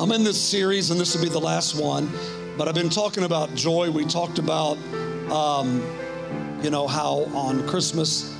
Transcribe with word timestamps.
I'm 0.00 0.12
in 0.12 0.24
this 0.24 0.40
series, 0.40 0.90
and 0.90 0.98
this 0.98 1.14
will 1.14 1.22
be 1.22 1.28
the 1.28 1.38
last 1.38 1.74
one, 1.78 2.10
but 2.56 2.66
I've 2.66 2.74
been 2.74 2.88
talking 2.88 3.24
about 3.24 3.54
joy. 3.54 3.90
We 3.90 4.06
talked 4.06 4.38
about, 4.38 4.78
um, 5.30 5.82
you 6.62 6.70
know, 6.70 6.86
how 6.86 7.26
on 7.34 7.68
Christmas 7.68 8.34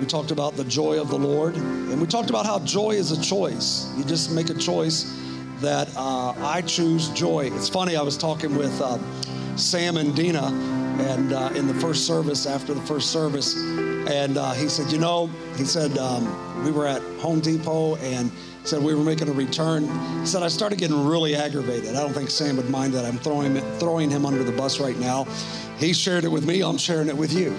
we 0.00 0.06
talked 0.06 0.32
about 0.32 0.56
the 0.56 0.64
joy 0.64 1.00
of 1.00 1.10
the 1.10 1.16
Lord, 1.16 1.54
and 1.54 2.00
we 2.00 2.08
talked 2.08 2.30
about 2.30 2.46
how 2.46 2.58
joy 2.58 2.90
is 2.90 3.12
a 3.12 3.22
choice. 3.22 3.96
You 3.96 4.02
just 4.02 4.32
make 4.32 4.50
a 4.50 4.54
choice 4.54 5.16
that 5.60 5.88
uh, 5.96 6.34
I 6.38 6.62
choose 6.62 7.10
joy. 7.10 7.48
It's 7.52 7.68
funny, 7.68 7.94
I 7.94 8.02
was 8.02 8.18
talking 8.18 8.56
with 8.56 8.76
uh, 8.80 8.98
Sam 9.56 9.98
and 9.98 10.16
Dina, 10.16 10.46
and 10.98 11.32
uh, 11.32 11.52
in 11.54 11.68
the 11.68 11.74
first 11.74 12.08
service, 12.08 12.44
after 12.44 12.74
the 12.74 12.82
first 12.82 13.12
service, 13.12 13.54
and 13.54 14.36
uh, 14.36 14.50
he 14.50 14.68
said, 14.68 14.90
You 14.90 14.98
know, 14.98 15.28
he 15.56 15.64
said, 15.64 15.96
um, 15.96 16.64
we 16.64 16.72
were 16.72 16.88
at 16.88 17.02
Home 17.20 17.38
Depot 17.38 17.94
and 17.98 18.32
said 18.64 18.82
we 18.82 18.94
were 18.94 19.04
making 19.04 19.28
a 19.28 19.32
return. 19.32 19.84
He 20.20 20.26
said, 20.26 20.42
I 20.42 20.48
started 20.48 20.78
getting 20.78 21.06
really 21.06 21.36
aggravated. 21.36 21.94
I 21.94 22.00
don't 22.00 22.14
think 22.14 22.30
Sam 22.30 22.56
would 22.56 22.70
mind 22.70 22.94
that 22.94 23.04
I'm 23.04 23.18
throwing, 23.18 23.56
throwing 23.78 24.10
him 24.10 24.24
under 24.24 24.42
the 24.42 24.52
bus 24.52 24.80
right 24.80 24.98
now. 24.98 25.24
He 25.78 25.92
shared 25.92 26.24
it 26.24 26.28
with 26.28 26.46
me, 26.46 26.62
I'm 26.62 26.78
sharing 26.78 27.08
it 27.08 27.16
with 27.16 27.32
you. 27.32 27.54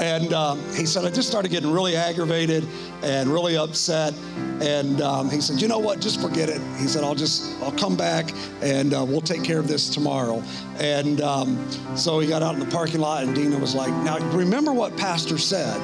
And 0.00 0.32
um, 0.32 0.58
he 0.72 0.86
said, 0.86 1.04
I 1.04 1.10
just 1.10 1.28
started 1.28 1.50
getting 1.50 1.70
really 1.70 1.94
aggravated 1.94 2.66
and 3.02 3.28
really 3.28 3.58
upset. 3.58 4.14
And 4.62 5.02
um, 5.02 5.30
he 5.30 5.42
said, 5.42 5.60
you 5.60 5.68
know 5.68 5.78
what? 5.78 6.00
Just 6.00 6.22
forget 6.22 6.48
it. 6.48 6.60
He 6.78 6.86
said, 6.86 7.04
I'll 7.04 7.14
just, 7.14 7.62
I'll 7.62 7.72
come 7.72 7.96
back 7.96 8.32
and 8.62 8.94
uh, 8.94 9.04
we'll 9.04 9.20
take 9.20 9.44
care 9.44 9.58
of 9.58 9.68
this 9.68 9.90
tomorrow. 9.90 10.42
And 10.78 11.20
um, 11.20 11.70
so 11.96 12.18
he 12.18 12.26
got 12.26 12.42
out 12.42 12.54
in 12.54 12.60
the 12.60 12.70
parking 12.70 13.00
lot 13.00 13.24
and 13.24 13.34
Dina 13.34 13.58
was 13.58 13.74
like, 13.74 13.92
now 14.02 14.18
remember 14.30 14.72
what 14.72 14.96
Pastor 14.96 15.36
said. 15.36 15.78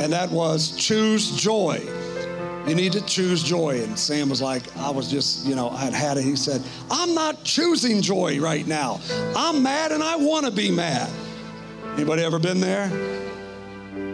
And 0.00 0.10
that 0.10 0.30
was 0.30 0.74
choose 0.74 1.30
joy. 1.36 1.86
You 2.66 2.74
need 2.74 2.92
to 2.92 3.00
choose 3.02 3.42
joy. 3.42 3.82
And 3.82 3.98
Sam 3.98 4.30
was 4.30 4.40
like, 4.40 4.74
I 4.78 4.88
was 4.88 5.10
just, 5.10 5.46
you 5.46 5.54
know, 5.54 5.68
I 5.70 5.84
had 5.84 5.92
had 5.92 6.16
it. 6.16 6.24
He 6.24 6.34
said, 6.34 6.62
I'm 6.90 7.14
not 7.14 7.44
choosing 7.44 8.00
joy 8.00 8.40
right 8.40 8.66
now. 8.66 9.00
I'm 9.36 9.62
mad 9.62 9.92
and 9.92 10.02
I 10.02 10.16
want 10.16 10.46
to 10.46 10.52
be 10.52 10.70
mad. 10.70 11.10
Anybody 11.94 12.22
ever 12.22 12.38
been 12.38 12.60
there? 12.60 12.86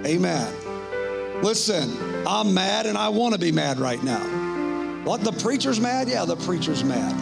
Amen. 0.05 0.53
Listen, 1.42 1.97
I'm 2.27 2.53
mad 2.53 2.87
and 2.87 2.98
I 2.98 3.09
want 3.09 3.34
to 3.34 3.41
be 3.41 3.53
mad 3.53 3.79
right 3.79 4.03
now. 4.03 4.20
What, 5.05 5.23
the 5.23 5.33
preacher's 5.33 5.81
mad? 5.81 6.09
Yeah, 6.09 6.25
the 6.25 6.37
preacher's 6.37 6.85
mad, 6.85 7.14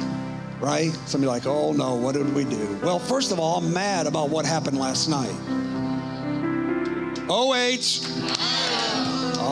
right? 0.60 0.92
Somebody 1.06 1.28
like, 1.28 1.46
oh 1.46 1.72
no, 1.72 1.94
what 1.94 2.14
did 2.14 2.34
we 2.34 2.44
do? 2.44 2.78
Well, 2.82 2.98
first 2.98 3.30
of 3.30 3.38
all, 3.38 3.58
I'm 3.58 3.72
mad 3.72 4.06
about 4.06 4.30
what 4.30 4.44
happened 4.44 4.78
last 4.78 5.08
night. 5.08 5.34
OH. 7.28 8.37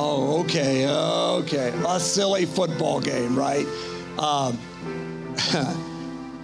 Oh, 0.09 0.41
okay, 0.43 0.87
okay. 0.89 1.75
A 1.89 1.99
silly 1.99 2.47
football 2.47 3.01
game, 3.01 3.37
right? 3.37 3.67
Um, 4.21 4.57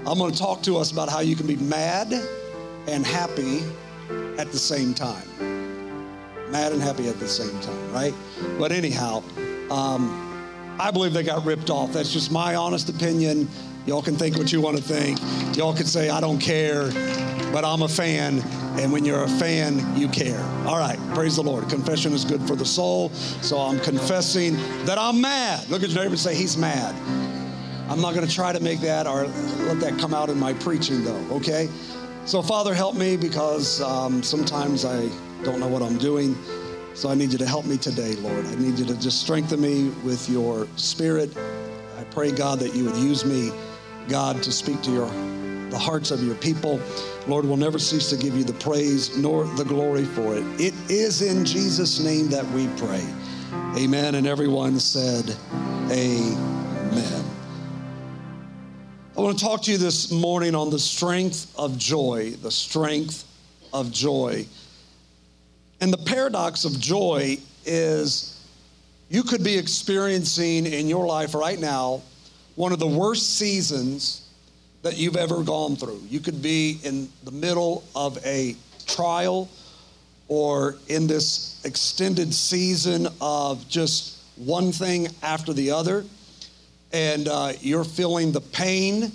I'm 0.04 0.18
going 0.18 0.32
to 0.32 0.38
talk 0.38 0.64
to 0.64 0.78
us 0.78 0.90
about 0.90 1.08
how 1.08 1.20
you 1.20 1.36
can 1.36 1.46
be 1.46 1.54
mad 1.54 2.12
and 2.88 3.06
happy 3.06 3.62
at 4.36 4.50
the 4.50 4.58
same 4.58 4.94
time. 4.94 5.28
Mad 6.50 6.72
and 6.72 6.82
happy 6.82 7.08
at 7.08 7.20
the 7.20 7.28
same 7.28 7.56
time, 7.60 7.92
right? 7.92 8.12
But 8.58 8.72
anyhow, 8.72 9.22
um, 9.70 10.76
I 10.80 10.90
believe 10.90 11.12
they 11.12 11.22
got 11.22 11.44
ripped 11.46 11.70
off. 11.70 11.92
That's 11.92 12.12
just 12.12 12.32
my 12.32 12.56
honest 12.56 12.88
opinion. 12.88 13.48
Y'all 13.86 14.02
can 14.02 14.16
think 14.16 14.36
what 14.36 14.52
you 14.52 14.60
want 14.60 14.76
to 14.76 14.82
think. 14.82 15.20
Y'all 15.56 15.72
can 15.72 15.86
say, 15.86 16.10
I 16.10 16.20
don't 16.20 16.40
care, 16.40 16.90
but 17.52 17.64
I'm 17.64 17.82
a 17.82 17.88
fan. 17.88 18.40
And 18.80 18.90
when 18.90 19.04
you're 19.04 19.24
a 19.24 19.28
fan, 19.28 19.96
you 19.96 20.08
care. 20.08 20.40
All 20.66 20.78
right, 20.78 20.98
praise 21.14 21.36
the 21.36 21.42
Lord. 21.42 21.68
Confession 21.68 22.12
is 22.12 22.24
good 22.24 22.40
for 22.42 22.56
the 22.56 22.64
soul. 22.64 23.10
So 23.10 23.58
I'm 23.58 23.78
confessing 23.80 24.56
that 24.86 24.98
I'm 24.98 25.20
mad. 25.20 25.68
Look 25.68 25.82
at 25.82 25.90
your 25.90 25.98
neighbor 25.98 26.12
and 26.12 26.18
say, 26.18 26.34
He's 26.34 26.56
mad. 26.56 26.94
I'm 27.90 28.00
not 28.00 28.14
going 28.14 28.26
to 28.26 28.34
try 28.34 28.52
to 28.52 28.60
make 28.60 28.80
that 28.80 29.06
or 29.06 29.26
let 29.66 29.80
that 29.80 29.98
come 29.98 30.14
out 30.14 30.30
in 30.30 30.38
my 30.38 30.54
preaching, 30.54 31.04
though, 31.04 31.26
okay? 31.30 31.68
So, 32.24 32.40
Father, 32.40 32.72
help 32.72 32.94
me 32.94 33.18
because 33.18 33.82
um, 33.82 34.22
sometimes 34.22 34.86
I 34.86 35.08
don't 35.42 35.60
know 35.60 35.68
what 35.68 35.82
I'm 35.82 35.98
doing. 35.98 36.34
So, 36.94 37.10
I 37.10 37.14
need 37.14 37.32
you 37.32 37.38
to 37.38 37.46
help 37.46 37.66
me 37.66 37.76
today, 37.76 38.14
Lord. 38.14 38.46
I 38.46 38.54
need 38.54 38.78
you 38.78 38.86
to 38.86 38.98
just 38.98 39.20
strengthen 39.20 39.60
me 39.60 39.90
with 40.04 40.30
your 40.30 40.66
spirit. 40.76 41.36
I 41.98 42.04
pray, 42.04 42.30
God, 42.32 42.60
that 42.60 42.74
you 42.74 42.84
would 42.84 42.96
use 42.96 43.26
me, 43.26 43.50
God, 44.08 44.42
to 44.42 44.52
speak 44.52 44.80
to 44.82 44.90
your 44.90 45.10
the 45.72 45.78
hearts 45.78 46.10
of 46.10 46.22
your 46.22 46.34
people. 46.36 46.78
Lord, 47.26 47.46
we'll 47.46 47.56
never 47.56 47.78
cease 47.78 48.10
to 48.10 48.16
give 48.16 48.36
you 48.36 48.44
the 48.44 48.52
praise 48.52 49.16
nor 49.16 49.44
the 49.56 49.64
glory 49.64 50.04
for 50.04 50.36
it. 50.36 50.44
It 50.60 50.74
is 50.88 51.22
in 51.22 51.44
Jesus' 51.44 51.98
name 51.98 52.28
that 52.28 52.46
we 52.50 52.68
pray. 52.76 53.04
Amen. 53.76 54.14
And 54.14 54.26
everyone 54.26 54.78
said, 54.78 55.34
Amen. 55.90 57.24
I 59.16 59.20
want 59.20 59.38
to 59.38 59.44
talk 59.44 59.62
to 59.62 59.72
you 59.72 59.78
this 59.78 60.12
morning 60.12 60.54
on 60.54 60.70
the 60.70 60.78
strength 60.78 61.52
of 61.58 61.78
joy, 61.78 62.32
the 62.42 62.50
strength 62.50 63.24
of 63.72 63.90
joy. 63.90 64.46
And 65.80 65.92
the 65.92 65.98
paradox 65.98 66.66
of 66.66 66.78
joy 66.78 67.38
is 67.64 68.46
you 69.08 69.22
could 69.22 69.42
be 69.42 69.56
experiencing 69.56 70.66
in 70.66 70.86
your 70.86 71.06
life 71.06 71.34
right 71.34 71.58
now 71.58 72.02
one 72.56 72.72
of 72.72 72.78
the 72.78 72.86
worst 72.86 73.38
seasons 73.38 74.21
that 74.82 74.96
you've 74.98 75.16
ever 75.16 75.42
gone 75.42 75.76
through. 75.76 76.00
You 76.08 76.20
could 76.20 76.42
be 76.42 76.78
in 76.82 77.08
the 77.24 77.30
middle 77.30 77.84
of 77.94 78.18
a 78.26 78.56
trial 78.86 79.48
or 80.28 80.76
in 80.88 81.06
this 81.06 81.60
extended 81.64 82.34
season 82.34 83.06
of 83.20 83.68
just 83.68 84.18
one 84.36 84.72
thing 84.72 85.08
after 85.22 85.52
the 85.52 85.70
other 85.70 86.04
and 86.92 87.28
uh, 87.28 87.52
you're 87.60 87.84
feeling 87.84 88.32
the 88.32 88.40
pain 88.40 89.10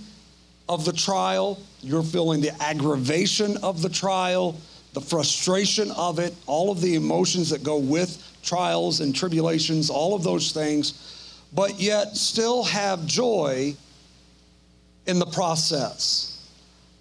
of 0.68 0.84
the 0.86 0.94
trial, 0.94 1.60
you're 1.82 2.04
feeling 2.04 2.42
the 2.42 2.62
aggravation 2.62 3.58
of 3.58 3.82
the 3.82 3.90
trial, 3.90 4.60
the 4.94 5.02
frustration 5.02 5.92
of 5.92 6.20
it, 6.20 6.34
all 6.48 6.72
of 6.72 6.82
the 6.82 6.96
emotions 6.96 7.50
that 7.50 7.64
go 7.64 7.78
with 7.78 8.24
trials 8.42 9.00
and 9.00 9.16
tribulations, 9.16 9.90
all 9.90 10.16
of 10.16 10.24
those 10.24 10.52
things, 10.52 11.44
but 11.54 11.80
yet 11.80 12.18
still 12.18 12.64
have 12.64 13.06
joy 13.06 13.76
in 15.08 15.20
the 15.20 15.26
process. 15.26 16.34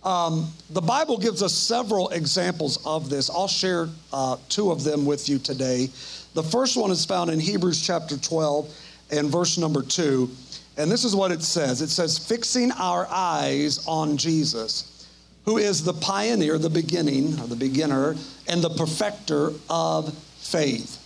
Um, 0.03 0.53
the 0.71 0.81
Bible 0.81 1.19
gives 1.19 1.43
us 1.43 1.53
several 1.53 2.09
examples 2.11 2.79
of 2.87 3.11
this. 3.11 3.29
I'll 3.29 3.49
share 3.49 3.89
uh, 4.13 4.37
two 4.49 4.71
of 4.71 4.85
them 4.85 5.05
with 5.05 5.29
you 5.29 5.39
today. 5.39 5.89
The 6.35 6.45
first 6.45 6.77
one 6.77 6.91
is 6.91 7.05
found 7.05 7.31
in 7.31 7.41
Hebrews 7.41 7.85
chapter 7.85 8.17
12 8.17 8.73
and 9.11 9.29
verse 9.29 9.59
number 9.59 9.83
2. 9.83 10.31
And 10.77 10.91
this 10.91 11.05
is 11.05 11.17
what 11.17 11.33
it 11.33 11.43
says 11.43 11.83
it 11.83 11.89
says, 11.89 12.19
fixing 12.19 12.71
our 12.73 13.09
eyes 13.11 13.85
on 13.87 14.17
Jesus, 14.17 15.09
who 15.45 15.59
is 15.59 15.83
the 15.83 15.95
pioneer, 15.95 16.59
the 16.59 16.71
beginning, 16.71 17.39
or 17.41 17.47
the 17.47 17.57
beginner, 17.57 18.15
and 18.47 18.63
the 18.63 18.71
perfecter 18.71 19.53
of 19.69 20.17
faith. 20.39 21.03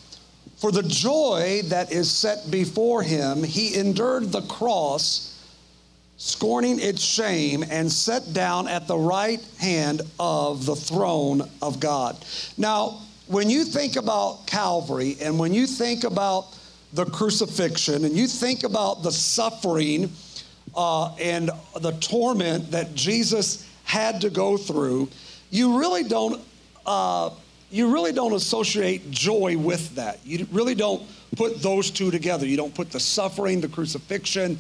For 0.57 0.73
the 0.73 0.83
joy 0.83 1.63
that 1.67 1.91
is 1.91 2.11
set 2.11 2.51
before 2.51 3.03
him, 3.03 3.43
he 3.43 3.77
endured 3.77 4.31
the 4.31 4.43
cross, 4.43 5.30
scorning 6.21 6.79
its 6.79 7.03
shame, 7.03 7.65
and 7.71 7.91
sat 7.91 8.35
down 8.35 8.69
at 8.69 8.87
the 8.87 8.97
right 8.97 9.43
hand 9.59 10.03
of 10.19 10.67
the 10.67 10.77
throne 10.77 11.41
of 11.63 11.81
God. 11.81 12.15
Now, 12.59 13.01
when 13.27 13.49
you 13.49 13.65
think 13.65 13.97
about 13.97 14.47
Calvary 14.47 15.17
and 15.23 15.39
when 15.39 15.55
you 15.55 15.67
think 15.67 16.05
about 16.05 16.59
the 16.93 17.07
crucifixion 17.07 18.05
and 18.05 18.15
you 18.15 18.27
think 18.27 18.65
about 18.65 19.03
the 19.03 19.11
suffering 19.11 20.13
uh, 20.75 21.15
and 21.15 21.51
the 21.81 21.93
torment 22.01 22.71
that 22.71 22.95
Jesus 22.95 23.67
had 23.85 24.21
to 24.21 24.29
go 24.29 24.59
through, 24.59 25.09
you 25.49 25.79
really 25.79 26.05
don't. 26.05 26.43
Uh, 26.85 27.31
you 27.73 27.93
really 27.93 28.13
don't 28.13 28.33
associate 28.33 29.11
joy 29.13 29.57
with 29.57 29.95
that. 29.95 30.19
You 30.25 30.45
really 30.51 30.75
don't 30.75 31.03
put 31.37 31.63
those 31.63 31.91
two 31.91 32.11
together. 32.11 32.45
You 32.45 32.57
don't 32.57 32.75
put 32.75 32.91
the 32.91 32.99
suffering, 32.99 33.61
the 33.61 33.69
crucifixion, 33.69 34.59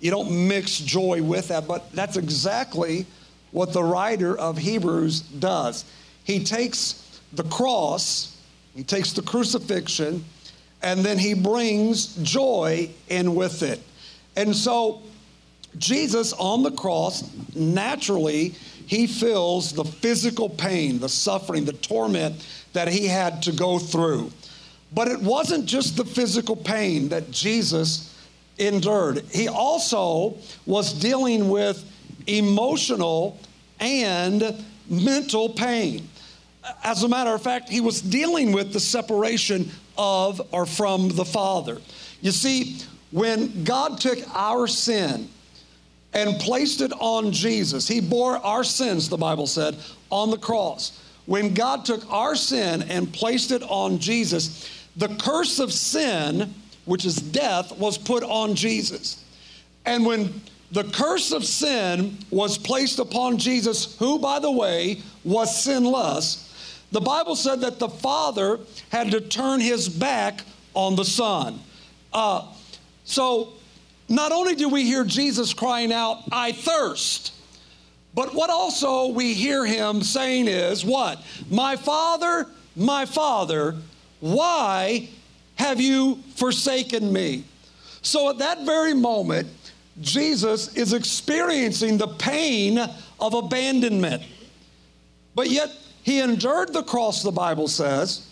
you 0.00 0.10
don't 0.10 0.48
mix 0.48 0.78
joy 0.78 1.22
with 1.22 1.48
that. 1.48 1.66
But 1.66 1.92
that's 1.92 2.16
exactly 2.16 3.06
what 3.52 3.72
the 3.72 3.82
writer 3.82 4.36
of 4.38 4.58
Hebrews 4.58 5.20
does. 5.20 5.84
He 6.24 6.42
takes 6.42 7.20
the 7.32 7.44
cross, 7.44 8.36
he 8.74 8.82
takes 8.82 9.12
the 9.12 9.22
crucifixion, 9.22 10.24
and 10.82 11.00
then 11.00 11.18
he 11.18 11.34
brings 11.34 12.16
joy 12.16 12.90
in 13.08 13.34
with 13.34 13.62
it. 13.62 13.80
And 14.36 14.54
so, 14.54 15.02
Jesus 15.78 16.32
on 16.34 16.62
the 16.62 16.70
cross, 16.70 17.24
naturally, 17.54 18.54
he 18.86 19.06
feels 19.06 19.72
the 19.72 19.84
physical 19.84 20.48
pain, 20.48 20.98
the 20.98 21.08
suffering, 21.08 21.64
the 21.64 21.72
torment 21.74 22.44
that 22.72 22.88
he 22.88 23.06
had 23.06 23.42
to 23.42 23.52
go 23.52 23.78
through. 23.78 24.32
But 24.92 25.08
it 25.08 25.20
wasn't 25.20 25.66
just 25.66 25.96
the 25.96 26.04
physical 26.04 26.56
pain 26.56 27.08
that 27.10 27.30
Jesus 27.30 28.09
endured, 28.60 29.24
he 29.32 29.48
also 29.48 30.36
was 30.66 30.92
dealing 30.92 31.48
with 31.48 31.84
emotional 32.26 33.38
and 33.80 34.64
mental 34.88 35.48
pain. 35.48 36.08
As 36.84 37.02
a 37.02 37.08
matter 37.08 37.34
of 37.34 37.42
fact, 37.42 37.68
he 37.68 37.80
was 37.80 38.02
dealing 38.02 38.52
with 38.52 38.72
the 38.72 38.80
separation 38.80 39.70
of 39.96 40.40
or 40.52 40.66
from 40.66 41.08
the 41.10 41.24
Father. 41.24 41.78
You 42.20 42.32
see, 42.32 42.78
when 43.10 43.64
God 43.64 43.98
took 44.00 44.18
our 44.34 44.66
sin 44.66 45.28
and 46.12 46.38
placed 46.40 46.80
it 46.80 46.92
on 46.98 47.32
Jesus, 47.32 47.88
He 47.88 48.00
bore 48.00 48.36
our 48.38 48.64
sins, 48.64 49.08
the 49.08 49.16
Bible 49.16 49.46
said, 49.46 49.76
on 50.10 50.30
the 50.30 50.38
cross. 50.38 51.00
When 51.26 51.54
God 51.54 51.84
took 51.84 52.10
our 52.10 52.34
sin 52.34 52.82
and 52.82 53.12
placed 53.12 53.52
it 53.52 53.62
on 53.62 53.98
Jesus, 53.98 54.86
the 54.96 55.08
curse 55.08 55.58
of 55.58 55.72
sin, 55.72 56.54
which 56.90 57.04
is 57.04 57.14
death, 57.14 57.70
was 57.78 57.96
put 57.96 58.24
on 58.24 58.56
Jesus. 58.56 59.24
And 59.86 60.04
when 60.04 60.40
the 60.72 60.82
curse 60.82 61.30
of 61.30 61.44
sin 61.44 62.18
was 62.30 62.58
placed 62.58 62.98
upon 62.98 63.38
Jesus, 63.38 63.96
who, 64.00 64.18
by 64.18 64.40
the 64.40 64.50
way, 64.50 65.00
was 65.22 65.62
sinless, 65.62 66.82
the 66.90 67.00
Bible 67.00 67.36
said 67.36 67.60
that 67.60 67.78
the 67.78 67.88
Father 67.88 68.58
had 68.88 69.12
to 69.12 69.20
turn 69.20 69.60
his 69.60 69.88
back 69.88 70.40
on 70.74 70.96
the 70.96 71.04
Son. 71.04 71.60
Uh, 72.12 72.48
so, 73.04 73.52
not 74.08 74.32
only 74.32 74.56
do 74.56 74.68
we 74.68 74.82
hear 74.82 75.04
Jesus 75.04 75.54
crying 75.54 75.92
out, 75.92 76.24
I 76.32 76.50
thirst, 76.50 77.32
but 78.16 78.34
what 78.34 78.50
also 78.50 79.06
we 79.06 79.32
hear 79.32 79.64
him 79.64 80.02
saying 80.02 80.48
is, 80.48 80.84
What? 80.84 81.22
My 81.48 81.76
Father, 81.76 82.48
my 82.74 83.06
Father, 83.06 83.76
why 84.18 85.08
have 85.60 85.78
you 85.78 86.18
forsaken 86.36 87.12
me? 87.12 87.44
So, 88.00 88.30
at 88.30 88.38
that 88.38 88.64
very 88.64 88.94
moment, 88.94 89.46
Jesus 90.00 90.74
is 90.74 90.94
experiencing 90.94 91.98
the 91.98 92.08
pain 92.08 92.78
of 92.78 93.34
abandonment. 93.34 94.22
But 95.34 95.50
yet, 95.50 95.70
he 96.02 96.20
endured 96.20 96.72
the 96.72 96.82
cross, 96.82 97.22
the 97.22 97.30
Bible 97.30 97.68
says, 97.68 98.26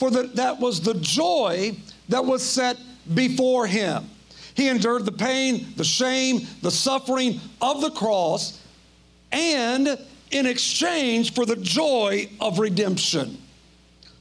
for 0.00 0.10
the, 0.10 0.24
that 0.34 0.58
was 0.58 0.80
the 0.80 0.94
joy 0.94 1.76
that 2.08 2.24
was 2.24 2.42
set 2.42 2.76
before 3.14 3.68
him. 3.68 4.10
He 4.54 4.68
endured 4.68 5.04
the 5.04 5.12
pain, 5.12 5.68
the 5.76 5.84
shame, 5.84 6.44
the 6.62 6.72
suffering 6.72 7.40
of 7.62 7.82
the 7.82 7.90
cross, 7.92 8.60
and 9.30 9.96
in 10.32 10.46
exchange 10.46 11.34
for 11.34 11.46
the 11.46 11.54
joy 11.54 12.28
of 12.40 12.58
redemption. 12.58 13.38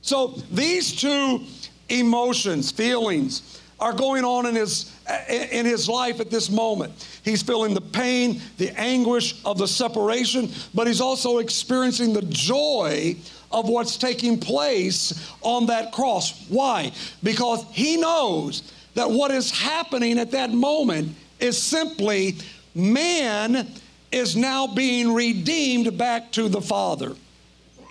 So 0.07 0.27
these 0.51 0.95
two 0.95 1.43
emotions, 1.89 2.71
feelings, 2.71 3.61
are 3.79 3.93
going 3.93 4.25
on 4.25 4.45
in 4.45 4.55
his 4.55 4.91
in 5.29 5.65
his 5.65 5.87
life 5.87 6.19
at 6.19 6.29
this 6.29 6.49
moment. 6.49 6.93
He's 7.23 7.41
feeling 7.41 7.73
the 7.73 7.81
pain, 7.81 8.41
the 8.57 8.77
anguish 8.79 9.35
of 9.45 9.57
the 9.57 9.67
separation, 9.67 10.49
but 10.73 10.87
he's 10.87 11.01
also 11.01 11.37
experiencing 11.37 12.13
the 12.13 12.23
joy 12.23 13.15
of 13.51 13.69
what's 13.69 13.97
taking 13.97 14.39
place 14.39 15.31
on 15.41 15.67
that 15.67 15.91
cross. 15.91 16.45
Why? 16.49 16.91
Because 17.23 17.63
he 17.71 17.97
knows 17.97 18.73
that 18.95 19.09
what 19.09 19.31
is 19.31 19.51
happening 19.51 20.17
at 20.17 20.31
that 20.31 20.51
moment 20.51 21.15
is 21.39 21.61
simply 21.61 22.35
man 22.73 23.67
is 24.11 24.35
now 24.35 24.67
being 24.67 25.13
redeemed 25.13 25.97
back 25.97 26.31
to 26.31 26.49
the 26.49 26.61
Father 26.61 27.15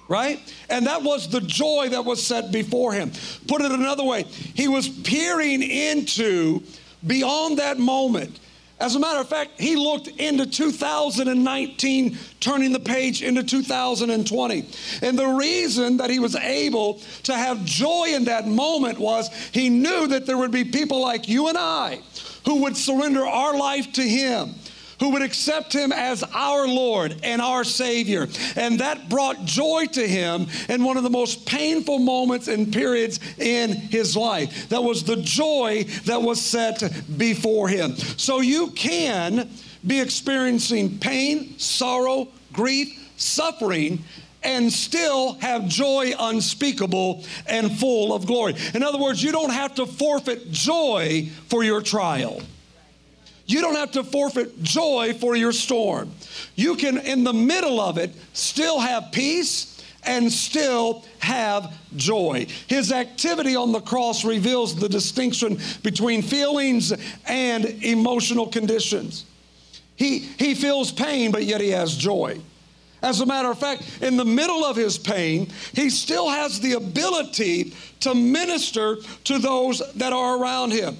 right? 0.08 0.40
And 0.68 0.86
that 0.86 1.02
was 1.02 1.28
the 1.28 1.40
joy 1.40 1.88
that 1.90 2.04
was 2.04 2.24
set 2.24 2.52
before 2.52 2.92
him. 2.92 3.12
Put 3.46 3.62
it 3.62 3.72
another 3.72 4.04
way, 4.04 4.22
he 4.22 4.68
was 4.68 4.88
peering 4.88 5.62
into 5.62 6.62
beyond 7.06 7.58
that 7.58 7.78
moment. 7.78 8.40
As 8.78 8.94
a 8.94 8.98
matter 8.98 9.20
of 9.20 9.28
fact, 9.28 9.58
he 9.58 9.74
looked 9.74 10.08
into 10.08 10.44
2019, 10.44 12.18
turning 12.40 12.72
the 12.72 12.80
page 12.80 13.22
into 13.22 13.42
2020. 13.42 14.68
And 15.00 15.18
the 15.18 15.26
reason 15.26 15.96
that 15.96 16.10
he 16.10 16.18
was 16.18 16.36
able 16.36 17.00
to 17.22 17.34
have 17.34 17.64
joy 17.64 18.08
in 18.08 18.24
that 18.24 18.46
moment 18.46 18.98
was 18.98 19.30
he 19.52 19.70
knew 19.70 20.06
that 20.08 20.26
there 20.26 20.36
would 20.36 20.50
be 20.50 20.64
people 20.64 21.00
like 21.00 21.26
you 21.26 21.48
and 21.48 21.56
I 21.56 22.00
who 22.44 22.62
would 22.62 22.76
surrender 22.76 23.24
our 23.24 23.56
life 23.56 23.94
to 23.94 24.02
him 24.02 24.54
who 25.00 25.10
would 25.10 25.22
accept 25.22 25.72
him 25.72 25.92
as 25.92 26.22
our 26.34 26.66
Lord 26.66 27.16
and 27.22 27.40
our 27.40 27.64
Savior. 27.64 28.28
And 28.56 28.80
that 28.80 29.08
brought 29.08 29.44
joy 29.44 29.86
to 29.92 30.06
him 30.06 30.46
in 30.68 30.84
one 30.84 30.96
of 30.96 31.02
the 31.02 31.10
most 31.10 31.46
painful 31.46 31.98
moments 31.98 32.48
and 32.48 32.72
periods 32.72 33.20
in 33.38 33.72
his 33.72 34.16
life. 34.16 34.68
That 34.68 34.82
was 34.82 35.04
the 35.04 35.16
joy 35.16 35.84
that 36.04 36.22
was 36.22 36.40
set 36.40 36.82
before 37.16 37.68
him. 37.68 37.96
So 37.96 38.40
you 38.40 38.70
can 38.70 39.50
be 39.86 40.00
experiencing 40.00 40.98
pain, 40.98 41.58
sorrow, 41.58 42.28
grief, 42.52 43.10
suffering 43.16 44.04
and 44.42 44.72
still 44.72 45.34
have 45.34 45.66
joy 45.66 46.12
unspeakable 46.18 47.24
and 47.46 47.76
full 47.78 48.14
of 48.14 48.26
glory. 48.26 48.54
In 48.74 48.82
other 48.82 48.98
words, 48.98 49.22
you 49.22 49.32
don't 49.32 49.50
have 49.50 49.74
to 49.74 49.86
forfeit 49.86 50.52
joy 50.52 51.28
for 51.48 51.64
your 51.64 51.82
trial. 51.82 52.40
You 53.46 53.60
don't 53.60 53.76
have 53.76 53.92
to 53.92 54.02
forfeit 54.02 54.62
joy 54.62 55.14
for 55.14 55.36
your 55.36 55.52
storm. 55.52 56.10
You 56.56 56.74
can, 56.74 56.98
in 56.98 57.24
the 57.24 57.32
middle 57.32 57.80
of 57.80 57.96
it, 57.96 58.12
still 58.32 58.80
have 58.80 59.12
peace 59.12 59.72
and 60.04 60.32
still 60.32 61.04
have 61.18 61.72
joy. 61.96 62.46
His 62.68 62.92
activity 62.92 63.56
on 63.56 63.72
the 63.72 63.80
cross 63.80 64.24
reveals 64.24 64.74
the 64.76 64.88
distinction 64.88 65.58
between 65.82 66.22
feelings 66.22 66.92
and 67.26 67.64
emotional 67.84 68.46
conditions. 68.46 69.24
He, 69.96 70.18
he 70.18 70.54
feels 70.54 70.92
pain, 70.92 71.30
but 71.32 71.44
yet 71.44 71.60
he 71.60 71.70
has 71.70 71.96
joy. 71.96 72.40
As 73.02 73.20
a 73.20 73.26
matter 73.26 73.50
of 73.50 73.58
fact, 73.58 73.82
in 74.00 74.16
the 74.16 74.24
middle 74.24 74.64
of 74.64 74.76
his 74.76 74.98
pain, 74.98 75.48
he 75.72 75.90
still 75.90 76.28
has 76.28 76.60
the 76.60 76.72
ability 76.74 77.74
to 78.00 78.14
minister 78.14 78.96
to 79.24 79.38
those 79.38 79.82
that 79.94 80.12
are 80.12 80.38
around 80.38 80.72
him. 80.72 80.96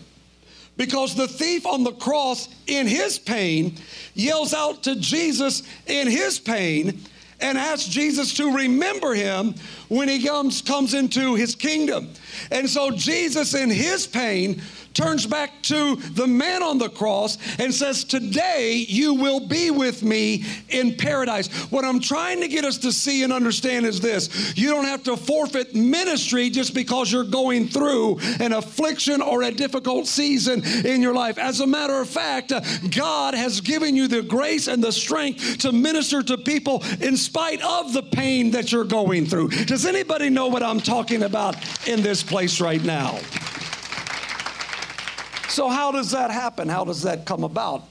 Because 0.77 1.15
the 1.15 1.29
thief 1.29 1.67
on 1.67 1.85
the 1.85 1.93
cross, 1.93 2.49
in 2.67 2.87
his 2.87 3.19
pain, 3.19 3.77
yells 4.15 4.53
out 4.53 4.83
to 4.85 4.97
Jesus 4.97 5.63
in 5.87 6.09
his 6.09 6.39
pain 6.39 7.01
and 7.41 7.59
asks 7.59 7.89
Jesus 7.89 8.35
to 8.35 8.55
remember 8.55 9.15
him 9.15 9.55
when 9.89 10.09
he 10.09 10.25
comes, 10.25 10.63
comes 10.63 10.95
into 10.95 11.35
his 11.35 11.55
kingdom. 11.55 12.11
And 12.51 12.69
so, 12.69 12.91
Jesus, 12.91 13.55
in 13.55 13.71
his 13.71 14.07
pain, 14.07 14.63
turns 14.97 15.27
back 15.27 15.63
to 15.63 15.97
the 15.97 16.27
man 16.27 16.63
on 16.63 16.79
the 16.79 16.89
cross 16.89 17.37
and 17.59 17.73
says, 17.73 18.03
Today 18.03 18.85
you 18.89 19.15
will 19.15 19.47
be 19.47 19.71
with 19.71 20.03
me 20.03 20.45
in 20.71 20.97
paradise. 20.97 21.49
What 21.71 21.85
I'm 21.85 22.01
trying 22.01 22.41
to 22.41 22.49
get 22.49 22.65
us 22.65 22.79
to 22.79 22.91
see 22.91 23.23
and 23.23 23.33
understand 23.33 23.85
is 23.85 24.01
this 24.01 24.57
you 24.57 24.71
don't 24.71 24.87
have 24.87 25.03
to 25.05 25.17
forfeit 25.17 25.75
ministry 25.75 26.49
just 26.49 26.75
because 26.75 27.13
you're 27.13 27.25
going 27.25 27.69
through 27.69 28.19
an 28.41 28.55
affliction 28.55 29.21
or 29.21 29.43
a 29.43 29.51
difficult 29.51 30.07
season 30.07 30.65
in 30.87 31.03
your 31.03 31.15
life. 31.15 31.37
As 31.37 31.61
a 31.61 31.67
matter 31.67 32.01
of 32.01 32.09
fact, 32.09 32.53
uh, 32.53 32.63
God 32.97 33.35
has 33.35 33.61
given 33.61 33.95
you 33.95 34.09
the 34.09 34.23
grace 34.23 34.67
and 34.67 34.83
the 34.83 34.93
strength 34.93 35.59
to 35.59 35.73
minister 35.73 36.23
to 36.23 36.39
people 36.39 36.83
in 37.01 37.19
spite 37.19 37.61
of 37.63 37.93
the 37.93 38.03
pain 38.03 38.51
that 38.53 38.73
you're 38.73 38.85
going 38.85 39.27
through. 39.27 39.51
Anybody 39.85 40.31
know 40.31 40.47
what 40.47 40.63
I'm 40.63 40.81
talking 40.81 41.25
about 41.25 41.57
in 41.89 42.03
this 42.03 42.23
place 42.23 42.61
right 42.61 42.83
now? 42.83 43.19
So, 45.49 45.69
how 45.69 45.91
does 45.91 46.11
that 46.13 46.31
happen? 46.31 46.69
How 46.69 46.85
does 46.85 47.03
that 47.03 47.25
come 47.25 47.45
about? 47.45 47.85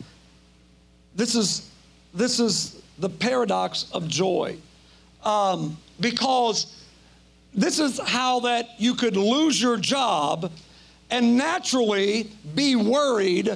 This 1.15 1.35
is, 1.35 1.69
this 2.13 2.39
is 2.39 2.81
the 2.99 3.09
paradox 3.09 3.89
of 3.91 4.07
joy. 4.07 4.57
Um, 5.23 5.77
because 5.99 6.83
this 7.53 7.79
is 7.79 7.99
how 7.99 8.41
that 8.41 8.69
you 8.79 8.95
could 8.95 9.17
lose 9.17 9.61
your 9.61 9.77
job 9.77 10.51
and 11.09 11.37
naturally 11.37 12.29
be 12.53 12.75
worried 12.75 13.55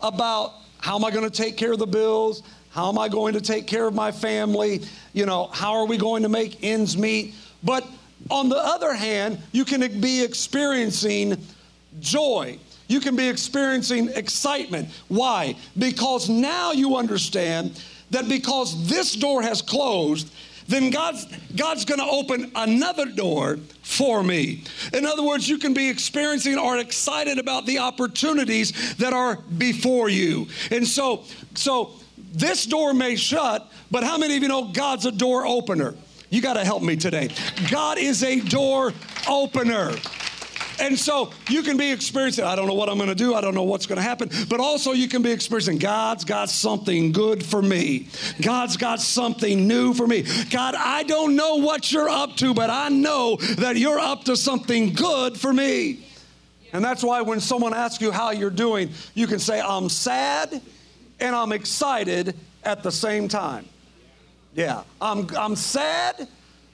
about 0.00 0.52
how 0.78 0.96
am 0.96 1.04
I 1.04 1.10
going 1.10 1.28
to 1.28 1.30
take 1.30 1.56
care 1.56 1.72
of 1.72 1.78
the 1.78 1.86
bills? 1.86 2.42
How 2.70 2.88
am 2.88 2.98
I 2.98 3.08
going 3.08 3.34
to 3.34 3.40
take 3.40 3.66
care 3.66 3.86
of 3.86 3.94
my 3.94 4.12
family? 4.12 4.82
You 5.12 5.26
know, 5.26 5.48
how 5.48 5.72
are 5.74 5.86
we 5.86 5.98
going 5.98 6.22
to 6.22 6.28
make 6.28 6.62
ends 6.62 6.96
meet? 6.96 7.34
But 7.62 7.86
on 8.30 8.48
the 8.48 8.58
other 8.58 8.94
hand, 8.94 9.38
you 9.52 9.64
can 9.64 10.00
be 10.00 10.22
experiencing 10.22 11.36
joy 11.98 12.58
you 12.90 12.98
can 12.98 13.14
be 13.14 13.28
experiencing 13.28 14.08
excitement. 14.08 14.88
Why? 15.06 15.54
Because 15.78 16.28
now 16.28 16.72
you 16.72 16.96
understand 16.96 17.80
that 18.10 18.28
because 18.28 18.88
this 18.88 19.14
door 19.14 19.42
has 19.42 19.62
closed, 19.62 20.28
then 20.66 20.90
God's, 20.90 21.24
God's 21.54 21.84
to 22.00 22.06
open 22.06 22.50
another 22.56 23.06
door 23.06 23.58
for 23.82 24.24
me. 24.24 24.64
In 24.92 25.06
other 25.06 25.22
words, 25.22 25.48
you 25.48 25.56
can 25.56 25.72
be 25.72 25.88
experiencing 25.88 26.58
or 26.58 26.78
excited 26.78 27.38
about 27.38 27.64
the 27.64 27.78
opportunities 27.78 28.96
that 28.96 29.12
are 29.12 29.36
before 29.36 30.08
you. 30.08 30.48
And 30.72 30.84
so, 30.84 31.22
so 31.54 31.92
this 32.32 32.66
door 32.66 32.92
may 32.92 33.14
shut, 33.14 33.70
but 33.92 34.02
how 34.02 34.18
many 34.18 34.36
of 34.36 34.42
you 34.42 34.48
know 34.48 34.72
God's 34.72 35.06
a 35.06 35.12
door 35.12 35.46
opener? 35.46 35.94
You 36.30 36.40
got 36.40 36.54
to 36.54 36.64
help 36.64 36.82
me 36.82 36.96
today. 36.96 37.28
God 37.70 37.98
is 37.98 38.22
a 38.22 38.40
door 38.40 38.92
opener. 39.28 39.94
And 40.80 40.98
so 40.98 41.30
you 41.50 41.62
can 41.62 41.76
be 41.76 41.90
experiencing, 41.90 42.44
I 42.44 42.56
don't 42.56 42.66
know 42.66 42.74
what 42.74 42.88
I'm 42.88 42.96
going 42.96 43.10
to 43.10 43.14
do, 43.14 43.34
I 43.34 43.42
don't 43.42 43.54
know 43.54 43.64
what's 43.64 43.84
going 43.84 43.98
to 43.98 44.02
happen, 44.02 44.30
but 44.48 44.60
also 44.60 44.92
you 44.92 45.08
can 45.08 45.20
be 45.20 45.30
experiencing, 45.30 45.76
God's 45.76 46.24
got 46.24 46.48
something 46.48 47.12
good 47.12 47.44
for 47.44 47.60
me. 47.60 48.08
God's 48.40 48.78
got 48.78 49.00
something 49.00 49.68
new 49.68 49.92
for 49.92 50.06
me. 50.06 50.24
God, 50.50 50.74
I 50.74 51.02
don't 51.02 51.36
know 51.36 51.56
what 51.56 51.92
you're 51.92 52.08
up 52.08 52.36
to, 52.36 52.54
but 52.54 52.70
I 52.70 52.88
know 52.88 53.36
that 53.58 53.76
you're 53.76 53.98
up 53.98 54.24
to 54.24 54.36
something 54.36 54.94
good 54.94 55.38
for 55.38 55.52
me. 55.52 56.06
And 56.72 56.82
that's 56.82 57.02
why 57.02 57.20
when 57.20 57.40
someone 57.40 57.74
asks 57.74 58.00
you 58.00 58.10
how 58.10 58.30
you're 58.30 58.48
doing, 58.48 58.90
you 59.14 59.26
can 59.26 59.38
say, 59.38 59.60
I'm 59.60 59.90
sad 59.90 60.62
and 61.18 61.36
I'm 61.36 61.52
excited 61.52 62.34
at 62.64 62.82
the 62.82 62.92
same 62.92 63.28
time. 63.28 63.66
Yeah, 64.54 64.82
I'm, 65.00 65.28
I'm 65.36 65.54
sad 65.56 66.28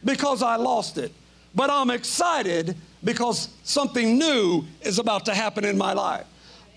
because 0.05 0.43
I 0.43 0.57
lost 0.57 0.99
it, 0.99 1.13
but 1.55 1.71
I'm 1.71 1.91
excited 1.91 2.77
because 3.05 3.51
something 3.65 4.19
new 4.19 4.65
is 4.81 4.99
about 4.99 5.27
to 5.27 5.35
happen 5.35 5.65
in 5.65 5.77
my 5.77 5.93
life. 5.93 6.27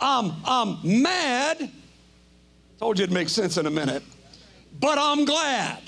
I'm, 0.02 0.34
I'm 0.46 0.78
mad. 0.84 1.72
Told 2.80 2.98
you 2.98 3.04
it'd 3.04 3.14
make 3.14 3.30
sense 3.30 3.58
in 3.58 3.66
a 3.66 3.72
minute, 3.72 4.04
but 4.80 4.98
I'm 4.98 5.26
glad. 5.26 5.82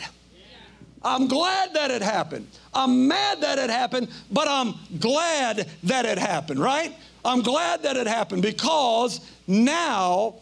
I'm 1.04 1.28
glad 1.28 1.74
that 1.74 1.90
it 1.90 2.02
happened. 2.02 2.48
I'm 2.74 3.08
mad 3.08 3.42
that 3.42 3.58
it 3.58 3.70
happened, 3.70 4.10
but 4.32 4.48
I'm 4.48 4.76
glad 5.00 5.68
that 5.84 6.06
it 6.06 6.18
happened, 6.18 6.60
right? 6.60 6.94
I'm 7.26 7.42
glad 7.42 7.84
that 7.84 7.98
it 7.98 8.08
happened 8.08 8.42
because 8.42 9.20
now, 9.48 10.36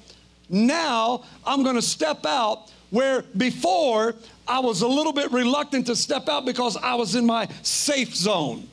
now 0.49 1.23
I'm 1.45 1.63
going 1.63 1.75
to 1.75 1.81
step 1.81 2.25
out 2.25 2.71
where 2.89 3.21
before 3.37 4.15
I 4.49 4.59
was 4.59 4.81
a 4.81 4.87
little 4.87 5.13
bit 5.13 5.31
reluctant 5.31 5.85
to 5.85 5.95
step 5.95 6.27
out 6.27 6.43
because 6.43 6.75
I 6.75 6.95
was 6.95 7.13
in 7.13 7.25
my 7.25 7.47
safe 7.61 8.15
zone. 8.15 8.67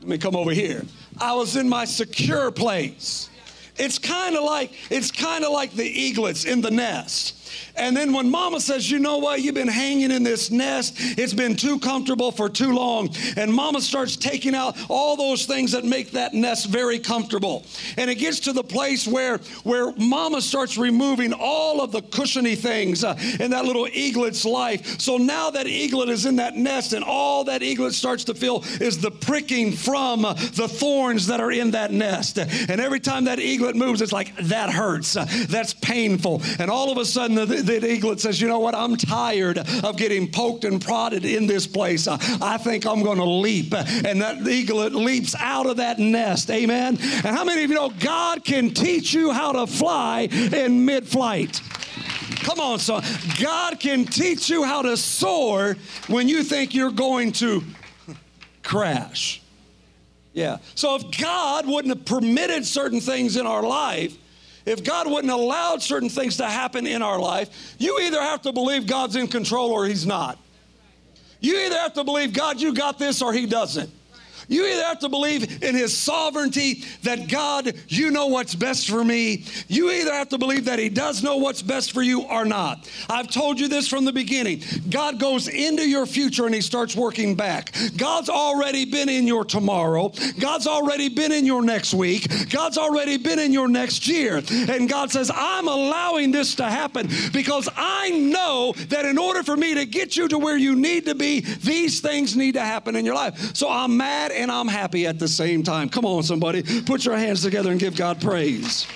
Let 0.00 0.08
me 0.08 0.18
come 0.18 0.36
over 0.36 0.50
here. 0.50 0.84
I 1.18 1.32
was 1.32 1.56
in 1.56 1.66
my 1.66 1.86
secure 1.86 2.50
place. 2.50 3.30
It's 3.76 3.98
kind 3.98 4.36
of 4.36 4.44
like 4.44 4.72
it's 4.90 5.10
kind 5.10 5.42
of 5.42 5.52
like 5.52 5.72
the 5.72 5.82
eaglets 5.84 6.44
in 6.44 6.60
the 6.60 6.70
nest. 6.70 7.43
And 7.76 7.96
then 7.96 8.12
when 8.12 8.30
mama 8.30 8.60
says, 8.60 8.90
you 8.90 8.98
know 8.98 9.18
what, 9.18 9.42
you've 9.42 9.54
been 9.54 9.68
hanging 9.68 10.10
in 10.10 10.22
this 10.22 10.50
nest, 10.50 10.94
it's 10.98 11.34
been 11.34 11.56
too 11.56 11.78
comfortable 11.78 12.30
for 12.30 12.48
too 12.48 12.72
long. 12.72 13.14
And 13.36 13.52
mama 13.52 13.80
starts 13.80 14.16
taking 14.16 14.54
out 14.54 14.76
all 14.88 15.16
those 15.16 15.46
things 15.46 15.72
that 15.72 15.84
make 15.84 16.12
that 16.12 16.34
nest 16.34 16.68
very 16.68 16.98
comfortable. 16.98 17.64
And 17.96 18.10
it 18.10 18.16
gets 18.16 18.40
to 18.40 18.52
the 18.52 18.64
place 18.64 19.06
where, 19.06 19.38
where 19.64 19.92
mama 19.96 20.40
starts 20.40 20.78
removing 20.78 21.32
all 21.32 21.80
of 21.80 21.92
the 21.92 22.02
cushiony 22.02 22.54
things 22.54 23.04
uh, 23.04 23.18
in 23.40 23.50
that 23.50 23.64
little 23.64 23.88
eaglet's 23.92 24.44
life. 24.44 25.00
So 25.00 25.16
now 25.16 25.50
that 25.50 25.66
eaglet 25.66 26.08
is 26.08 26.26
in 26.26 26.36
that 26.36 26.56
nest, 26.56 26.92
and 26.92 27.04
all 27.04 27.44
that 27.44 27.62
eaglet 27.62 27.94
starts 27.94 28.24
to 28.24 28.34
feel 28.34 28.62
is 28.80 28.98
the 28.98 29.10
pricking 29.10 29.72
from 29.72 30.24
uh, 30.24 30.34
the 30.34 30.68
thorns 30.68 31.26
that 31.26 31.40
are 31.40 31.52
in 31.52 31.72
that 31.72 31.92
nest. 31.92 32.38
And 32.38 32.80
every 32.80 33.00
time 33.00 33.24
that 33.24 33.38
eaglet 33.38 33.76
moves, 33.76 34.00
it's 34.00 34.12
like, 34.12 34.34
that 34.36 34.70
hurts. 34.70 35.14
That's 35.46 35.74
painful. 35.74 36.42
And 36.58 36.70
all 36.70 36.90
of 36.90 36.98
a 36.98 37.04
sudden, 37.04 37.36
the, 37.44 37.62
that 37.62 37.84
eaglet 37.84 38.20
says, 38.20 38.40
You 38.40 38.48
know 38.48 38.58
what? 38.58 38.74
I'm 38.74 38.96
tired 38.96 39.58
of 39.58 39.96
getting 39.96 40.30
poked 40.30 40.64
and 40.64 40.80
prodded 40.80 41.24
in 41.24 41.46
this 41.46 41.66
place. 41.66 42.06
I 42.08 42.58
think 42.58 42.86
I'm 42.86 43.02
going 43.02 43.18
to 43.18 43.24
leap. 43.24 43.74
And 43.74 44.22
that 44.22 44.46
eaglet 44.46 44.94
leaps 44.94 45.34
out 45.38 45.66
of 45.66 45.78
that 45.78 45.98
nest. 45.98 46.50
Amen. 46.50 46.98
And 47.00 47.36
how 47.36 47.44
many 47.44 47.64
of 47.64 47.70
you 47.70 47.76
know 47.76 47.90
God 47.90 48.44
can 48.44 48.70
teach 48.70 49.14
you 49.14 49.32
how 49.32 49.52
to 49.52 49.66
fly 49.66 50.22
in 50.22 50.84
mid 50.84 51.06
flight? 51.06 51.60
Come 52.44 52.60
on, 52.60 52.78
son. 52.78 53.02
God 53.40 53.80
can 53.80 54.04
teach 54.04 54.50
you 54.50 54.64
how 54.64 54.82
to 54.82 54.96
soar 54.96 55.76
when 56.08 56.28
you 56.28 56.42
think 56.42 56.74
you're 56.74 56.90
going 56.90 57.32
to 57.32 57.62
crash. 58.62 59.40
Yeah. 60.32 60.58
So 60.74 60.96
if 60.96 61.18
God 61.18 61.66
wouldn't 61.66 61.96
have 61.96 62.04
permitted 62.04 62.66
certain 62.66 63.00
things 63.00 63.36
in 63.36 63.46
our 63.46 63.62
life, 63.62 64.16
if 64.66 64.82
God 64.82 65.10
wouldn't 65.10 65.32
allow 65.32 65.76
certain 65.78 66.08
things 66.08 66.38
to 66.38 66.46
happen 66.46 66.86
in 66.86 67.02
our 67.02 67.18
life, 67.18 67.74
you 67.78 67.98
either 68.00 68.20
have 68.20 68.42
to 68.42 68.52
believe 68.52 68.86
God's 68.86 69.16
in 69.16 69.28
control 69.28 69.70
or 69.70 69.84
He's 69.86 70.06
not. 70.06 70.38
You 71.40 71.58
either 71.58 71.76
have 71.76 71.92
to 71.94 72.04
believe 72.04 72.32
God, 72.32 72.60
you 72.60 72.72
got 72.72 72.98
this, 72.98 73.20
or 73.20 73.32
He 73.32 73.46
doesn't. 73.46 73.90
You 74.48 74.66
either 74.66 74.82
have 74.84 75.00
to 75.00 75.08
believe 75.08 75.62
in 75.62 75.74
His 75.74 75.96
sovereignty 75.96 76.84
that 77.02 77.28
God, 77.28 77.72
you 77.88 78.10
know 78.10 78.26
what's 78.26 78.54
best 78.54 78.88
for 78.88 79.04
me. 79.04 79.44
You 79.68 79.90
either 79.90 80.12
have 80.12 80.28
to 80.30 80.38
believe 80.38 80.66
that 80.66 80.78
He 80.78 80.88
does 80.88 81.22
know 81.22 81.36
what's 81.36 81.62
best 81.62 81.92
for 81.92 82.02
you 82.02 82.22
or 82.22 82.44
not. 82.44 82.88
I've 83.08 83.30
told 83.30 83.60
you 83.60 83.68
this 83.68 83.88
from 83.88 84.04
the 84.04 84.12
beginning. 84.12 84.62
God 84.90 85.18
goes 85.18 85.48
into 85.48 85.88
your 85.88 86.06
future 86.06 86.46
and 86.46 86.54
He 86.54 86.60
starts 86.60 86.96
working 86.96 87.34
back. 87.34 87.74
God's 87.96 88.28
already 88.28 88.84
been 88.84 89.08
in 89.08 89.26
your 89.26 89.44
tomorrow, 89.44 90.12
God's 90.38 90.66
already 90.66 91.08
been 91.08 91.32
in 91.32 91.46
your 91.46 91.62
next 91.62 91.94
week, 91.94 92.50
God's 92.50 92.78
already 92.78 93.16
been 93.16 93.38
in 93.38 93.52
your 93.52 93.68
next 93.68 94.06
year. 94.08 94.42
And 94.68 94.88
God 94.88 95.10
says, 95.10 95.30
I'm 95.34 95.68
allowing 95.68 96.30
this 96.30 96.54
to 96.56 96.64
happen 96.64 97.08
because 97.32 97.68
I 97.76 98.10
know 98.10 98.74
that 98.88 99.04
in 99.04 99.18
order 99.18 99.42
for 99.42 99.56
me 99.56 99.74
to 99.74 99.86
get 99.86 100.16
you 100.16 100.28
to 100.28 100.38
where 100.38 100.56
you 100.56 100.74
need 100.76 101.06
to 101.06 101.14
be, 101.14 101.40
these 101.40 102.00
things 102.00 102.36
need 102.36 102.52
to 102.52 102.60
happen 102.60 102.96
in 102.96 103.04
your 103.04 103.14
life. 103.14 103.54
So 103.54 103.68
I'm 103.68 103.96
mad 103.96 104.32
and 104.34 104.50
I'm 104.50 104.68
happy 104.68 105.06
at 105.06 105.18
the 105.18 105.28
same 105.28 105.62
time. 105.62 105.88
Come 105.88 106.04
on, 106.04 106.22
somebody. 106.22 106.62
Put 106.82 107.04
your 107.04 107.16
hands 107.16 107.42
together 107.42 107.70
and 107.70 107.80
give 107.80 107.96
God 107.96 108.20
praise. 108.20 108.86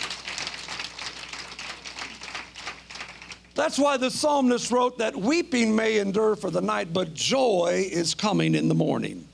That's 3.55 3.79
why 3.79 3.97
the 3.97 4.11
psalmist 4.11 4.71
wrote 4.71 4.99
that 4.99 5.17
weeping 5.17 5.75
may 5.75 5.99
endure 5.99 6.37
for 6.37 6.49
the 6.49 6.61
night, 6.61 6.93
but 6.93 7.13
joy 7.13 7.89
is 7.91 8.15
coming 8.15 8.55
in 8.55 8.69
the 8.69 8.75
morning. 8.75 9.27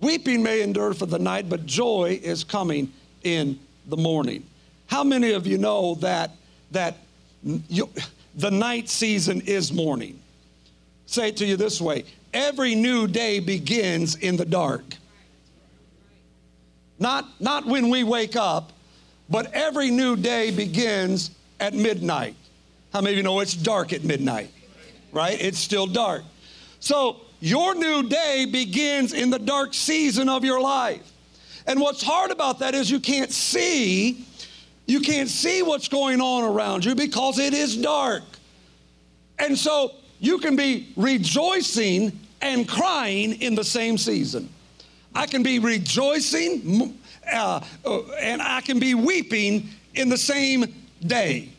Weeping 0.00 0.42
may 0.42 0.62
endure 0.62 0.94
for 0.94 1.06
the 1.06 1.18
night, 1.18 1.48
but 1.48 1.66
joy 1.66 2.18
is 2.22 2.42
coming 2.42 2.92
in 3.22 3.58
the 3.86 3.96
morning. 3.96 4.44
How 4.86 5.04
many 5.04 5.32
of 5.32 5.46
you 5.46 5.58
know 5.58 5.96
that 5.96 6.30
that 6.70 6.96
you, 7.42 7.88
the 8.34 8.50
night 8.50 8.88
season 8.88 9.40
is 9.42 9.72
morning? 9.72 10.18
Say 11.06 11.28
it 11.28 11.36
to 11.38 11.46
you 11.46 11.56
this 11.56 11.80
way 11.80 12.04
every 12.36 12.74
new 12.74 13.08
day 13.08 13.40
begins 13.40 14.14
in 14.16 14.36
the 14.36 14.44
dark. 14.44 14.84
Not, 16.98 17.24
not 17.40 17.64
when 17.64 17.88
we 17.88 18.04
wake 18.04 18.36
up, 18.36 18.72
but 19.30 19.52
every 19.54 19.90
new 19.90 20.16
day 20.16 20.50
begins 20.50 21.30
at 21.58 21.72
midnight. 21.72 22.36
How 22.92 23.00
many 23.00 23.14
of 23.14 23.16
you 23.16 23.22
know 23.22 23.40
it's 23.40 23.54
dark 23.54 23.92
at 23.94 24.04
midnight? 24.04 24.50
Right? 25.12 25.40
It's 25.40 25.58
still 25.58 25.86
dark. 25.86 26.24
So 26.78 27.22
your 27.40 27.74
new 27.74 28.06
day 28.06 28.46
begins 28.50 29.14
in 29.14 29.30
the 29.30 29.38
dark 29.38 29.72
season 29.72 30.28
of 30.28 30.44
your 30.44 30.60
life. 30.60 31.10
And 31.66 31.80
what's 31.80 32.02
hard 32.02 32.30
about 32.30 32.58
that 32.58 32.74
is 32.74 32.90
you 32.90 33.00
can't 33.00 33.32
see, 33.32 34.26
you 34.84 35.00
can't 35.00 35.28
see 35.28 35.62
what's 35.62 35.88
going 35.88 36.20
on 36.20 36.44
around 36.44 36.84
you 36.84 36.94
because 36.94 37.38
it 37.38 37.54
is 37.54 37.78
dark. 37.78 38.24
And 39.38 39.56
so 39.56 39.92
you 40.20 40.38
can 40.38 40.54
be 40.54 40.92
rejoicing 40.96 42.18
and 42.40 42.68
crying 42.68 43.40
in 43.40 43.54
the 43.54 43.64
same 43.64 43.98
season. 43.98 44.48
I 45.14 45.26
can 45.26 45.42
be 45.42 45.58
rejoicing 45.58 46.98
uh, 47.32 47.60
uh, 47.84 48.02
and 48.20 48.42
I 48.42 48.60
can 48.60 48.78
be 48.78 48.94
weeping 48.94 49.68
in 49.94 50.08
the 50.08 50.18
same 50.18 50.66
day. 51.04 51.50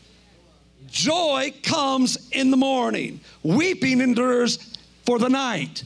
Joy 0.86 1.52
comes 1.62 2.30
in 2.30 2.50
the 2.50 2.56
morning, 2.56 3.20
weeping 3.42 4.00
endures 4.00 4.74
for 5.04 5.18
the 5.18 5.28
night. 5.28 5.84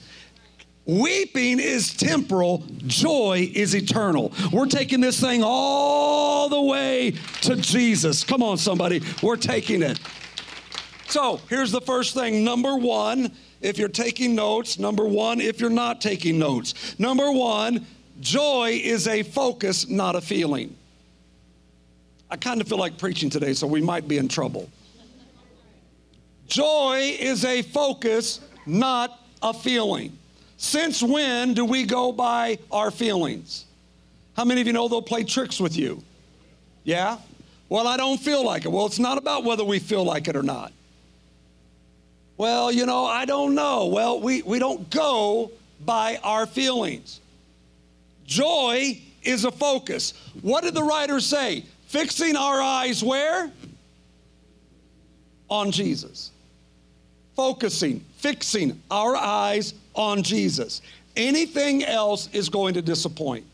Weeping 0.84 1.60
is 1.60 1.94
temporal, 1.96 2.64
joy 2.86 3.50
is 3.54 3.74
eternal. 3.74 4.32
We're 4.52 4.66
taking 4.66 5.00
this 5.00 5.20
thing 5.20 5.42
all 5.44 6.48
the 6.48 6.60
way 6.60 7.14
to 7.42 7.54
Jesus. 7.56 8.24
Come 8.24 8.42
on, 8.42 8.58
somebody, 8.58 9.00
we're 9.22 9.36
taking 9.36 9.82
it. 9.82 10.00
So 11.06 11.40
here's 11.48 11.70
the 11.70 11.80
first 11.80 12.14
thing. 12.14 12.42
Number 12.42 12.76
one, 12.76 13.30
if 13.62 13.78
you're 13.78 13.88
taking 13.88 14.34
notes. 14.34 14.78
Number 14.78 15.06
one, 15.06 15.40
if 15.40 15.60
you're 15.60 15.70
not 15.70 16.00
taking 16.00 16.38
notes. 16.38 16.98
Number 16.98 17.30
one, 17.32 17.86
joy 18.20 18.80
is 18.82 19.08
a 19.08 19.22
focus, 19.22 19.88
not 19.88 20.16
a 20.16 20.20
feeling. 20.20 20.76
I 22.30 22.36
kind 22.36 22.60
of 22.60 22.68
feel 22.68 22.78
like 22.78 22.98
preaching 22.98 23.30
today, 23.30 23.52
so 23.54 23.66
we 23.66 23.80
might 23.80 24.08
be 24.08 24.18
in 24.18 24.28
trouble. 24.28 24.68
Joy 26.48 27.16
is 27.18 27.44
a 27.44 27.62
focus, 27.62 28.40
not 28.66 29.20
a 29.42 29.54
feeling. 29.54 30.18
Since 30.56 31.02
when 31.02 31.54
do 31.54 31.64
we 31.64 31.84
go 31.84 32.12
by 32.12 32.58
our 32.70 32.90
feelings? 32.90 33.64
How 34.36 34.44
many 34.44 34.60
of 34.60 34.66
you 34.66 34.72
know 34.72 34.88
they'll 34.88 35.02
play 35.02 35.24
tricks 35.24 35.60
with 35.60 35.76
you? 35.76 36.02
Yeah? 36.84 37.18
Well, 37.68 37.86
I 37.86 37.96
don't 37.96 38.18
feel 38.18 38.44
like 38.44 38.64
it. 38.64 38.70
Well, 38.70 38.86
it's 38.86 38.98
not 38.98 39.18
about 39.18 39.44
whether 39.44 39.64
we 39.64 39.78
feel 39.78 40.04
like 40.04 40.28
it 40.28 40.36
or 40.36 40.42
not. 40.42 40.72
Well, 42.36 42.72
you 42.72 42.86
know, 42.86 43.04
I 43.04 43.24
don't 43.24 43.54
know. 43.54 43.86
Well, 43.86 44.20
we, 44.20 44.42
we 44.42 44.58
don't 44.58 44.88
go 44.90 45.50
by 45.84 46.18
our 46.22 46.46
feelings. 46.46 47.20
Joy 48.26 49.00
is 49.22 49.44
a 49.44 49.50
focus. 49.50 50.14
What 50.40 50.64
did 50.64 50.74
the 50.74 50.82
writer 50.82 51.20
say? 51.20 51.64
Fixing 51.86 52.36
our 52.36 52.60
eyes 52.60 53.02
where? 53.02 53.50
On 55.48 55.70
Jesus. 55.70 56.30
Focusing, 57.36 58.04
fixing 58.16 58.80
our 58.90 59.16
eyes 59.16 59.74
on 59.94 60.22
Jesus. 60.22 60.80
Anything 61.16 61.84
else 61.84 62.28
is 62.32 62.48
going 62.48 62.74
to 62.74 62.82
disappoint. 62.82 63.44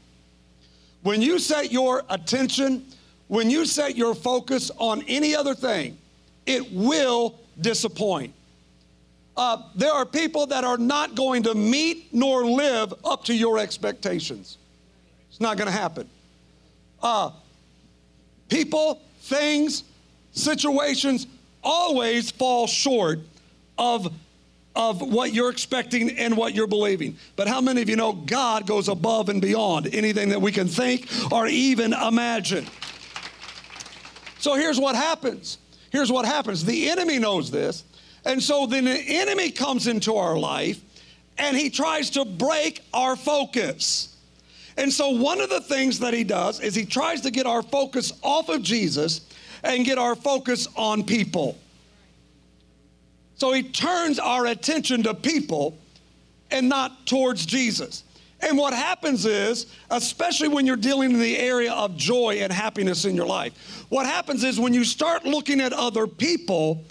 When 1.02 1.22
you 1.22 1.38
set 1.38 1.72
your 1.72 2.04
attention, 2.08 2.84
when 3.28 3.50
you 3.50 3.64
set 3.64 3.96
your 3.96 4.14
focus 4.14 4.70
on 4.78 5.02
any 5.08 5.34
other 5.34 5.54
thing, 5.54 5.98
it 6.46 6.72
will 6.72 7.38
disappoint 7.60 8.32
uh, 9.38 9.62
there 9.76 9.92
are 9.92 10.04
people 10.04 10.46
that 10.46 10.64
are 10.64 10.76
not 10.76 11.14
going 11.14 11.44
to 11.44 11.54
meet 11.54 12.12
nor 12.12 12.44
live 12.44 12.92
up 13.04 13.24
to 13.24 13.32
your 13.32 13.56
expectations. 13.58 14.58
It's 15.30 15.40
not 15.40 15.56
going 15.56 15.68
to 15.68 15.72
happen. 15.72 16.08
Uh, 17.00 17.30
people, 18.48 19.00
things, 19.20 19.84
situations 20.32 21.28
always 21.62 22.32
fall 22.32 22.66
short 22.66 23.20
of, 23.78 24.12
of 24.74 25.00
what 25.00 25.32
you're 25.32 25.50
expecting 25.50 26.18
and 26.18 26.36
what 26.36 26.52
you're 26.52 26.66
believing. 26.66 27.16
But 27.36 27.46
how 27.46 27.60
many 27.60 27.80
of 27.80 27.88
you 27.88 27.94
know 27.94 28.14
God 28.14 28.66
goes 28.66 28.88
above 28.88 29.28
and 29.28 29.40
beyond 29.40 29.94
anything 29.94 30.30
that 30.30 30.42
we 30.42 30.50
can 30.50 30.66
think 30.66 31.06
or 31.30 31.46
even 31.46 31.92
imagine? 31.92 32.66
So 34.40 34.54
here's 34.54 34.80
what 34.80 34.96
happens. 34.96 35.58
Here's 35.92 36.10
what 36.10 36.24
happens. 36.24 36.64
The 36.64 36.90
enemy 36.90 37.20
knows 37.20 37.52
this. 37.52 37.84
And 38.24 38.42
so 38.42 38.66
then 38.66 38.84
the 38.84 38.98
enemy 38.98 39.50
comes 39.50 39.86
into 39.86 40.16
our 40.16 40.38
life 40.38 40.80
and 41.38 41.56
he 41.56 41.70
tries 41.70 42.10
to 42.10 42.24
break 42.24 42.82
our 42.92 43.16
focus. 43.16 44.16
And 44.76 44.92
so 44.92 45.10
one 45.10 45.40
of 45.40 45.50
the 45.50 45.60
things 45.60 45.98
that 46.00 46.14
he 46.14 46.24
does 46.24 46.60
is 46.60 46.74
he 46.74 46.84
tries 46.84 47.20
to 47.22 47.30
get 47.30 47.46
our 47.46 47.62
focus 47.62 48.12
off 48.22 48.48
of 48.48 48.62
Jesus 48.62 49.22
and 49.64 49.84
get 49.84 49.98
our 49.98 50.14
focus 50.14 50.68
on 50.76 51.02
people. 51.04 51.56
So 53.36 53.52
he 53.52 53.62
turns 53.62 54.18
our 54.18 54.46
attention 54.46 55.04
to 55.04 55.14
people 55.14 55.78
and 56.50 56.68
not 56.68 57.06
towards 57.06 57.46
Jesus. 57.46 58.04
And 58.40 58.56
what 58.56 58.72
happens 58.72 59.26
is, 59.26 59.66
especially 59.90 60.48
when 60.48 60.64
you're 60.64 60.76
dealing 60.76 61.12
in 61.12 61.18
the 61.18 61.38
area 61.38 61.72
of 61.72 61.96
joy 61.96 62.38
and 62.40 62.52
happiness 62.52 63.04
in 63.04 63.16
your 63.16 63.26
life, 63.26 63.84
what 63.88 64.06
happens 64.06 64.44
is 64.44 64.60
when 64.60 64.74
you 64.74 64.84
start 64.84 65.24
looking 65.24 65.60
at 65.60 65.72
other 65.72 66.06
people, 66.06 66.84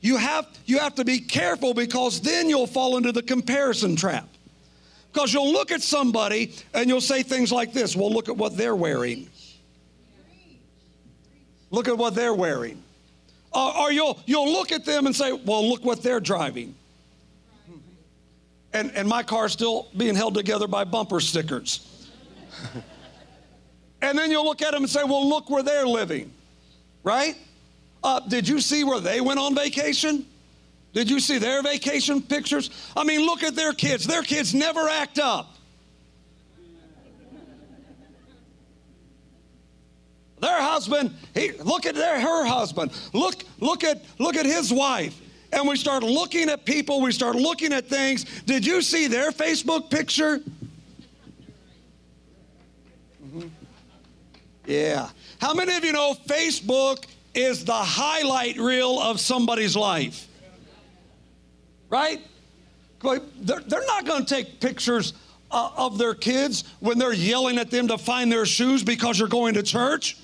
you 0.00 0.16
have, 0.16 0.46
you 0.64 0.78
have 0.78 0.94
to 0.94 1.04
be 1.04 1.18
careful 1.18 1.74
because 1.74 2.20
then 2.20 2.48
you'll 2.48 2.66
fall 2.66 2.96
into 2.96 3.12
the 3.12 3.22
comparison 3.22 3.96
trap. 3.96 4.28
Because 5.12 5.34
you'll 5.34 5.52
look 5.52 5.70
at 5.72 5.82
somebody 5.82 6.54
and 6.72 6.88
you'll 6.88 7.00
say 7.00 7.22
things 7.22 7.52
like 7.52 7.72
this 7.72 7.96
well, 7.96 8.12
look 8.12 8.28
at 8.28 8.36
what 8.36 8.56
they're 8.56 8.76
wearing. 8.76 9.28
Look 11.70 11.88
at 11.88 11.98
what 11.98 12.14
they're 12.14 12.34
wearing. 12.34 12.82
Uh, 13.52 13.82
or 13.82 13.92
you'll, 13.92 14.18
you'll 14.26 14.50
look 14.50 14.72
at 14.72 14.84
them 14.84 15.06
and 15.06 15.14
say, 15.14 15.32
well, 15.32 15.68
look 15.68 15.84
what 15.84 16.02
they're 16.02 16.20
driving. 16.20 16.74
And, 18.72 18.92
and 18.94 19.08
my 19.08 19.24
car's 19.24 19.52
still 19.52 19.88
being 19.96 20.14
held 20.14 20.34
together 20.34 20.68
by 20.68 20.84
bumper 20.84 21.18
stickers. 21.20 22.08
and 24.02 24.16
then 24.16 24.30
you'll 24.30 24.44
look 24.44 24.62
at 24.62 24.72
them 24.72 24.84
and 24.84 24.90
say, 24.90 25.02
well, 25.02 25.28
look 25.28 25.50
where 25.50 25.64
they're 25.64 25.86
living, 25.86 26.30
right? 27.02 27.36
Uh, 28.02 28.20
did 28.20 28.48
you 28.48 28.60
see 28.60 28.84
where 28.84 29.00
they 29.00 29.20
went 29.20 29.38
on 29.38 29.54
vacation? 29.54 30.26
Did 30.92 31.08
you 31.08 31.20
see 31.20 31.38
their 31.38 31.62
vacation 31.62 32.22
pictures? 32.22 32.70
I 32.96 33.04
mean, 33.04 33.20
look 33.24 33.42
at 33.42 33.54
their 33.54 33.72
kids. 33.72 34.06
Their 34.06 34.22
kids 34.22 34.54
never 34.54 34.88
act 34.88 35.18
up. 35.18 35.56
Their 40.40 40.62
husband, 40.62 41.14
he, 41.34 41.52
look 41.52 41.84
at 41.84 41.94
their 41.94 42.18
her 42.18 42.46
husband. 42.46 42.92
Look, 43.12 43.44
look 43.60 43.84
at 43.84 44.02
look 44.18 44.36
at 44.36 44.46
his 44.46 44.72
wife. 44.72 45.20
And 45.52 45.68
we 45.68 45.76
start 45.76 46.02
looking 46.02 46.48
at 46.48 46.64
people, 46.64 47.00
we 47.00 47.12
start 47.12 47.36
looking 47.36 47.72
at 47.72 47.88
things. 47.88 48.24
Did 48.42 48.64
you 48.64 48.80
see 48.80 49.06
their 49.06 49.32
Facebook 49.32 49.90
picture? 49.90 50.40
Mm-hmm. 53.22 53.48
Yeah. 54.66 55.10
How 55.40 55.52
many 55.52 55.74
of 55.74 55.84
you 55.84 55.92
know 55.92 56.14
Facebook 56.26 57.04
is 57.34 57.64
the 57.64 57.72
highlight 57.72 58.58
reel 58.58 58.98
of 59.00 59.20
somebody's 59.20 59.76
life? 59.76 60.26
Right? 61.88 62.20
They're, 63.02 63.86
not 63.86 64.04
going 64.04 64.24
to 64.24 64.34
take 64.34 64.60
pictures 64.60 65.14
uh, 65.50 65.70
of 65.76 65.98
their 65.98 66.14
kids 66.14 66.64
when 66.80 66.98
they're 66.98 67.12
yelling 67.12 67.58
at 67.58 67.70
them 67.70 67.88
to 67.88 67.98
find 67.98 68.30
their 68.30 68.46
shoes 68.46 68.82
because 68.82 69.18
you're 69.18 69.28
going 69.28 69.54
to 69.54 69.62
church. 69.62 70.18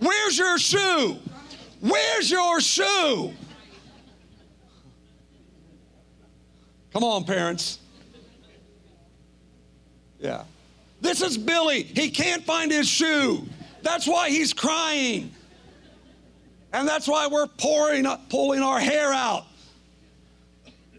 Where's 0.00 0.36
your 0.36 0.58
shoe? 0.58 1.16
Where's 1.80 2.30
your 2.30 2.60
shoe? 2.60 3.32
Come 6.92 7.04
on, 7.04 7.24
parents. 7.24 7.78
Yeah. 10.18 10.44
This 11.00 11.22
is 11.22 11.38
Billy. 11.38 11.82
He 11.82 12.10
can't 12.10 12.42
find 12.44 12.72
his 12.72 12.88
shoe. 12.88 13.46
That's 13.82 14.06
why 14.06 14.30
he's 14.30 14.52
crying. 14.52 15.30
And 16.76 16.86
that's 16.86 17.08
why 17.08 17.26
we're 17.26 17.46
pouring, 17.46 18.06
pulling 18.28 18.60
our 18.60 18.78
hair 18.78 19.10
out. 19.10 19.46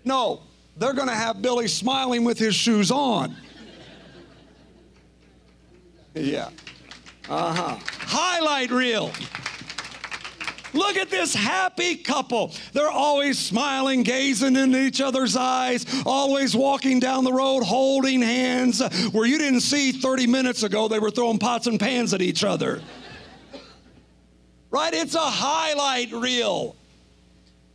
No, 0.04 0.42
they're 0.76 0.94
going 0.94 1.08
to 1.08 1.14
have 1.14 1.40
Billy 1.40 1.68
smiling 1.68 2.24
with 2.24 2.40
his 2.40 2.56
shoes 2.56 2.90
on. 2.90 3.36
Yeah. 6.16 6.50
Uh 7.30 7.54
huh. 7.54 7.78
Highlight 8.00 8.72
reel. 8.72 9.12
Look 10.74 10.98
at 10.98 11.12
this 11.12 11.36
happy 11.36 11.96
couple. 11.96 12.54
They're 12.74 12.90
always 12.90 13.38
smiling, 13.38 14.02
gazing 14.02 14.56
into 14.56 14.82
each 14.82 15.00
other's 15.00 15.36
eyes, 15.36 15.86
always 16.08 16.56
walking 16.56 17.00
down 17.00 17.24
the 17.24 17.34
road, 17.34 17.64
holding 17.64 18.24
hands, 18.24 18.82
where 19.12 19.28
you 19.28 19.38
didn't 19.38 19.62
see 19.62 19.92
30 19.92 20.26
minutes 20.26 20.64
ago 20.64 20.88
they 20.88 21.00
were 21.00 21.12
throwing 21.12 21.38
pots 21.38 21.68
and 21.68 21.80
pans 21.80 22.16
at 22.16 22.22
each 22.24 22.44
other. 22.44 22.82
Right? 24.70 24.94
It's 24.94 25.16
a 25.16 25.20
highlight 25.20 26.12
reel. 26.12 26.76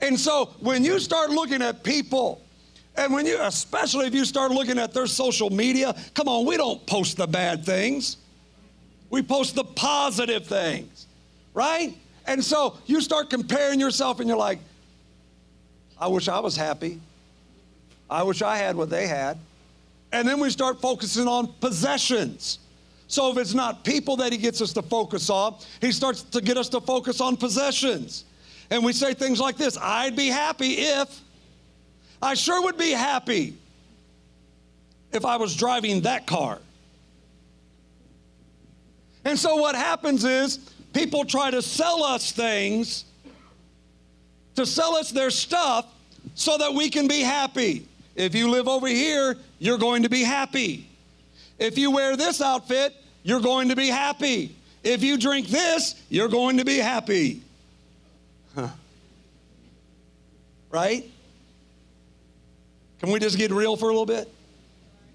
And 0.00 0.18
so 0.18 0.46
when 0.61 0.85
you 0.85 0.98
start 0.98 1.31
looking 1.31 1.62
at 1.62 1.83
people, 1.85 2.42
and 2.96 3.12
when 3.12 3.24
you, 3.24 3.38
especially 3.40 4.07
if 4.07 4.14
you 4.14 4.24
start 4.24 4.50
looking 4.50 4.78
at 4.78 4.92
their 4.92 5.07
social 5.07 5.48
media, 5.48 5.94
come 6.14 6.28
on, 6.28 6.44
we 6.44 6.57
don't 6.57 6.85
post 6.87 7.16
the 7.16 7.26
bad 7.26 7.64
things. 7.64 8.18
We 9.09 9.22
post 9.22 9.55
the 9.55 9.64
positive 9.64 10.46
things, 10.46 11.07
right? 11.55 11.94
And 12.26 12.44
so 12.44 12.78
you 12.87 13.00
start 13.00 13.31
comparing 13.31 13.81
yourself 13.81 14.20
and 14.20 14.28
you're 14.28 14.38
like, 14.38 14.59
I 15.98 16.09
wish 16.09 16.28
I 16.28 16.40
was 16.40 16.57
happy. 16.57 17.00
I 18.11 18.22
wish 18.24 18.42
I 18.42 18.57
had 18.57 18.76
what 18.76 18.90
they 18.90 19.07
had. 19.07 19.38
And 20.12 20.28
then 20.28 20.40
we 20.40 20.50
start 20.50 20.81
focusing 20.81 21.26
on 21.26 21.52
possessions. 21.61 22.59
So 23.12 23.31
if 23.31 23.37
it's 23.37 23.53
not 23.53 23.85
people 23.85 24.16
that 24.16 24.33
he 24.33 24.38
gets 24.38 24.62
us 24.62 24.72
to 24.72 24.81
focus 24.81 25.29
on, 25.29 25.57
he 25.83 25.92
starts 25.92 26.22
to 26.22 26.40
get 26.40 26.57
us 26.57 26.70
to 26.70 26.81
focus 26.81 27.20
on 27.20 27.37
possessions. 27.37 28.25
And 28.70 28.83
we 28.83 28.94
say 28.94 29.12
things 29.12 29.38
like 29.38 29.59
this 29.59 29.77
I'd 29.77 30.16
be 30.16 30.29
happy 30.29 30.79
if, 30.79 31.20
I 32.22 32.33
sure 32.33 32.62
would 32.62 32.79
be 32.79 32.90
happy 32.90 33.55
if 35.12 35.27
I 35.27 35.37
was 35.37 35.55
driving 35.55 36.01
that 36.01 36.27
car. 36.27 36.59
And 39.27 39.38
so 39.38 39.57
what 39.57 39.75
happens 39.75 40.25
is 40.25 40.57
people 40.94 41.27
try 41.27 41.51
to 41.51 41.61
sell 41.61 42.03
us 42.03 42.33
things, 42.33 43.05
to 44.57 44.64
sell 44.64 44.94
us 44.94 45.11
their 45.11 45.29
stuff 45.29 45.85
so 46.35 46.57
that 46.57 46.72
we 46.72 46.88
can 46.88 47.09
be 47.09 47.20
happy. 47.20 47.87
If 48.16 48.35
you 48.35 48.48
live 48.48 48.68
over 48.68 48.88
here, 48.88 49.37
you're 49.59 49.77
going 49.77 50.05
to 50.05 50.09
be 50.09 50.22
happy. 50.22 50.88
If 51.59 51.77
you 51.77 51.90
wear 51.90 52.16
this 52.16 52.40
outfit, 52.40 52.96
you're 53.22 53.40
going 53.40 53.68
to 53.68 53.76
be 53.76 53.88
happy. 53.88 54.56
If 54.82 55.02
you 55.02 55.16
drink 55.16 55.48
this, 55.48 55.94
you're 56.08 56.28
going 56.28 56.58
to 56.58 56.64
be 56.64 56.78
happy. 56.78 57.42
Huh. 58.54 58.68
Right? 60.70 61.08
Can 63.00 63.11
we 63.11 63.20
just 63.20 63.38
get 63.38 63.50
real 63.50 63.76
for 63.76 63.87
a 63.87 63.92
little 63.92 64.06
bit? 64.06 64.32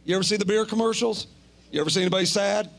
You 0.05 0.15
ever 0.15 0.23
see 0.23 0.37
the 0.37 0.45
beer 0.45 0.65
commercials? 0.65 1.27
You 1.71 1.81
ever 1.81 1.89
see 1.89 2.01
anybody 2.01 2.25
sad? 2.25 2.69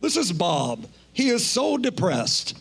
This 0.00 0.16
is 0.16 0.32
Bob. 0.32 0.86
He 1.12 1.28
is 1.28 1.44
so 1.44 1.76
depressed. 1.76 2.56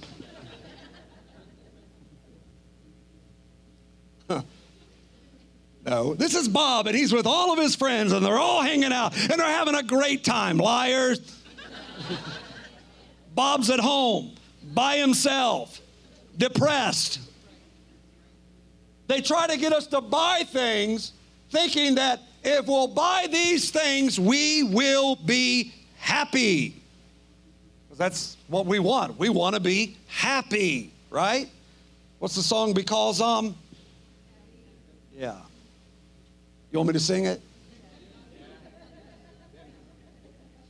No, 5.88 6.14
this 6.14 6.36
is 6.36 6.50
Bob, 6.50 6.88
and 6.88 6.98
he's 6.98 7.14
with 7.14 7.26
all 7.26 7.54
of 7.54 7.60
his 7.60 7.74
friends, 7.74 8.12
and 8.12 8.26
they're 8.26 8.38
all 8.38 8.62
hanging 8.62 8.92
out, 8.92 9.16
and 9.18 9.40
they're 9.40 9.48
having 9.48 9.76
a 9.76 9.84
great 9.84 10.22
time. 10.26 10.58
Liars. 10.58 11.42
Bob's 13.36 13.70
at 13.70 13.80
home 13.80 14.36
by 14.74 14.98
himself, 14.98 15.80
depressed. 16.38 17.22
They 19.08 19.22
try 19.22 19.48
to 19.48 19.56
get 19.56 19.72
us 19.72 19.88
to 19.88 20.02
buy 20.02 20.44
things 20.46 21.14
thinking 21.52 21.96
that 21.96 22.22
if 22.44 22.68
we'll 22.68 22.88
buy 22.88 23.28
these 23.32 23.72
things, 23.72 24.20
we 24.20 24.64
will 24.64 25.16
be 25.16 25.74
happy. 25.98 26.76
That's 27.96 28.36
what 28.48 28.66
we 28.66 28.80
want. 28.80 29.18
We 29.18 29.30
want 29.30 29.56
to 29.56 29.62
be 29.62 29.96
happy, 30.08 30.92
right? 31.10 31.50
What's 32.20 32.36
the 32.36 32.44
song 32.44 32.74
because 32.74 33.22
um? 33.22 33.56
Yeah. 35.18 35.38
You 36.78 36.82
want 36.82 36.90
me 36.90 36.94
to 36.94 37.00
sing 37.00 37.26
it? 37.26 37.42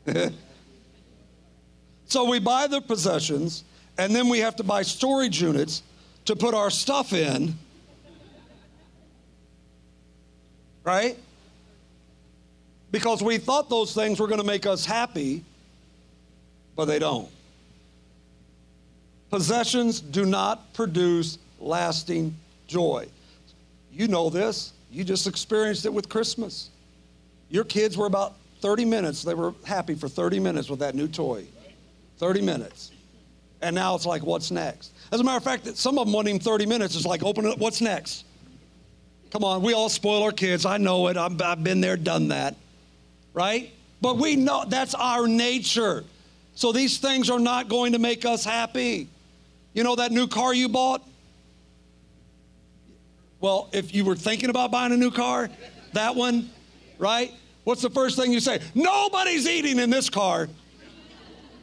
so 2.06 2.30
we 2.30 2.40
buy 2.40 2.68
the 2.68 2.80
possessions, 2.80 3.66
and 3.98 4.16
then 4.16 4.30
we 4.30 4.40
have 4.40 4.56
to 4.56 4.64
buy 4.64 4.84
storage 4.84 5.42
units 5.42 5.84
to 6.24 6.34
put 6.34 6.54
our 6.54 6.70
stuff 6.70 7.12
in. 7.12 7.56
right? 10.86 11.18
Because 12.90 13.22
we 13.22 13.38
thought 13.38 13.70
those 13.70 13.94
things 13.94 14.22
were 14.22 14.28
going 14.28 14.40
to 14.40 14.48
make 14.48 14.66
us 14.66 14.86
happy, 14.86 15.44
but 16.78 16.86
they 16.86 17.00
don't. 17.00 17.30
Possessions 19.30 20.00
do 20.00 20.26
not 20.26 20.74
produce 20.74 21.38
lasting 21.60 22.34
joy. 22.66 23.10
You 23.92 24.08
know 24.08 24.30
this. 24.30 24.72
You 24.92 25.04
just 25.04 25.28
experienced 25.28 25.86
it 25.86 25.94
with 25.94 26.10
Christmas. 26.10 26.70
Your 27.50 27.64
kids 27.64 27.98
were 27.98 28.06
about 28.06 28.36
30 28.62 28.86
minutes, 28.86 29.22
they 29.24 29.36
were 29.36 29.54
happy 29.66 29.94
for 29.94 30.08
30 30.08 30.40
minutes 30.40 30.70
with 30.70 30.80
that 30.80 30.96
new 30.96 31.08
toy. 31.08 31.46
30 32.18 32.42
minutes. 32.42 32.92
And 33.62 33.76
now 33.76 33.96
it's 33.96 34.06
like, 34.06 34.24
what's 34.24 34.52
next? 34.52 34.92
As 35.12 35.20
a 35.20 35.24
matter 35.24 35.38
of 35.38 35.44
fact, 35.44 35.68
some 35.78 35.98
of 35.98 36.06
them 36.06 36.14
want 36.14 36.28
him 36.28 36.40
30 36.40 36.66
minutes. 36.66 36.96
It's 36.96 37.06
like, 37.06 37.24
open 37.24 37.46
it, 37.46 37.54
up, 37.54 37.60
what's 37.60 37.82
next? 37.82 38.26
Come 39.32 39.44
on, 39.44 39.62
we 39.62 39.74
all 39.74 39.90
spoil 39.90 40.24
our 40.24 40.32
kids. 40.32 40.66
I 40.66 40.78
know 40.78 41.08
it. 41.08 41.18
i 41.18 41.30
have 41.30 41.64
been 41.64 41.82
there, 41.82 41.98
done 41.98 42.30
that. 42.30 42.56
Right? 43.34 43.72
But 44.02 44.18
we 44.18 44.36
know 44.36 44.64
that's 44.68 44.94
our 44.96 45.28
nature. 45.28 46.04
So 46.56 46.72
these 46.72 46.98
things 46.98 47.30
are 47.30 47.40
not 47.40 47.68
going 47.68 47.94
to 47.94 48.00
make 48.00 48.26
us 48.26 48.44
happy. 48.44 49.08
You 49.74 49.84
know 49.84 49.96
that 49.96 50.12
new 50.12 50.28
car 50.28 50.54
you 50.54 50.70
bought? 50.70 51.04
Well, 53.40 53.70
if 53.72 53.94
you 53.94 54.04
were 54.04 54.16
thinking 54.16 54.50
about 54.50 54.72
buying 54.72 54.92
a 54.92 54.98
new 54.98 55.12
car, 55.12 55.50
that 55.94 56.16
one, 56.16 56.50
right? 56.98 57.32
What's 57.64 57.82
the 57.82 57.90
first 57.90 58.18
thing 58.18 58.32
you 58.32 58.40
say? 58.40 58.62
Nobody's 58.74 59.48
eating 59.48 59.80
in 59.80 59.90
this 59.90 60.10
car. 60.10 60.50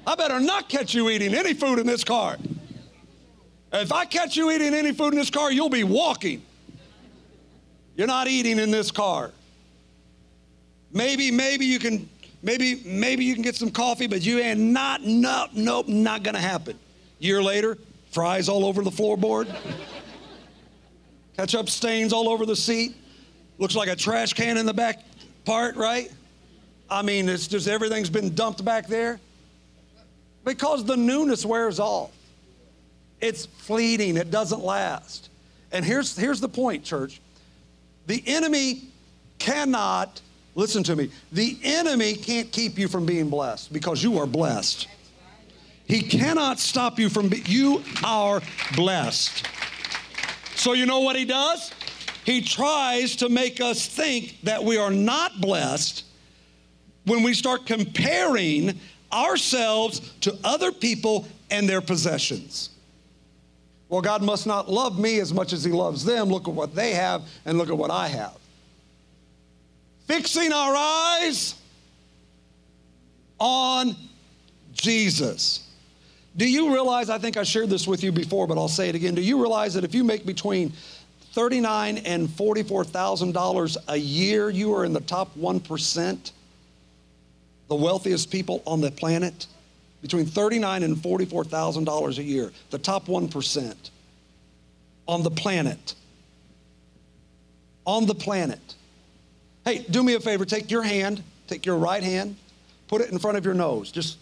I 0.07 0.15
better 0.15 0.39
not 0.39 0.69
catch 0.69 0.95
you 0.95 1.09
eating 1.11 1.35
any 1.35 1.55
food 1.55 1.79
in 1.79 1.87
this 1.87 2.05
car. 2.05 2.37
If 3.73 3.91
I 3.91 4.05
catch 4.05 4.37
you 4.37 4.51
eating 4.53 4.75
any 4.75 4.93
food 4.93 5.15
in 5.15 5.19
this 5.19 5.31
car, 5.31 5.51
you'll 5.51 5.69
be 5.69 5.83
walking. 5.83 6.43
You're 7.97 8.07
not 8.07 8.29
eating 8.29 8.59
in 8.59 8.71
this 8.71 8.91
car. 8.91 9.33
Maybe, 10.93 11.31
maybe 11.31 11.67
you 11.67 11.81
can, 11.81 12.09
maybe, 12.43 12.83
maybe 12.85 13.25
you 13.25 13.35
can 13.35 13.43
get 13.43 13.57
some 13.57 13.71
coffee, 13.71 14.07
but 14.07 14.25
you 14.25 14.39
ain't 14.39 14.61
not, 14.61 15.03
nope, 15.03 15.51
nope, 15.55 15.89
not 15.89 16.23
gonna 16.23 16.39
happen. 16.39 16.79
Year 17.19 17.43
later, 17.43 17.79
fries 18.13 18.49
all 18.49 18.65
over 18.65 18.83
the 18.83 18.91
floorboard, 18.91 19.53
ketchup 21.37 21.69
stains 21.69 22.13
all 22.13 22.29
over 22.29 22.47
the 22.47 22.57
seat, 22.57 22.95
looks 23.59 23.75
like 23.75 23.89
a 23.89 23.97
trash 23.97 24.33
can 24.33 24.57
in 24.57 24.67
the 24.67 24.75
back 24.75 25.01
part, 25.45 25.77
right? 25.77 26.11
I 26.89 27.03
mean, 27.03 27.29
it's 27.29 27.47
just 27.47 27.69
everything's 27.69 28.11
been 28.11 28.35
dumped 28.35 28.65
back 28.65 28.87
there 28.87 29.21
because 30.45 30.85
the 30.85 30.97
newness 30.97 31.45
wears 31.45 31.81
off. 31.81 32.13
It's 33.21 33.47
fleeting, 33.47 34.17
it 34.17 34.31
doesn't 34.31 34.63
last. 34.63 35.31
And 35.73 35.85
here's, 35.85 36.17
here's 36.17 36.41
the 36.41 36.49
point, 36.49 36.85
church 36.85 37.21
the 38.07 38.23
enemy 38.27 38.83
cannot, 39.39 40.21
listen 40.55 40.83
to 40.85 40.95
me, 40.97 41.11
the 41.33 41.59
enemy 41.63 42.15
can't 42.15 42.53
keep 42.53 42.79
you 42.79 42.87
from 42.87 43.07
being 43.07 43.31
blessed 43.31 43.73
because 43.73 44.03
you 44.03 44.19
are 44.19 44.27
blessed. 44.27 44.89
He 45.87 46.01
cannot 46.01 46.59
stop 46.59 46.99
you 46.99 47.09
from, 47.09 47.29
be, 47.29 47.43
you 47.47 47.83
are 48.05 48.41
blessed. 48.75 49.47
So 50.65 50.73
you 50.73 50.87
know 50.87 51.01
what 51.01 51.15
he 51.15 51.27
does? 51.27 51.71
He 52.25 52.41
tries 52.41 53.17
to 53.17 53.29
make 53.29 53.61
us 53.61 53.87
think 53.87 54.41
that 54.45 54.65
we 54.65 54.79
are 54.79 54.91
not 54.91 55.39
blessed 55.39 56.07
when 57.05 57.23
we 57.23 57.35
start 57.35 57.67
comparing 57.67 58.81
ourselves 59.13 60.15
to 60.23 60.35
other 60.43 60.73
people 60.73 61.29
and 61.51 61.69
their 61.69 61.83
possessions. 61.83 62.71
Well, 63.91 64.01
God 64.01 64.23
must 64.23 64.47
not 64.47 64.71
love 64.71 64.99
me 64.99 65.21
as 65.21 65.35
much 65.35 65.53
as 65.53 65.65
He 65.65 65.71
loves 65.71 66.03
them. 66.03 66.31
Look 66.31 66.49
at 66.49 66.55
what 66.55 66.75
they 66.75 66.93
have 66.93 67.29
and 67.45 67.59
look 67.59 67.69
at 67.69 67.77
what 67.77 67.91
I 67.91 68.09
have. 68.09 68.39
Fixing 70.07 70.51
our 70.51 70.75
eyes 70.75 71.57
on 73.39 73.95
Jesus. 74.73 75.64
Do 76.37 76.49
you 76.49 76.73
realize, 76.73 77.11
I 77.11 77.19
think 77.19 77.37
I 77.37 77.45
shared 77.45 77.71
this 77.71 77.87
with 77.87 78.03
you 78.03 78.11
before, 78.11 78.47
but 78.47 78.59
I'll 78.59 78.69
say 78.69 78.89
it 78.89 78.95
again. 78.95 79.15
Do 79.15 79.23
you 79.23 79.41
realize 79.41 79.75
that 79.75 79.85
if 79.85 79.95
you 79.95 80.03
make 80.03 80.27
between 80.27 80.73
39 81.33 81.99
and 81.99 82.29
$44,000 82.29 83.77
a 83.89 83.97
year, 83.97 84.51
you 84.51 84.75
are 84.75 84.85
in 84.85 84.93
the 84.93 85.01
top 85.01 85.37
1%, 85.37 86.33
the 87.69 87.75
wealthiest 87.75 88.31
people 88.31 88.63
on 88.67 88.81
the 88.81 88.91
planet? 88.91 89.47
between 90.05 90.27
39 90.27 90.83
and 90.83 90.97
$44,000 90.99 92.19
a 92.19 92.23
year, 92.23 92.53
the 92.69 92.77
top 92.77 93.07
1% 93.07 93.91
on 95.09 95.23
the 95.23 95.31
planet. 95.31 95.95
On 97.87 98.05
the 98.05 98.15
planet. 98.15 98.75
Hey, 99.65 99.79
do 99.89 100.03
me 100.03 100.13
a 100.13 100.21
favor, 100.21 100.45
take 100.45 100.71
your 100.71 100.83
hand, 100.83 101.23
take 101.47 101.65
your 101.65 101.79
right 101.79 102.03
hand, 102.03 102.37
put 102.87 103.01
it 103.01 103.13
in 103.13 103.19
front 103.19 103.39
of 103.39 103.47
your 103.47 103.55
nose. 103.55 103.91
Just, 103.91 104.19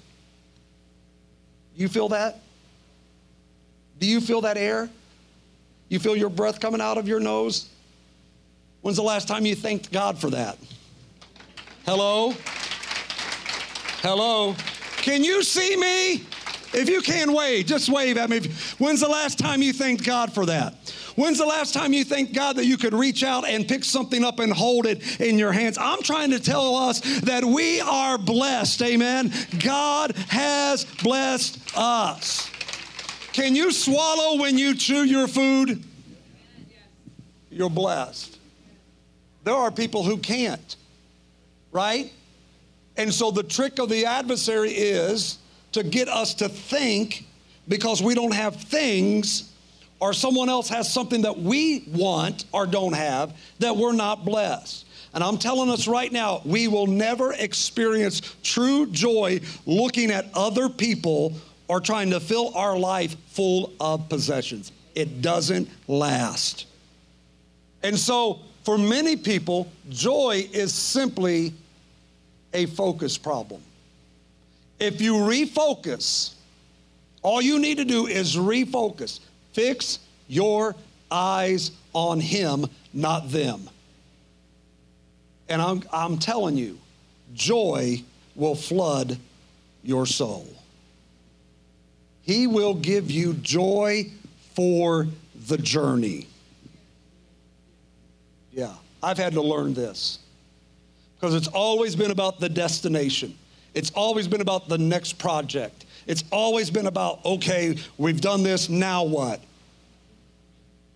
you 1.77 1.89
feel 1.89 2.09
that? 2.11 2.41
Do 3.99 4.07
you 4.07 4.21
feel 4.21 4.41
that 4.43 4.57
air? 4.57 4.89
You 5.89 5.99
feel 5.99 6.17
your 6.17 6.31
breath 6.31 6.61
coming 6.61 6.81
out 6.81 6.99
of 6.99 7.07
your 7.07 7.21
nose? 7.21 7.69
When's 8.81 8.97
the 8.97 9.03
last 9.03 9.29
time 9.29 9.47
you 9.47 9.55
thanked 9.55 9.93
God 9.93 10.19
for 10.19 10.31
that? 10.31 10.59
Hello? 11.85 12.35
Hello? 14.03 14.57
Can 14.99 15.23
you 15.23 15.43
see 15.43 15.77
me? 15.77 16.25
If 16.75 16.89
you 16.89 17.03
can't 17.03 17.33
wave, 17.33 17.67
just 17.67 17.89
wave 17.89 18.17
at 18.17 18.31
me. 18.31 18.41
When's 18.79 19.01
the 19.01 19.09
last 19.09 19.39
time 19.39 19.63
you 19.63 19.73
thanked 19.73 20.05
God 20.05 20.33
for 20.33 20.47
that? 20.47 20.75
When's 21.17 21.39
the 21.39 21.47
last 21.47 21.75
time 21.75 21.93
you 21.93 22.05
thanked 22.05 22.33
God 22.33 22.57
that 22.57 22.65
you 22.65 22.77
could 22.77 22.95
reach 22.95 23.23
out 23.23 23.47
and 23.47 23.69
pick 23.69 23.85
something 23.85 24.25
up 24.25 24.39
and 24.39 24.53
hold 24.53 24.87
it 24.87 25.21
in 25.21 25.39
your 25.39 25.53
hands? 25.53 25.77
I'm 25.79 26.03
trying 26.03 26.31
to 26.31 26.41
tell 26.41 26.75
us 26.75 27.01
that 27.21 27.45
we 27.45 27.81
are 27.81 28.19
blessed. 28.19 28.81
Amen. 28.83 29.33
God 29.63 30.13
has 30.29 30.85
blessed 31.03 31.59
us. 31.77 32.51
Can 33.33 33.55
you 33.55 33.73
swallow 33.73 34.41
when 34.41 34.59
you 34.59 34.75
chew 34.75 35.05
your 35.05 35.29
food? 35.29 35.83
You're 37.51 37.71
blessed. 37.71 38.39
There 39.45 39.55
are 39.55 39.71
people 39.71 40.05
who 40.05 40.19
can't, 40.19 40.77
right? 41.73 42.13
And 42.97 43.13
so 43.13 43.31
the 43.31 43.43
trick 43.43 43.79
of 43.79 43.89
the 43.89 44.07
adversary 44.07 44.71
is 44.71 45.39
to 45.73 45.83
get 45.83 46.09
us 46.09 46.35
to 46.35 46.49
think 46.49 47.27
because 47.69 48.03
we 48.03 48.15
don't 48.15 48.35
have 48.35 48.57
things 48.57 49.52
or 50.03 50.13
someone 50.13 50.49
else 50.49 50.69
has 50.69 50.93
something 50.93 51.23
that 51.23 51.39
we 51.39 51.85
want 51.87 52.45
or 52.51 52.67
don't 52.67 52.93
have 52.93 53.39
that 53.61 53.77
we're 53.77 53.93
not 53.93 54.25
blessed. 54.25 54.85
And 55.15 55.23
I'm 55.23 55.39
telling 55.39 55.71
us 55.71 55.87
right 55.87 56.11
now, 56.11 56.43
we 56.45 56.67
will 56.67 56.89
never 56.89 57.33
experience 57.35 58.21
true 58.43 58.87
joy 58.87 59.39
looking 59.65 60.11
at 60.11 60.27
other 60.35 60.69
people 60.69 61.35
or 61.69 61.79
trying 61.79 62.11
to 62.11 62.19
fill 62.19 62.53
our 62.57 62.77
life 62.77 63.15
full 63.29 63.73
of 63.79 64.09
possessions. 64.09 64.73
It 64.97 65.23
doesn't 65.23 65.69
last. 65.87 66.67
And 67.85 67.97
so, 67.97 68.41
for 68.65 68.77
many 68.77 69.15
people, 69.15 69.71
joy 69.89 70.49
is 70.53 70.75
simply 70.75 71.55
a 72.53 72.67
focus 72.67 73.17
problem. 73.17 73.63
If 74.81 75.01
you 75.01 75.15
refocus, 75.15 76.35
all 77.23 77.41
you 77.41 77.61
need 77.61 77.77
to 77.77 77.85
do 77.85 78.09
is 78.09 78.35
refocus. 78.35 79.21
Fix 79.53 79.99
your 80.29 80.75
eyes 81.11 81.71
on 81.93 82.21
Him, 82.21 82.67
not 82.93 83.31
them. 83.31 83.69
And 85.49 85.61
I'm, 85.61 85.83
I'm 85.93 86.19
telling 86.19 86.57
you, 86.57 86.79
joy 87.35 88.03
will 88.35 88.55
flood 88.55 89.19
your 89.83 90.07
soul. 90.07 90.49
He 92.23 92.47
will 92.47 92.75
give 92.75 93.11
you 93.11 93.35
joy 93.35 94.11
for 94.55 95.09
the 95.47 95.59
journey. 95.59 96.27
Yeah, 98.53 98.75
I've 99.03 99.19
had 99.19 99.33
to 99.35 99.43
learn 99.43 99.75
this 99.75 100.21
because 101.19 101.35
it's 101.35 101.49
always 101.49 101.97
been 101.97 102.11
about 102.11 102.39
the 102.41 102.49
destination. 102.49 103.37
It's 103.75 103.91
always 103.93 104.29
been 104.29 104.41
about 104.41 104.69
the 104.69 104.79
next 104.79 105.19
project. 105.19 105.87
It's 106.07 106.25
always 106.31 106.71
been 106.71 106.87
about, 106.87 107.25
okay, 107.25 107.77
we've 107.99 108.21
done 108.21 108.43
this, 108.43 108.69
now 108.69 109.05
what? 109.05 109.41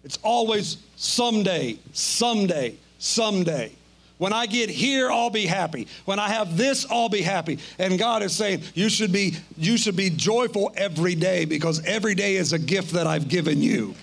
It's 0.04 0.18
always 0.22 0.78
someday, 0.96 1.78
someday, 1.92 2.76
someday. 2.98 3.72
When 4.18 4.32
I 4.32 4.46
get 4.46 4.70
here, 4.70 5.10
I'll 5.10 5.30
be 5.30 5.44
happy. 5.46 5.88
When 6.06 6.18
I 6.18 6.28
have 6.28 6.56
this, 6.56 6.86
I'll 6.90 7.10
be 7.10 7.20
happy. 7.20 7.58
And 7.78 7.98
God 7.98 8.22
is 8.22 8.34
saying, 8.34 8.62
you 8.74 8.88
should 8.88 9.12
be, 9.12 9.34
you 9.58 9.76
should 9.76 9.96
be 9.96 10.08
joyful 10.08 10.72
every 10.76 11.14
day 11.14 11.44
because 11.44 11.84
every 11.84 12.14
day 12.14 12.36
is 12.36 12.52
a 12.52 12.58
gift 12.58 12.92
that 12.92 13.06
I've 13.06 13.28
given 13.28 13.60
you. 13.60 13.94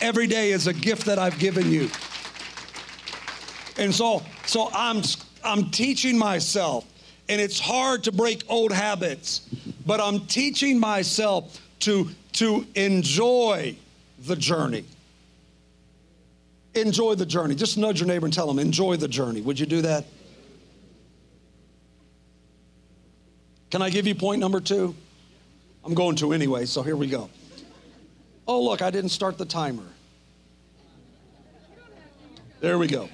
Every 0.00 0.26
day 0.26 0.52
is 0.52 0.66
a 0.66 0.72
gift 0.72 1.04
that 1.06 1.18
I've 1.18 1.38
given 1.38 1.70
you. 1.70 1.90
And 3.78 3.94
so, 3.94 4.22
so 4.46 4.70
I'm 4.72 5.02
I'm 5.44 5.70
teaching 5.70 6.16
myself, 6.16 6.84
and 7.28 7.40
it's 7.40 7.58
hard 7.58 8.04
to 8.04 8.12
break 8.12 8.44
old 8.48 8.72
habits, 8.72 9.48
but 9.86 10.00
I'm 10.00 10.20
teaching 10.26 10.78
myself 10.78 11.60
to, 11.80 12.08
to 12.32 12.66
enjoy 12.74 13.76
the 14.18 14.36
journey. 14.36 14.84
Enjoy 16.74 17.14
the 17.14 17.26
journey. 17.26 17.54
Just 17.54 17.76
nudge 17.76 18.00
your 18.00 18.06
neighbor 18.06 18.26
and 18.26 18.32
tell 18.32 18.46
them, 18.46 18.58
enjoy 18.58 18.96
the 18.96 19.08
journey. 19.08 19.40
Would 19.40 19.58
you 19.58 19.66
do 19.66 19.82
that? 19.82 20.04
Can 23.70 23.82
I 23.82 23.90
give 23.90 24.06
you 24.06 24.14
point 24.14 24.40
number 24.40 24.60
two? 24.60 24.94
I'm 25.84 25.94
going 25.94 26.16
to 26.16 26.32
anyway, 26.32 26.66
so 26.66 26.82
here 26.82 26.96
we 26.96 27.08
go. 27.08 27.28
Oh, 28.46 28.62
look, 28.62 28.82
I 28.82 28.90
didn't 28.90 29.10
start 29.10 29.38
the 29.38 29.44
timer. 29.44 29.86
There 32.60 32.78
we 32.78 32.86
go. 32.86 33.08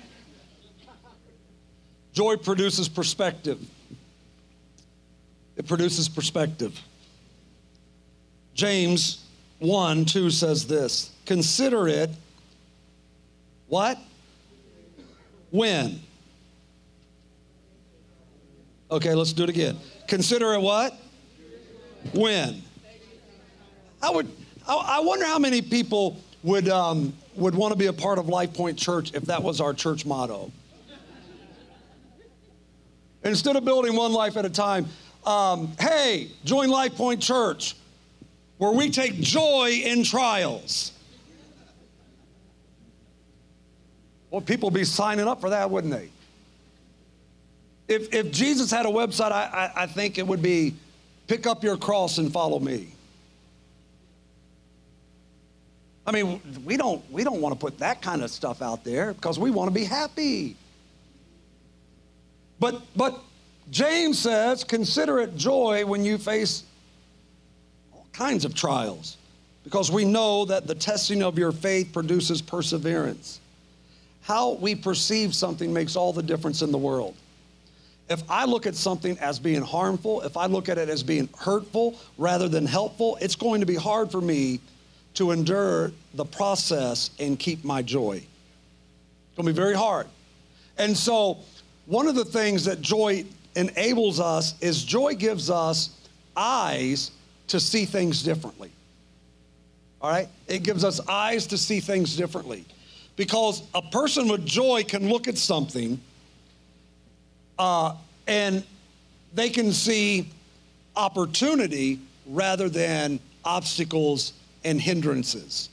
Joy 2.12 2.36
produces 2.36 2.88
perspective. 2.88 3.58
It 5.58 5.66
produces 5.66 6.08
perspective. 6.08 6.80
James 8.54 9.24
1 9.58 10.04
2 10.06 10.30
says 10.30 10.66
this 10.66 11.12
Consider 11.26 11.88
it 11.88 12.10
what? 13.66 13.98
When? 15.50 16.00
Okay, 18.90 19.14
let's 19.14 19.32
do 19.32 19.44
it 19.44 19.50
again. 19.50 19.76
Consider 20.06 20.54
it 20.54 20.60
what? 20.60 20.98
When? 22.14 22.62
I 24.00 24.10
would. 24.10 24.30
I 24.66 25.00
wonder 25.00 25.26
how 25.26 25.38
many 25.38 25.60
people 25.60 26.20
would 26.42 26.68
um, 26.68 27.12
would 27.34 27.54
want 27.54 27.72
to 27.72 27.78
be 27.78 27.86
a 27.86 27.92
part 27.92 28.18
of 28.18 28.28
Life 28.28 28.54
Point 28.54 28.78
Church 28.78 29.12
if 29.12 29.24
that 29.24 29.42
was 29.42 29.60
our 29.60 29.74
church 29.74 30.06
motto. 30.06 30.52
Instead 33.24 33.56
of 33.56 33.64
building 33.64 33.96
one 33.96 34.12
life 34.12 34.36
at 34.36 34.44
a 34.44 34.50
time, 34.50 34.86
um, 35.28 35.70
hey, 35.78 36.28
join 36.44 36.70
Life 36.70 36.96
Point 36.96 37.20
Church, 37.20 37.76
where 38.56 38.72
we 38.72 38.88
take 38.88 39.20
joy 39.20 39.82
in 39.84 40.02
trials. 40.02 40.92
Well, 44.30 44.40
people 44.40 44.70
be 44.70 44.84
signing 44.84 45.28
up 45.28 45.42
for 45.42 45.50
that, 45.50 45.70
wouldn't 45.70 45.92
they? 45.92 46.08
If, 47.88 48.14
if 48.14 48.32
Jesus 48.32 48.70
had 48.70 48.86
a 48.86 48.88
website, 48.88 49.30
I, 49.30 49.72
I, 49.76 49.82
I 49.82 49.86
think 49.86 50.16
it 50.16 50.26
would 50.26 50.42
be 50.42 50.74
pick 51.26 51.46
up 51.46 51.62
your 51.62 51.76
cross 51.76 52.16
and 52.16 52.32
follow 52.32 52.58
me. 52.58 52.88
I 56.06 56.10
mean, 56.12 56.40
we 56.64 56.78
don't, 56.78 57.04
we 57.12 57.22
don't 57.22 57.42
want 57.42 57.52
to 57.54 57.58
put 57.58 57.78
that 57.80 58.00
kind 58.00 58.22
of 58.22 58.30
stuff 58.30 58.62
out 58.62 58.82
there 58.82 59.12
because 59.12 59.38
we 59.38 59.50
want 59.50 59.68
to 59.68 59.74
be 59.74 59.84
happy. 59.84 60.56
But, 62.58 62.80
but 62.96 63.22
James 63.70 64.18
says, 64.18 64.64
consider 64.64 65.18
it 65.20 65.36
joy 65.36 65.84
when 65.84 66.04
you 66.04 66.18
face 66.18 66.64
all 67.92 68.06
kinds 68.12 68.44
of 68.44 68.54
trials 68.54 69.16
because 69.64 69.90
we 69.90 70.04
know 70.04 70.44
that 70.46 70.66
the 70.66 70.74
testing 70.74 71.22
of 71.22 71.38
your 71.38 71.52
faith 71.52 71.92
produces 71.92 72.40
perseverance. 72.40 73.40
How 74.22 74.52
we 74.52 74.74
perceive 74.74 75.34
something 75.34 75.72
makes 75.72 75.96
all 75.96 76.12
the 76.12 76.22
difference 76.22 76.62
in 76.62 76.72
the 76.72 76.78
world. 76.78 77.14
If 78.08 78.22
I 78.30 78.46
look 78.46 78.66
at 78.66 78.74
something 78.74 79.18
as 79.18 79.38
being 79.38 79.60
harmful, 79.60 80.22
if 80.22 80.38
I 80.38 80.46
look 80.46 80.70
at 80.70 80.78
it 80.78 80.88
as 80.88 81.02
being 81.02 81.28
hurtful 81.38 81.98
rather 82.16 82.48
than 82.48 82.64
helpful, 82.64 83.18
it's 83.20 83.36
going 83.36 83.60
to 83.60 83.66
be 83.66 83.74
hard 83.74 84.10
for 84.10 84.22
me 84.22 84.60
to 85.14 85.32
endure 85.32 85.92
the 86.14 86.24
process 86.24 87.10
and 87.18 87.38
keep 87.38 87.64
my 87.64 87.82
joy. 87.82 88.16
It's 88.16 89.36
going 89.36 89.46
to 89.46 89.52
be 89.52 89.56
very 89.56 89.74
hard. 89.74 90.06
And 90.78 90.96
so, 90.96 91.38
one 91.84 92.06
of 92.06 92.14
the 92.14 92.24
things 92.24 92.64
that 92.64 92.80
joy 92.80 93.24
enables 93.58 94.20
us 94.20 94.54
is 94.60 94.84
joy 94.84 95.14
gives 95.14 95.50
us 95.50 95.90
eyes 96.36 97.10
to 97.48 97.58
see 97.58 97.84
things 97.84 98.22
differently. 98.22 98.70
All 100.00 100.10
right? 100.10 100.28
It 100.46 100.62
gives 100.62 100.84
us 100.84 101.06
eyes 101.08 101.46
to 101.48 101.58
see 101.58 101.80
things 101.80 102.16
differently. 102.16 102.64
Because 103.16 103.64
a 103.74 103.82
person 103.82 104.28
with 104.28 104.46
joy 104.46 104.84
can 104.84 105.08
look 105.08 105.26
at 105.26 105.36
something 105.36 106.00
uh, 107.58 107.96
and 108.28 108.62
they 109.34 109.50
can 109.50 109.72
see 109.72 110.28
opportunity 110.94 111.98
rather 112.26 112.68
than 112.68 113.18
obstacles 113.44 114.34
and 114.62 114.80
hindrances. 114.80 115.68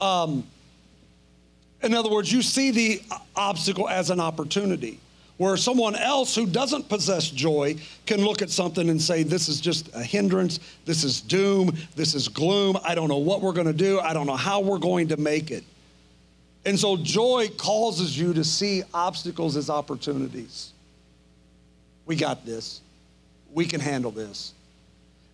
Um, 0.00 0.46
in 1.82 1.94
other 1.94 2.10
words, 2.10 2.32
you 2.32 2.42
see 2.42 2.70
the 2.70 3.02
obstacle 3.34 3.88
as 3.88 4.10
an 4.10 4.20
opportunity, 4.20 5.00
where 5.40 5.56
someone 5.56 5.96
else 5.96 6.34
who 6.34 6.44
doesn't 6.44 6.86
possess 6.86 7.30
joy 7.30 7.74
can 8.04 8.22
look 8.22 8.42
at 8.42 8.50
something 8.50 8.90
and 8.90 9.00
say, 9.00 9.22
This 9.22 9.48
is 9.48 9.58
just 9.58 9.88
a 9.94 10.02
hindrance, 10.04 10.60
this 10.84 11.02
is 11.02 11.22
doom, 11.22 11.74
this 11.96 12.14
is 12.14 12.28
gloom, 12.28 12.76
I 12.84 12.94
don't 12.94 13.08
know 13.08 13.16
what 13.16 13.40
we're 13.40 13.54
gonna 13.54 13.72
do, 13.72 13.98
I 14.00 14.12
don't 14.12 14.26
know 14.26 14.36
how 14.36 14.60
we're 14.60 14.76
going 14.76 15.08
to 15.08 15.16
make 15.16 15.50
it. 15.50 15.64
And 16.66 16.78
so 16.78 16.98
joy 16.98 17.48
causes 17.56 18.18
you 18.18 18.34
to 18.34 18.44
see 18.44 18.82
obstacles 18.92 19.56
as 19.56 19.70
opportunities. 19.70 20.74
We 22.04 22.16
got 22.16 22.44
this. 22.44 22.82
We 23.54 23.64
can 23.64 23.80
handle 23.80 24.10
this. 24.10 24.52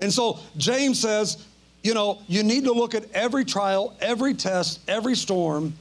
And 0.01 0.13
so 0.13 0.39
James 0.57 1.01
says, 1.01 1.45
you 1.83 1.95
know, 1.95 2.23
you 2.29 2.45
need 2.45 2.63
to 2.63 2.73
look 2.73 2.95
at 2.95 3.11
every 3.13 3.45
trial, 3.45 3.97
every 4.01 4.35
test, 4.35 4.79
every 4.87 5.17
storm 5.17 5.75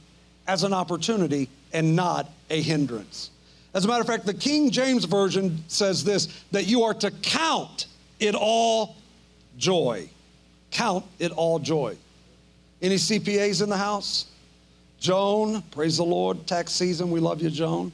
as 0.48 0.64
an 0.64 0.72
opportunity 0.72 1.48
and 1.72 1.94
not 1.94 2.28
a 2.50 2.60
hindrance. 2.60 3.30
As 3.76 3.84
a 3.84 3.88
matter 3.88 4.00
of 4.00 4.06
fact, 4.06 4.24
the 4.24 4.32
King 4.32 4.70
James 4.70 5.04
Version 5.04 5.62
says 5.68 6.02
this 6.02 6.42
that 6.50 6.66
you 6.66 6.84
are 6.84 6.94
to 6.94 7.10
count 7.10 7.88
it 8.18 8.34
all 8.34 8.96
joy. 9.58 10.08
Count 10.70 11.04
it 11.18 11.30
all 11.30 11.58
joy. 11.58 11.94
Any 12.80 12.94
CPAs 12.94 13.62
in 13.62 13.68
the 13.68 13.76
house? 13.76 14.28
Joan, 14.98 15.60
praise 15.72 15.98
the 15.98 16.04
Lord, 16.04 16.46
tax 16.46 16.72
season, 16.72 17.10
we 17.10 17.20
love 17.20 17.42
you, 17.42 17.50
Joan. 17.50 17.92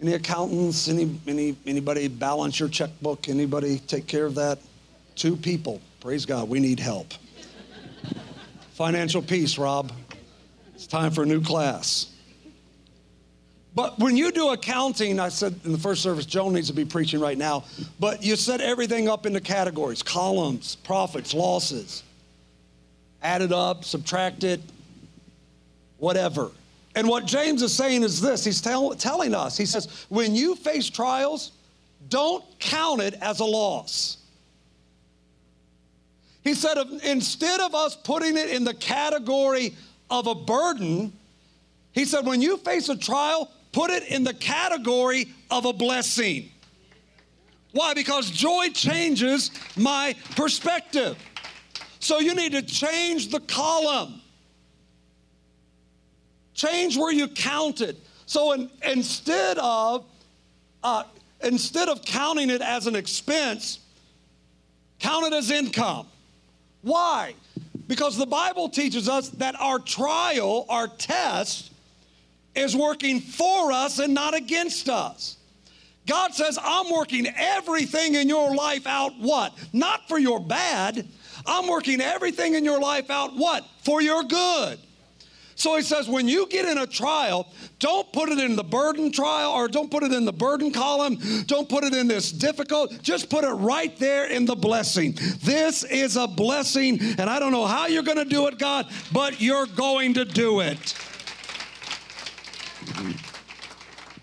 Any 0.00 0.14
accountants, 0.14 0.88
any, 0.88 1.18
any, 1.26 1.56
anybody 1.66 2.06
balance 2.06 2.60
your 2.60 2.68
checkbook? 2.68 3.28
Anybody 3.28 3.80
take 3.80 4.06
care 4.06 4.26
of 4.26 4.36
that? 4.36 4.60
Two 5.16 5.34
people, 5.34 5.80
praise 5.98 6.24
God, 6.24 6.48
we 6.48 6.60
need 6.60 6.78
help. 6.78 7.14
Financial 8.74 9.22
peace, 9.22 9.58
Rob. 9.58 9.90
It's 10.76 10.86
time 10.86 11.10
for 11.10 11.24
a 11.24 11.26
new 11.26 11.42
class. 11.42 12.12
But 13.76 13.98
when 13.98 14.16
you 14.16 14.32
do 14.32 14.48
accounting, 14.48 15.20
I 15.20 15.28
said 15.28 15.60
in 15.66 15.70
the 15.70 15.78
first 15.78 16.02
service, 16.02 16.24
Joan 16.24 16.54
needs 16.54 16.68
to 16.68 16.72
be 16.72 16.86
preaching 16.86 17.20
right 17.20 17.36
now, 17.36 17.64
but 18.00 18.22
you 18.24 18.34
set 18.34 18.62
everything 18.62 19.06
up 19.06 19.26
into 19.26 19.38
categories 19.38 20.02
columns, 20.02 20.76
profits, 20.76 21.34
losses, 21.34 22.02
add 23.22 23.42
it 23.42 23.52
up, 23.52 23.84
subtract 23.84 24.44
it, 24.44 24.62
whatever. 25.98 26.52
And 26.94 27.06
what 27.06 27.26
James 27.26 27.60
is 27.60 27.74
saying 27.74 28.02
is 28.02 28.18
this 28.18 28.46
He's 28.46 28.62
tell, 28.62 28.94
telling 28.94 29.34
us, 29.34 29.58
He 29.58 29.66
says, 29.66 30.06
when 30.08 30.34
you 30.34 30.54
face 30.56 30.88
trials, 30.88 31.52
don't 32.08 32.44
count 32.58 33.02
it 33.02 33.12
as 33.20 33.40
a 33.40 33.44
loss. 33.44 34.16
He 36.44 36.54
said, 36.54 36.78
instead 37.04 37.60
of 37.60 37.74
us 37.74 37.94
putting 37.94 38.38
it 38.38 38.48
in 38.48 38.64
the 38.64 38.72
category 38.72 39.74
of 40.08 40.28
a 40.28 40.34
burden, 40.34 41.12
he 41.92 42.04
said, 42.04 42.24
when 42.24 42.40
you 42.40 42.56
face 42.58 42.88
a 42.88 42.96
trial, 42.96 43.50
put 43.76 43.90
it 43.90 44.04
in 44.04 44.24
the 44.24 44.32
category 44.32 45.26
of 45.50 45.66
a 45.66 45.72
blessing. 45.74 46.50
Why? 47.72 47.92
Because 47.92 48.30
joy 48.30 48.68
changes 48.72 49.50
my 49.76 50.14
perspective. 50.34 51.18
So 52.00 52.18
you 52.18 52.34
need 52.34 52.52
to 52.52 52.62
change 52.62 53.30
the 53.30 53.40
column. 53.40 54.22
Change 56.54 56.96
where 56.96 57.12
you 57.12 57.28
count 57.28 57.82
it. 57.82 57.98
So 58.24 58.52
in, 58.52 58.70
instead 58.82 59.58
of 59.58 60.06
uh, 60.82 61.02
instead 61.42 61.90
of 61.90 62.02
counting 62.02 62.48
it 62.48 62.62
as 62.62 62.86
an 62.86 62.96
expense, 62.96 63.80
count 65.00 65.26
it 65.26 65.34
as 65.34 65.50
income. 65.50 66.06
Why? 66.80 67.34
Because 67.88 68.16
the 68.16 68.24
Bible 68.24 68.70
teaches 68.70 69.06
us 69.06 69.28
that 69.30 69.54
our 69.60 69.78
trial, 69.78 70.64
our 70.70 70.88
test, 70.88 71.72
is 72.56 72.74
working 72.74 73.20
for 73.20 73.70
us 73.72 73.98
and 73.98 74.14
not 74.14 74.34
against 74.34 74.88
us. 74.88 75.36
God 76.06 76.34
says, 76.34 76.58
I'm 76.62 76.92
working 76.92 77.26
everything 77.36 78.14
in 78.14 78.28
your 78.28 78.54
life 78.54 78.86
out 78.86 79.12
what? 79.18 79.52
Not 79.72 80.08
for 80.08 80.18
your 80.18 80.40
bad. 80.40 81.06
I'm 81.44 81.68
working 81.68 82.00
everything 82.00 82.54
in 82.54 82.64
your 82.64 82.80
life 82.80 83.10
out 83.10 83.36
what? 83.36 83.64
For 83.82 84.00
your 84.00 84.22
good. 84.22 84.78
So 85.56 85.74
he 85.74 85.82
says, 85.82 86.06
when 86.06 86.28
you 86.28 86.46
get 86.48 86.66
in 86.66 86.76
a 86.76 86.86
trial, 86.86 87.48
don't 87.78 88.12
put 88.12 88.28
it 88.28 88.38
in 88.38 88.56
the 88.56 88.62
burden 88.62 89.10
trial 89.10 89.52
or 89.52 89.68
don't 89.68 89.90
put 89.90 90.02
it 90.02 90.12
in 90.12 90.26
the 90.26 90.32
burden 90.32 90.70
column. 90.70 91.18
Don't 91.46 91.66
put 91.66 91.82
it 91.82 91.94
in 91.94 92.06
this 92.06 92.30
difficult. 92.30 93.02
Just 93.02 93.30
put 93.30 93.42
it 93.42 93.52
right 93.52 93.98
there 93.98 94.26
in 94.30 94.44
the 94.44 94.54
blessing. 94.54 95.14
This 95.42 95.82
is 95.82 96.16
a 96.16 96.26
blessing, 96.26 96.98
and 97.18 97.30
I 97.30 97.38
don't 97.38 97.52
know 97.52 97.66
how 97.66 97.86
you're 97.86 98.02
going 98.02 98.18
to 98.18 98.26
do 98.26 98.46
it, 98.48 98.58
God, 98.58 98.86
but 99.12 99.40
you're 99.40 99.66
going 99.66 100.12
to 100.14 100.26
do 100.26 100.60
it. 100.60 100.94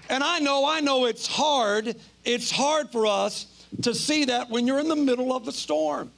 And 0.10 0.24
I 0.24 0.40
know, 0.40 0.66
I 0.68 0.80
know 0.80 1.06
it's 1.06 1.28
hard. 1.28 1.96
It's 2.24 2.52
hard 2.52 2.92
for 2.92 3.06
us 3.08 3.48
to 3.82 3.96
see 3.96 4.26
that 4.26 4.50
when 4.50 4.68
you're 4.68 4.80
in 4.80 4.88
the 4.88 4.96
middle 4.96 5.36
of 5.36 5.46
the 5.46 5.52
storm. 5.52 6.12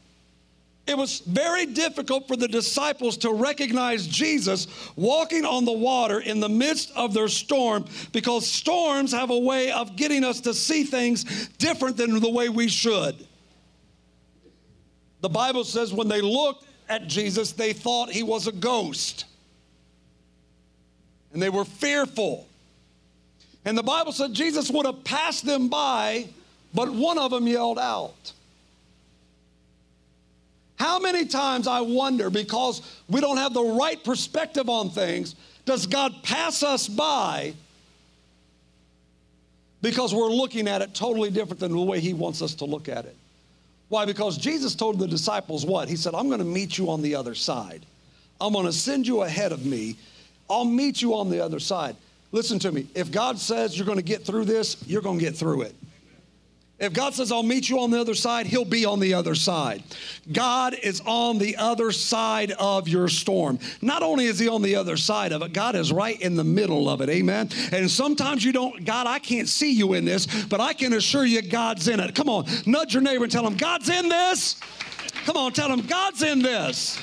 it 0.88 0.96
was 0.96 1.20
very 1.22 1.66
difficult 1.66 2.28
for 2.28 2.36
the 2.36 2.48
disciples 2.48 3.18
to 3.18 3.32
recognize 3.34 4.06
Jesus 4.06 4.68
walking 4.96 5.44
on 5.44 5.66
the 5.66 5.72
water 5.72 6.20
in 6.20 6.40
the 6.40 6.50
midst 6.50 6.92
of 6.96 7.14
their 7.14 7.28
storm 7.28 7.86
because 8.12 8.48
storms 8.48 9.12
have 9.12 9.32
a 9.32 9.40
way 9.40 9.72
of 9.72 9.96
getting 9.96 10.24
us 10.24 10.42
to 10.42 10.54
see 10.54 10.84
things 10.84 11.48
different 11.58 11.98
than 11.98 12.20
the 12.20 12.30
way 12.30 12.50
we 12.50 12.68
should. 12.68 13.16
The 15.22 15.30
Bible 15.30 15.64
says 15.64 15.92
when 15.92 16.08
they 16.08 16.22
looked 16.22 16.66
at 16.88 17.08
Jesus, 17.08 17.52
they 17.54 17.74
thought 17.74 18.12
he 18.12 18.22
was 18.22 18.46
a 18.46 18.52
ghost. 18.52 19.26
And 21.36 21.44
they 21.44 21.50
were 21.50 21.66
fearful. 21.66 22.48
And 23.66 23.78
the 23.78 23.84
Bible 23.84 24.14
said 24.14 24.34
Jesus 24.34 24.72
would 24.72 24.86
have 24.86 25.04
passed 25.04 25.46
them 25.46 25.68
by, 25.68 26.30
but 26.74 26.90
one 26.90 27.18
of 27.18 27.32
them 27.32 27.46
yelled 27.46 27.78
out. 27.78 28.32
How 30.78 30.98
many 30.98 31.26
times 31.26 31.68
I 31.68 31.82
wonder 31.82 32.30
because 32.30 32.82
we 33.10 33.20
don't 33.20 33.36
have 33.36 33.54
the 33.54 33.62
right 33.62 34.02
perspective 34.02 34.70
on 34.70 34.90
things, 34.92 35.36
does 35.66 35.88
God 35.88 36.24
pass 36.24 36.64
us 36.64 36.88
by 36.88 37.54
because 39.82 40.16
we're 40.16 40.30
looking 40.30 40.70
at 40.70 40.82
it 40.82 40.96
totally 40.96 41.32
different 41.32 41.60
than 41.60 41.74
the 41.74 41.82
way 41.82 42.00
He 42.00 42.14
wants 42.14 42.42
us 42.42 42.56
to 42.56 42.66
look 42.66 42.88
at 42.88 43.04
it? 43.04 43.16
Why? 43.90 44.06
Because 44.06 44.38
Jesus 44.38 44.74
told 44.74 45.00
the 45.00 45.08
disciples 45.08 45.66
what? 45.66 45.90
He 45.90 45.98
said, 45.98 46.16
I'm 46.16 46.28
going 46.28 46.40
to 46.40 46.46
meet 46.46 46.78
you 46.78 46.90
on 46.90 47.02
the 47.02 47.16
other 47.16 47.36
side. 47.36 47.86
I'm 48.40 48.54
going 48.54 48.68
to 48.68 48.72
send 48.72 49.06
you 49.06 49.24
ahead 49.24 49.52
of 49.52 49.66
me. 49.66 49.98
I'll 50.50 50.66
meet 50.66 51.02
you 51.02 51.16
on 51.16 51.30
the 51.30 51.44
other 51.44 51.60
side. 51.60 51.96
Listen 52.32 52.60
to 52.60 52.72
me. 52.72 52.88
If 52.96 53.12
God 53.12 53.40
says 53.40 53.78
you're 53.78 53.86
going 53.86 53.98
to 53.98 54.04
get 54.04 54.26
through 54.26 54.46
this, 54.46 54.78
you're 54.88 55.02
going 55.02 55.20
to 55.20 55.26
get 55.26 55.36
through 55.36 55.64
it. 55.64 55.76
If 56.78 56.92
God 56.92 57.14
says, 57.14 57.32
I'll 57.32 57.42
meet 57.42 57.70
you 57.70 57.80
on 57.80 57.92
the 57.92 58.02
other 58.02 58.16
side, 58.16 58.48
He'll 58.48 58.66
be 58.66 58.84
on 58.84 59.00
the 59.00 59.14
other 59.14 59.34
side. 59.34 59.82
God 60.34 60.74
is 60.74 61.02
on 61.06 61.38
the 61.38 61.56
other 61.56 61.94
side 61.94 62.52
of 62.52 62.90
your 62.90 63.08
storm. 63.08 63.60
Not 63.82 64.04
only 64.04 64.26
is 64.26 64.40
He 64.40 64.50
on 64.50 64.62
the 64.62 64.76
other 64.76 64.98
side 64.98 65.32
of 65.32 65.42
it, 65.42 65.54
God 65.54 65.78
is 65.78 65.94
right 65.94 66.20
in 66.20 66.36
the 66.36 66.44
middle 66.44 66.90
of 66.90 67.00
it. 67.00 67.10
Amen. 67.10 67.50
And 67.72 67.90
sometimes 67.90 68.44
you 68.44 68.52
don't, 68.52 68.84
God, 68.84 69.08
I 69.08 69.20
can't 69.20 69.48
see 69.48 69.72
you 69.72 69.94
in 69.94 70.04
this, 70.04 70.28
but 70.46 70.60
I 70.60 70.74
can 70.74 70.92
assure 70.92 71.26
you 71.26 71.42
God's 71.42 71.88
in 71.88 72.02
it. 72.02 72.14
Come 72.14 72.28
on, 72.28 72.46
nudge 72.66 72.94
your 72.94 73.04
neighbor 73.04 73.24
and 73.24 73.32
tell 73.32 73.48
him, 73.48 73.56
God's 73.56 73.88
in 73.88 74.10
this. 74.10 74.58
Come 75.24 75.38
on, 75.38 75.54
tell 75.54 75.72
him, 75.72 75.80
God's 75.88 76.24
in 76.24 76.42
this. 76.42 77.00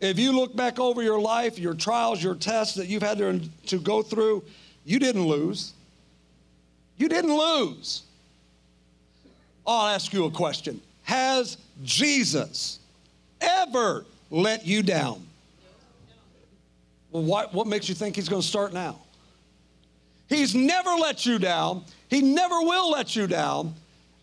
If 0.00 0.18
you 0.18 0.32
look 0.32 0.54
back 0.54 0.78
over 0.78 1.02
your 1.02 1.20
life, 1.20 1.58
your 1.58 1.74
trials, 1.74 2.22
your 2.22 2.34
tests 2.34 2.74
that 2.74 2.86
you've 2.86 3.02
had 3.02 3.18
to, 3.18 3.40
to 3.66 3.78
go 3.78 4.02
through, 4.02 4.44
you 4.84 4.98
didn't 4.98 5.26
lose. 5.26 5.72
You 6.96 7.08
didn't 7.08 7.34
lose. 7.34 8.02
I'll 9.66 9.88
ask 9.94 10.12
you 10.12 10.26
a 10.26 10.30
question 10.30 10.80
Has 11.04 11.58
Jesus 11.82 12.78
ever 13.40 14.04
let 14.30 14.66
you 14.66 14.82
down? 14.82 15.26
What, 17.10 17.54
what 17.54 17.66
makes 17.66 17.88
you 17.88 17.94
think 17.94 18.16
he's 18.16 18.28
going 18.28 18.42
to 18.42 18.48
start 18.48 18.74
now? 18.74 18.98
He's 20.28 20.54
never 20.54 20.90
let 20.90 21.24
you 21.24 21.38
down. 21.38 21.84
He 22.08 22.20
never 22.20 22.60
will 22.60 22.90
let 22.90 23.16
you 23.16 23.26
down. 23.26 23.74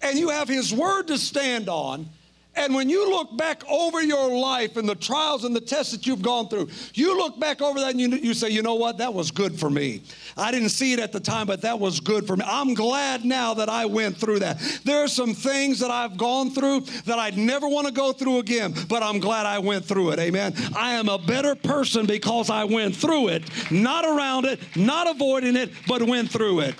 And 0.01 0.19
you 0.19 0.29
have 0.29 0.47
his 0.47 0.73
word 0.73 1.07
to 1.07 1.17
stand 1.17 1.69
on. 1.69 2.07
And 2.55 2.75
when 2.75 2.87
you 2.87 3.09
look 3.09 3.35
back 3.35 3.63
over 3.67 4.03
your 4.03 4.29
life 4.29 4.77
and 4.77 4.87
the 4.87 4.95
trials 4.95 5.43
and 5.43 5.55
the 5.55 5.61
tests 5.61 5.91
that 5.91 6.05
you've 6.05 6.21
gone 6.21 6.47
through, 6.49 6.69
you 6.93 7.17
look 7.17 7.39
back 7.39 7.61
over 7.61 7.79
that 7.79 7.91
and 7.91 7.99
you, 7.99 8.09
you 8.09 8.33
say, 8.35 8.49
you 8.49 8.61
know 8.61 8.75
what? 8.75 8.99
That 8.99 9.13
was 9.13 9.31
good 9.31 9.59
for 9.59 9.71
me. 9.71 10.03
I 10.37 10.51
didn't 10.51 10.69
see 10.69 10.93
it 10.93 10.99
at 10.99 11.11
the 11.11 11.19
time, 11.19 11.47
but 11.47 11.61
that 11.61 11.79
was 11.79 11.99
good 11.99 12.27
for 12.27 12.37
me. 12.37 12.45
I'm 12.47 12.75
glad 12.75 13.25
now 13.25 13.55
that 13.55 13.69
I 13.69 13.85
went 13.85 14.17
through 14.17 14.39
that. 14.39 14.59
There 14.83 15.03
are 15.03 15.07
some 15.07 15.33
things 15.33 15.79
that 15.79 15.89
I've 15.89 16.15
gone 16.15 16.51
through 16.51 16.81
that 17.05 17.17
I'd 17.17 17.37
never 17.37 17.67
want 17.67 17.87
to 17.87 17.93
go 17.93 18.13
through 18.13 18.37
again, 18.39 18.75
but 18.87 19.01
I'm 19.01 19.19
glad 19.19 19.47
I 19.47 19.57
went 19.57 19.85
through 19.85 20.11
it. 20.11 20.19
Amen. 20.19 20.53
I 20.75 20.93
am 20.93 21.09
a 21.09 21.17
better 21.17 21.55
person 21.55 22.05
because 22.05 22.51
I 22.51 22.65
went 22.65 22.95
through 22.95 23.29
it, 23.29 23.43
not 23.71 24.05
around 24.05 24.45
it, 24.45 24.59
not 24.75 25.09
avoiding 25.09 25.55
it, 25.55 25.71
but 25.87 26.03
went 26.03 26.29
through 26.29 26.59
it. 26.61 26.75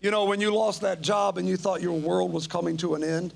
You 0.00 0.10
know, 0.10 0.24
when 0.24 0.40
you 0.40 0.52
lost 0.52 0.80
that 0.80 1.02
job 1.02 1.36
and 1.38 1.46
you 1.46 1.56
thought 1.56 1.82
your 1.82 1.92
world 1.92 2.32
was 2.32 2.46
coming 2.46 2.76
to 2.78 2.94
an 2.94 3.04
end, 3.04 3.34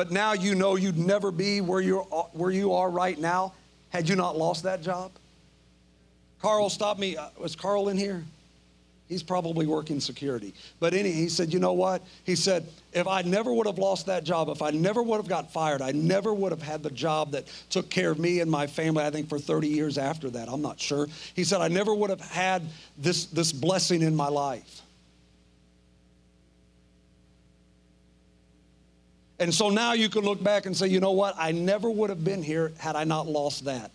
but 0.00 0.10
now 0.10 0.32
you 0.32 0.54
know 0.54 0.76
you'd 0.76 0.96
never 0.96 1.30
be 1.30 1.60
where, 1.60 1.82
you're, 1.82 2.04
where 2.32 2.50
you 2.50 2.72
are 2.72 2.88
right 2.88 3.18
now 3.18 3.52
had 3.90 4.08
you 4.08 4.16
not 4.16 4.34
lost 4.34 4.62
that 4.62 4.80
job? 4.80 5.10
Carl 6.40 6.70
stopped 6.70 6.98
me. 6.98 7.18
Uh, 7.18 7.28
was 7.38 7.54
Carl 7.54 7.90
in 7.90 7.98
here? 7.98 8.24
He's 9.10 9.22
probably 9.22 9.66
working 9.66 10.00
security. 10.00 10.54
But 10.78 10.94
any, 10.94 11.12
he 11.12 11.28
said, 11.28 11.52
you 11.52 11.58
know 11.58 11.74
what? 11.74 12.02
He 12.24 12.34
said, 12.34 12.66
if 12.94 13.06
I 13.06 13.20
never 13.20 13.52
would 13.52 13.66
have 13.66 13.76
lost 13.76 14.06
that 14.06 14.24
job, 14.24 14.48
if 14.48 14.62
I 14.62 14.70
never 14.70 15.02
would 15.02 15.18
have 15.18 15.28
got 15.28 15.52
fired, 15.52 15.82
I 15.82 15.92
never 15.92 16.32
would 16.32 16.52
have 16.52 16.62
had 16.62 16.82
the 16.82 16.90
job 16.90 17.32
that 17.32 17.44
took 17.68 17.90
care 17.90 18.10
of 18.10 18.18
me 18.18 18.40
and 18.40 18.50
my 18.50 18.68
family, 18.68 19.04
I 19.04 19.10
think 19.10 19.28
for 19.28 19.38
30 19.38 19.68
years 19.68 19.98
after 19.98 20.30
that. 20.30 20.48
I'm 20.48 20.62
not 20.62 20.80
sure. 20.80 21.08
He 21.34 21.44
said, 21.44 21.60
I 21.60 21.68
never 21.68 21.94
would 21.94 22.08
have 22.08 22.22
had 22.22 22.62
this, 22.96 23.26
this 23.26 23.52
blessing 23.52 24.00
in 24.00 24.16
my 24.16 24.28
life. 24.28 24.80
And 29.40 29.52
so 29.52 29.70
now 29.70 29.94
you 29.94 30.10
can 30.10 30.20
look 30.22 30.42
back 30.42 30.66
and 30.66 30.76
say, 30.76 30.86
you 30.86 31.00
know 31.00 31.12
what? 31.12 31.34
I 31.38 31.50
never 31.50 31.88
would 31.88 32.10
have 32.10 32.22
been 32.22 32.42
here 32.42 32.72
had 32.76 32.94
I 32.94 33.04
not 33.04 33.26
lost 33.26 33.64
that. 33.64 33.90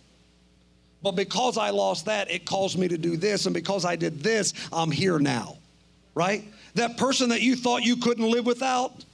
But 1.02 1.12
because 1.12 1.56
I 1.56 1.70
lost 1.70 2.06
that, 2.06 2.28
it 2.28 2.44
caused 2.44 2.76
me 2.76 2.88
to 2.88 2.98
do 2.98 3.16
this. 3.16 3.46
And 3.46 3.54
because 3.54 3.84
I 3.84 3.94
did 3.94 4.24
this, 4.24 4.52
I'm 4.72 4.90
here 4.90 5.20
now. 5.20 5.58
Right? 6.16 6.44
That 6.74 6.96
person 6.96 7.28
that 7.28 7.42
you 7.42 7.54
thought 7.54 7.84
you 7.84 7.96
couldn't 7.96 8.28
live 8.28 8.44
without, 8.44 9.04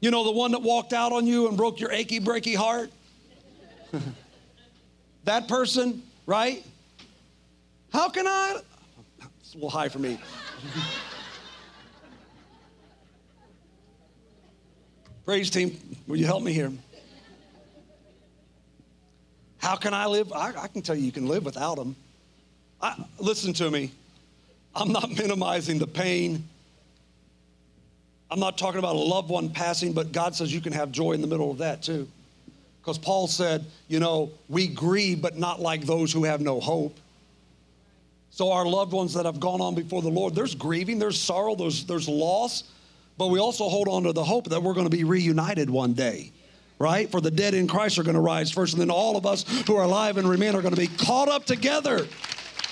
you 0.00 0.10
know, 0.10 0.24
the 0.24 0.32
one 0.32 0.50
that 0.50 0.62
walked 0.62 0.92
out 0.92 1.12
on 1.12 1.28
you 1.28 1.46
and 1.46 1.56
broke 1.56 1.78
your 1.78 1.92
achy, 1.92 2.18
breaky 2.18 2.56
heart. 2.56 2.90
that 5.24 5.46
person, 5.46 6.02
right? 6.26 6.66
How 7.92 8.08
can 8.08 8.26
I? 8.26 8.60
It's 9.40 9.52
a 9.52 9.58
little 9.58 9.70
high 9.70 9.88
for 9.88 10.00
me. 10.00 10.18
Praise 15.24 15.50
team, 15.50 15.78
will 16.08 16.16
you 16.16 16.26
help 16.26 16.42
me 16.42 16.52
here? 16.52 16.72
How 19.58 19.76
can 19.76 19.94
I 19.94 20.06
live? 20.06 20.32
I, 20.32 20.52
I 20.56 20.66
can 20.66 20.82
tell 20.82 20.96
you, 20.96 21.04
you 21.04 21.12
can 21.12 21.28
live 21.28 21.44
without 21.44 21.76
them. 21.76 21.94
I, 22.80 22.96
listen 23.20 23.52
to 23.54 23.70
me. 23.70 23.92
I'm 24.74 24.90
not 24.90 25.10
minimizing 25.16 25.78
the 25.78 25.86
pain. 25.86 26.48
I'm 28.32 28.40
not 28.40 28.58
talking 28.58 28.80
about 28.80 28.96
a 28.96 28.98
loved 28.98 29.28
one 29.28 29.50
passing, 29.50 29.92
but 29.92 30.10
God 30.10 30.34
says 30.34 30.52
you 30.52 30.60
can 30.60 30.72
have 30.72 30.90
joy 30.90 31.12
in 31.12 31.20
the 31.20 31.28
middle 31.28 31.50
of 31.50 31.58
that 31.58 31.82
too. 31.82 32.08
Because 32.80 32.98
Paul 32.98 33.28
said, 33.28 33.64
you 33.86 34.00
know, 34.00 34.32
we 34.48 34.66
grieve, 34.66 35.22
but 35.22 35.38
not 35.38 35.60
like 35.60 35.82
those 35.82 36.12
who 36.12 36.24
have 36.24 36.40
no 36.40 36.58
hope. 36.58 36.98
So, 38.30 38.50
our 38.50 38.66
loved 38.66 38.92
ones 38.92 39.14
that 39.14 39.26
have 39.26 39.38
gone 39.38 39.60
on 39.60 39.76
before 39.76 40.02
the 40.02 40.08
Lord, 40.08 40.34
there's 40.34 40.54
grieving, 40.54 40.98
there's 40.98 41.20
sorrow, 41.20 41.54
there's, 41.54 41.84
there's 41.84 42.08
loss, 42.08 42.64
but 43.18 43.28
we 43.28 43.38
also 43.38 43.68
hold 43.68 43.88
on 43.88 44.04
to 44.04 44.12
the 44.12 44.24
hope 44.24 44.48
that 44.50 44.62
we're 44.62 44.74
going 44.74 44.88
to 44.88 44.96
be 44.96 45.04
reunited 45.04 45.70
one 45.70 45.92
day 45.92 46.32
right? 46.78 47.12
For 47.12 47.20
the 47.20 47.30
dead 47.30 47.54
in 47.54 47.68
Christ 47.68 47.96
are 48.00 48.02
going 48.02 48.16
to 48.16 48.20
rise 48.20 48.50
first, 48.50 48.72
and 48.72 48.80
then 48.80 48.90
all 48.90 49.16
of 49.16 49.24
us 49.24 49.44
who 49.68 49.76
are 49.76 49.84
alive 49.84 50.16
and 50.16 50.28
remain 50.28 50.56
are 50.56 50.62
going 50.62 50.74
to 50.74 50.80
be 50.80 50.88
caught 50.88 51.28
up 51.28 51.44
together 51.44 52.08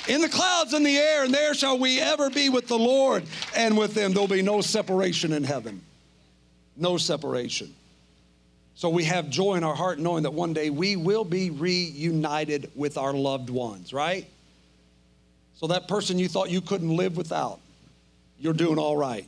in 0.08 0.20
the 0.20 0.28
clouds 0.28 0.74
in 0.74 0.82
the 0.82 0.96
air, 0.96 1.22
and 1.22 1.32
there 1.32 1.54
shall 1.54 1.78
we 1.78 2.00
ever 2.00 2.28
be 2.28 2.48
with 2.48 2.66
the 2.66 2.78
Lord 2.78 3.22
and 3.54 3.78
with 3.78 3.94
them. 3.94 4.12
There'll 4.12 4.26
be 4.26 4.42
no 4.42 4.60
separation 4.62 5.32
in 5.32 5.44
heaven. 5.44 5.80
No 6.76 6.96
separation. 6.96 7.72
So 8.74 8.88
we 8.88 9.04
have 9.04 9.30
joy 9.30 9.54
in 9.54 9.62
our 9.62 9.76
heart 9.76 10.00
knowing 10.00 10.24
that 10.24 10.32
one 10.32 10.54
day 10.54 10.70
we 10.70 10.96
will 10.96 11.24
be 11.24 11.50
reunited 11.50 12.72
with 12.74 12.98
our 12.98 13.12
loved 13.12 13.50
ones, 13.50 13.92
right? 13.92 14.26
So 15.54 15.68
that 15.68 15.86
person 15.86 16.18
you 16.18 16.28
thought 16.28 16.50
you 16.50 16.62
couldn't 16.62 16.96
live 16.96 17.16
without, 17.16 17.60
you're 18.38 18.54
doing 18.54 18.78
all 18.78 18.96
right. 18.96 19.26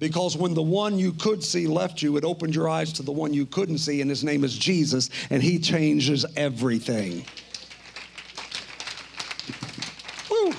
Because 0.00 0.34
when 0.34 0.54
the 0.54 0.62
one 0.62 0.98
you 0.98 1.12
could 1.12 1.44
see 1.44 1.66
left 1.66 2.00
you, 2.00 2.16
it 2.16 2.24
opened 2.24 2.54
your 2.54 2.68
eyes 2.68 2.92
to 2.94 3.02
the 3.02 3.12
one 3.12 3.34
you 3.34 3.44
couldn't 3.44 3.78
see, 3.78 4.00
and 4.00 4.08
his 4.08 4.24
name 4.24 4.42
is 4.42 4.56
Jesus, 4.56 5.10
and 5.28 5.42
he 5.42 5.58
changes 5.58 6.24
everything. 6.36 7.24
Woo. 10.30 10.54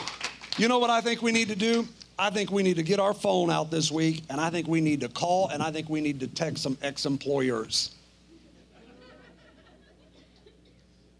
You 0.57 0.67
know 0.67 0.77
what 0.77 0.91
I 0.91 1.01
think 1.01 1.23
we 1.23 1.31
need 1.31 1.47
to 1.47 1.55
do? 1.55 1.87
I 2.19 2.29
think 2.29 2.51
we 2.51 2.61
need 2.61 2.75
to 2.75 2.83
get 2.83 2.99
our 2.99 3.15
phone 3.15 3.49
out 3.49 3.71
this 3.71 3.91
week, 3.91 4.21
and 4.29 4.39
I 4.39 4.51
think 4.51 4.67
we 4.67 4.79
need 4.79 5.01
to 5.01 5.09
call, 5.09 5.47
and 5.49 5.63
I 5.63 5.71
think 5.71 5.89
we 5.89 6.01
need 6.01 6.19
to 6.19 6.27
text 6.27 6.61
some 6.61 6.77
ex 6.83 7.07
employers. 7.07 7.95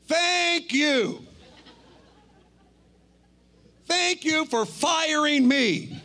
Thank 0.06 0.72
you. 0.74 1.26
Thank 3.86 4.24
you 4.24 4.46
for 4.46 4.66
firing 4.66 5.48
me. 5.48 6.01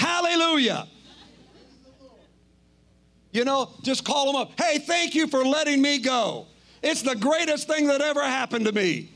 Hallelujah. 0.00 0.88
You 3.32 3.44
know, 3.44 3.68
just 3.82 4.02
call 4.02 4.32
them 4.32 4.36
up. 4.36 4.58
Hey, 4.58 4.78
thank 4.78 5.14
you 5.14 5.26
for 5.26 5.44
letting 5.44 5.82
me 5.82 5.98
go. 5.98 6.46
It's 6.82 7.02
the 7.02 7.14
greatest 7.14 7.68
thing 7.68 7.86
that 7.88 8.00
ever 8.00 8.22
happened 8.22 8.64
to 8.64 8.72
me. 8.72 9.10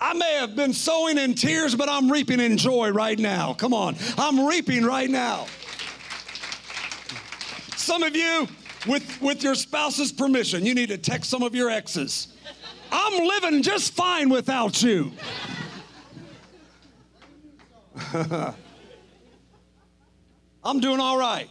I 0.00 0.12
may 0.14 0.34
have 0.40 0.56
been 0.56 0.72
sowing 0.72 1.18
in 1.18 1.34
tears, 1.34 1.76
but 1.76 1.88
I'm 1.88 2.10
reaping 2.10 2.40
in 2.40 2.56
joy 2.56 2.90
right 2.90 3.18
now. 3.18 3.54
Come 3.54 3.72
on. 3.72 3.94
I'm 4.18 4.44
reaping 4.44 4.84
right 4.84 5.08
now. 5.08 5.46
Some 7.76 8.02
of 8.02 8.16
you, 8.16 8.48
with, 8.88 9.22
with 9.22 9.44
your 9.44 9.54
spouse's 9.54 10.10
permission, 10.10 10.66
you 10.66 10.74
need 10.74 10.88
to 10.88 10.98
text 10.98 11.30
some 11.30 11.44
of 11.44 11.54
your 11.54 11.70
exes. 11.70 12.34
I'm 12.90 13.24
living 13.24 13.62
just 13.62 13.94
fine 13.94 14.30
without 14.30 14.82
you. 14.82 15.12
I'm 20.64 20.80
doing 20.80 21.00
all 21.00 21.18
right. 21.18 21.48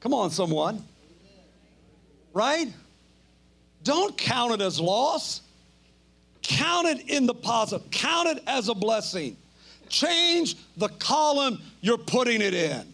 Come 0.00 0.14
on, 0.14 0.30
someone. 0.30 0.82
Right? 2.32 2.72
Don't 3.84 4.16
count 4.16 4.52
it 4.52 4.60
as 4.60 4.80
loss. 4.80 5.42
Count 6.42 6.86
it 6.86 7.08
in 7.08 7.26
the 7.26 7.34
positive. 7.34 7.90
Count 7.90 8.28
it 8.28 8.42
as 8.46 8.68
a 8.68 8.74
blessing. 8.74 9.36
Change 9.88 10.56
the 10.76 10.88
column 10.88 11.60
you're 11.80 11.98
putting 11.98 12.40
it 12.40 12.54
in. 12.54 12.92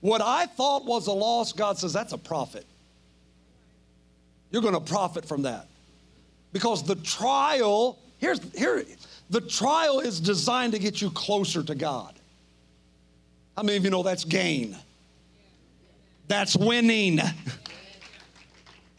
What 0.00 0.20
I 0.20 0.46
thought 0.46 0.84
was 0.84 1.06
a 1.06 1.12
loss, 1.12 1.52
God 1.52 1.78
says 1.78 1.92
that's 1.92 2.12
a 2.12 2.18
profit. 2.18 2.66
You're 4.50 4.62
going 4.62 4.74
to 4.74 4.80
profit 4.80 5.24
from 5.24 5.42
that. 5.42 5.66
Because 6.52 6.82
the 6.82 6.94
trial, 6.96 7.98
here's 8.18 8.40
here, 8.54 8.84
the 9.30 9.40
trial 9.40 10.00
is 10.00 10.20
designed 10.20 10.72
to 10.72 10.78
get 10.78 11.00
you 11.02 11.10
closer 11.10 11.62
to 11.62 11.74
God. 11.74 12.14
How 13.56 13.62
many 13.62 13.78
of 13.78 13.84
you 13.84 13.90
know 13.90 14.02
that's 14.02 14.24
gain? 14.24 14.76
That's 16.28 16.56
winning. 16.56 17.20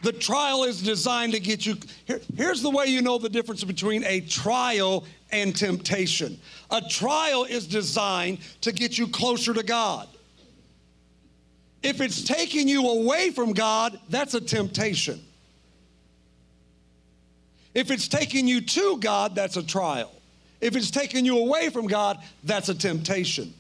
The 0.02 0.14
trial 0.14 0.64
is 0.64 0.82
designed 0.82 1.34
to 1.34 1.40
get 1.40 1.66
you. 1.66 1.76
Here, 2.06 2.22
here's 2.36 2.62
the 2.62 2.70
way 2.70 2.86
you 2.88 3.02
know 3.02 3.18
the 3.18 3.30
difference 3.30 3.64
between 3.64 4.04
a 4.04 4.22
trial 4.22 5.06
and 5.32 5.56
temptation. 5.56 6.40
A 6.72 6.82
trial 6.82 7.44
is 7.44 7.68
designed 7.68 8.40
to 8.62 8.72
get 8.72 8.98
you 8.98 9.08
closer 9.08 9.54
to 9.54 9.64
God. 9.64 10.08
If 11.84 12.02
it's 12.02 12.24
taking 12.24 12.68
you 12.68 12.88
away 12.88 13.32
from 13.32 13.54
God, 13.54 14.00
that's 14.10 14.34
a 14.34 14.42
temptation. 14.42 15.24
If 17.74 17.92
it's 17.92 18.08
taking 18.08 18.48
you 18.48 18.62
to 18.62 18.98
God, 19.00 19.36
that's 19.36 19.58
a 19.58 19.64
trial. 19.64 20.12
If 20.62 20.76
it's 20.76 20.90
taking 20.90 21.26
you 21.26 21.38
away 21.38 21.70
from 21.70 21.86
God, 21.86 22.20
that's 22.44 22.70
a 22.70 22.76
temptation. 22.76 23.54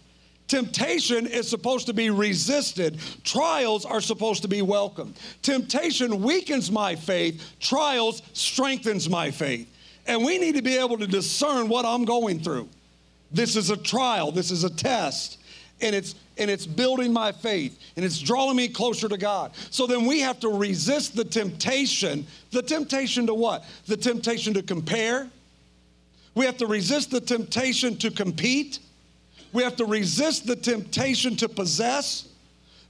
Temptation 0.48 1.28
is 1.28 1.50
supposed 1.50 1.88
to 1.88 1.94
be 1.94 2.10
resisted. 2.10 3.00
Trials 3.24 3.86
are 3.86 4.00
supposed 4.00 4.42
to 4.44 4.48
be 4.48 4.62
welcomed. 4.62 5.18
Temptation 5.42 6.22
weakens 6.22 6.72
my 6.72 6.96
faith. 6.96 7.56
Trials 7.60 8.22
strengthens 8.34 9.10
my 9.10 9.30
faith. 9.30 9.72
And 10.06 10.24
we 10.24 10.38
need 10.38 10.56
to 10.56 10.62
be 10.62 10.78
able 10.78 10.98
to 11.00 11.08
discern 11.08 11.68
what 11.68 11.86
I'm 11.86 12.06
going 12.06 12.40
through. 12.40 12.70
This 13.32 13.58
is 13.58 13.70
a 13.70 13.78
trial. 13.78 14.32
This 14.32 14.52
is 14.52 14.64
a 14.64 14.70
test. 14.70 15.40
And 15.82 15.94
it's 15.94 16.16
and 16.38 16.52
it's 16.52 16.66
building 16.66 17.12
my 17.12 17.32
faith 17.32 17.80
and 17.96 18.06
it's 18.06 18.20
drawing 18.20 18.56
me 18.56 18.68
closer 18.68 19.10
to 19.10 19.18
God. 19.18 19.52
So 19.72 19.88
then 19.88 20.06
we 20.06 20.20
have 20.22 20.40
to 20.42 20.50
resist 20.50 21.16
the 21.16 21.26
temptation. 21.26 22.26
The 22.52 22.62
temptation 22.62 23.28
to 23.28 23.34
what? 23.34 23.66
The 23.88 23.98
temptation 23.98 24.54
to 24.54 24.64
compare. 24.64 25.30
We 26.36 26.46
have 26.46 26.58
to 26.58 26.68
resist 26.68 27.12
the 27.12 27.22
temptation 27.22 27.98
to 27.98 28.12
compete. 28.12 28.80
We 29.54 29.64
have 29.64 29.76
to 29.78 29.86
resist 29.86 30.46
the 30.46 30.56
temptation 30.56 31.36
to 31.38 31.50
possess 31.50 32.28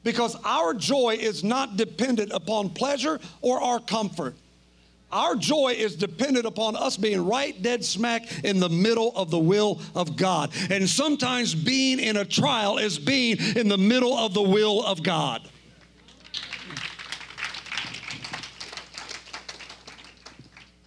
because 0.04 0.36
our 0.44 0.74
joy 0.74 1.18
is 1.20 1.44
not 1.44 1.78
dependent 1.78 2.32
upon 2.32 2.70
pleasure 2.70 3.20
or 3.42 3.62
our 3.62 3.80
comfort. 3.80 4.36
Our 5.12 5.36
joy 5.36 5.76
is 5.78 5.96
dependent 5.96 6.46
upon 6.46 6.76
us 6.76 6.98
being 6.98 7.26
right 7.26 7.60
dead 7.62 7.84
smack 7.84 8.44
in 8.44 8.60
the 8.60 8.70
middle 8.70 9.14
of 9.16 9.32
the 9.32 9.40
will 9.40 9.82
of 9.96 10.18
God. 10.18 10.52
And 10.70 10.88
sometimes 10.90 11.56
being 11.56 12.00
in 12.00 12.18
a 12.18 12.26
trial 12.26 12.78
is 12.78 13.00
being 13.00 13.38
in 13.56 13.70
the 13.70 13.78
middle 13.78 14.18
of 14.18 14.34
the 14.34 14.42
will 14.42 14.84
of 14.86 15.04
God. 15.04 15.48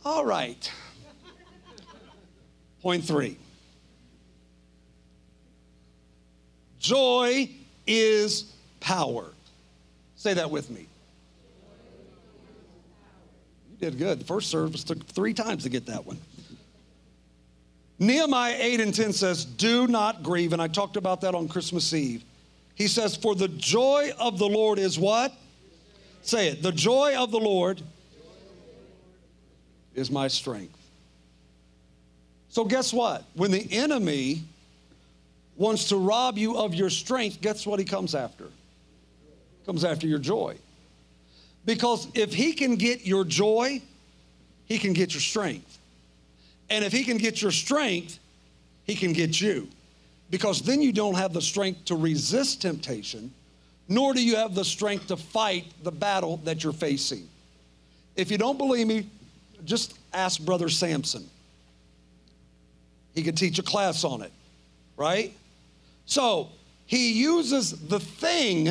All 0.05 0.25
right. 0.25 0.71
Point 2.83 3.05
three. 3.05 3.39
Joy 6.81 7.49
is 7.87 8.53
power. 8.81 9.33
Say 10.17 10.35
that 10.35 10.51
with 10.51 10.71
me. 10.71 10.87
You 13.71 13.77
did 13.79 13.99
good. 13.99 14.21
The 14.21 14.25
first 14.25 14.51
service 14.51 14.83
took 14.83 15.07
three 15.07 15.35
times 15.35 15.63
to 15.63 15.69
get 15.69 15.87
that 15.87 16.05
one. 16.05 16.19
Nehemiah 17.99 18.57
8 18.59 18.81
and 18.81 18.95
10 18.95 19.13
says, 19.13 19.45
Do 19.45 19.87
not 19.87 20.23
grieve. 20.23 20.55
And 20.55 20.61
I 20.61 20.69
talked 20.69 20.97
about 20.97 21.21
that 21.21 21.35
on 21.35 21.49
Christmas 21.49 21.93
Eve. 21.93 22.25
He 22.75 22.89
says, 22.89 23.15
For 23.15 23.35
the 23.35 23.49
joy 23.49 24.11
of 24.19 24.39
the 24.39 24.49
Lord 24.49 24.79
is 24.79 24.99
what? 24.99 25.35
Say 26.23 26.49
it. 26.49 26.63
The 26.63 26.73
joy 26.73 27.15
of 27.17 27.31
the 27.31 27.39
Lord 27.39 27.83
is 29.95 30.11
my 30.11 30.29
strength. 30.29 30.77
So, 32.49 32.65
guess 32.65 32.93
what? 32.93 33.25
When 33.35 33.51
the 33.51 33.67
enemy 33.71 34.43
wants 35.61 35.91
to 35.91 35.97
rob 35.97 36.39
you 36.39 36.57
of 36.57 36.75
your 36.75 36.89
strength, 36.89 37.43
guess 37.43 37.67
what 37.67 37.79
he 37.79 37.85
comes 37.85 38.15
after? 38.15 38.47
Comes 39.67 39.85
after 39.85 40.07
your 40.07 40.19
joy. 40.19 40.57
Because 41.67 42.09
if 42.15 42.33
he 42.33 42.55
can 42.55 42.77
get 42.77 43.05
your 43.05 43.25
joy, 43.25 43.83
he 44.65 44.79
can 44.79 44.95
get 44.95 45.13
your 45.13 45.21
strength. 45.21 45.79
And 46.71 46.83
if 46.83 46.93
he 46.93 47.05
can 47.05 47.19
get 47.19 47.43
your 47.43 47.51
strength, 47.51 48.19
he 48.85 48.95
can 48.95 49.13
get 49.13 49.39
you. 49.39 49.69
Because 50.31 50.63
then 50.63 50.81
you 50.81 50.93
don't 50.93 51.15
have 51.15 51.35
the 51.35 51.43
strength 51.43 51.85
to 51.85 51.95
resist 51.95 52.63
temptation, 52.63 53.31
nor 53.87 54.15
do 54.15 54.25
you 54.25 54.37
have 54.37 54.55
the 54.55 54.65
strength 54.65 55.09
to 55.09 55.17
fight 55.19 55.67
the 55.83 55.93
battle 55.93 56.39
that 56.45 56.65
you're 56.65 56.73
facing. 56.73 57.29
If 58.17 58.31
you 58.31 58.39
don't 58.39 58.57
believe 58.57 58.87
me, 58.87 59.11
just 59.67 59.99
ask 60.15 60.41
Brother 60.41 60.71
Samson. 60.71 61.29
He 63.15 63.23
could 63.23 63.37
teach 63.37 63.59
a 63.59 63.63
class 63.63 64.05
on 64.05 64.23
it, 64.23 64.33
right? 64.97 65.35
So 66.11 66.49
he 66.87 67.13
uses 67.13 67.87
the 67.87 68.01
thing 68.01 68.69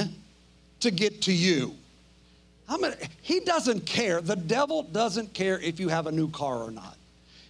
to 0.81 0.91
get 0.91 1.21
to 1.21 1.31
you. 1.31 1.73
Many, 2.69 2.95
he 3.21 3.39
doesn't 3.39 3.85
care. 3.85 4.19
The 4.19 4.35
devil 4.35 4.83
doesn't 4.83 5.33
care 5.33 5.57
if 5.57 5.79
you 5.79 5.87
have 5.87 6.05
a 6.05 6.11
new 6.11 6.29
car 6.29 6.57
or 6.57 6.69
not. 6.69 6.97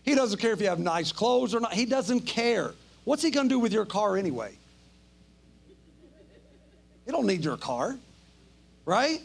He 0.03 0.13
doesn't 0.13 0.39
care 0.39 0.51
if 0.51 0.61
you 0.61 0.67
have 0.67 0.77
nice 0.77 1.11
clothes 1.11 1.55
or 1.55 1.59
not. 1.59 1.73
He 1.73 1.85
doesn't 1.85 2.21
care. 2.21 2.75
What's 3.03 3.23
he 3.23 3.31
going 3.31 3.49
to 3.49 3.55
do 3.55 3.57
with 3.57 3.73
your 3.73 3.85
car 3.85 4.15
anyway? 4.15 4.53
He 7.05 7.11
don't 7.11 7.25
need 7.25 7.43
your 7.43 7.57
car, 7.57 7.97
right? 8.85 9.21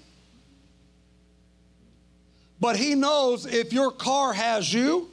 But 2.59 2.77
he 2.77 2.95
knows 2.95 3.45
if 3.45 3.71
your 3.71 3.93
car 3.93 4.33
has 4.33 4.73
you, 4.73 5.11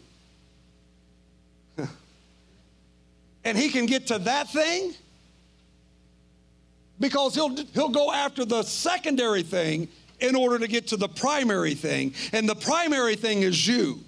and 3.44 3.58
he 3.58 3.68
can 3.68 3.86
get 3.86 4.08
to 4.08 4.20
that 4.20 4.48
thing, 4.50 4.94
because 7.02 7.36
he'll, 7.36 7.56
he'll 7.74 7.90
go 7.90 8.14
after 8.14 8.46
the 8.46 8.64
secondary 8.64 9.44
thing 9.44 9.90
in 10.22 10.36
order 10.36 10.60
to 10.60 10.68
get 10.68 10.88
to 10.88 10.98
the 10.98 11.10
primary 11.10 11.74
thing. 11.74 12.14
And 12.32 12.48
the 12.48 12.56
primary 12.56 13.16
thing 13.16 13.42
is 13.42 13.68
you. 13.68 14.00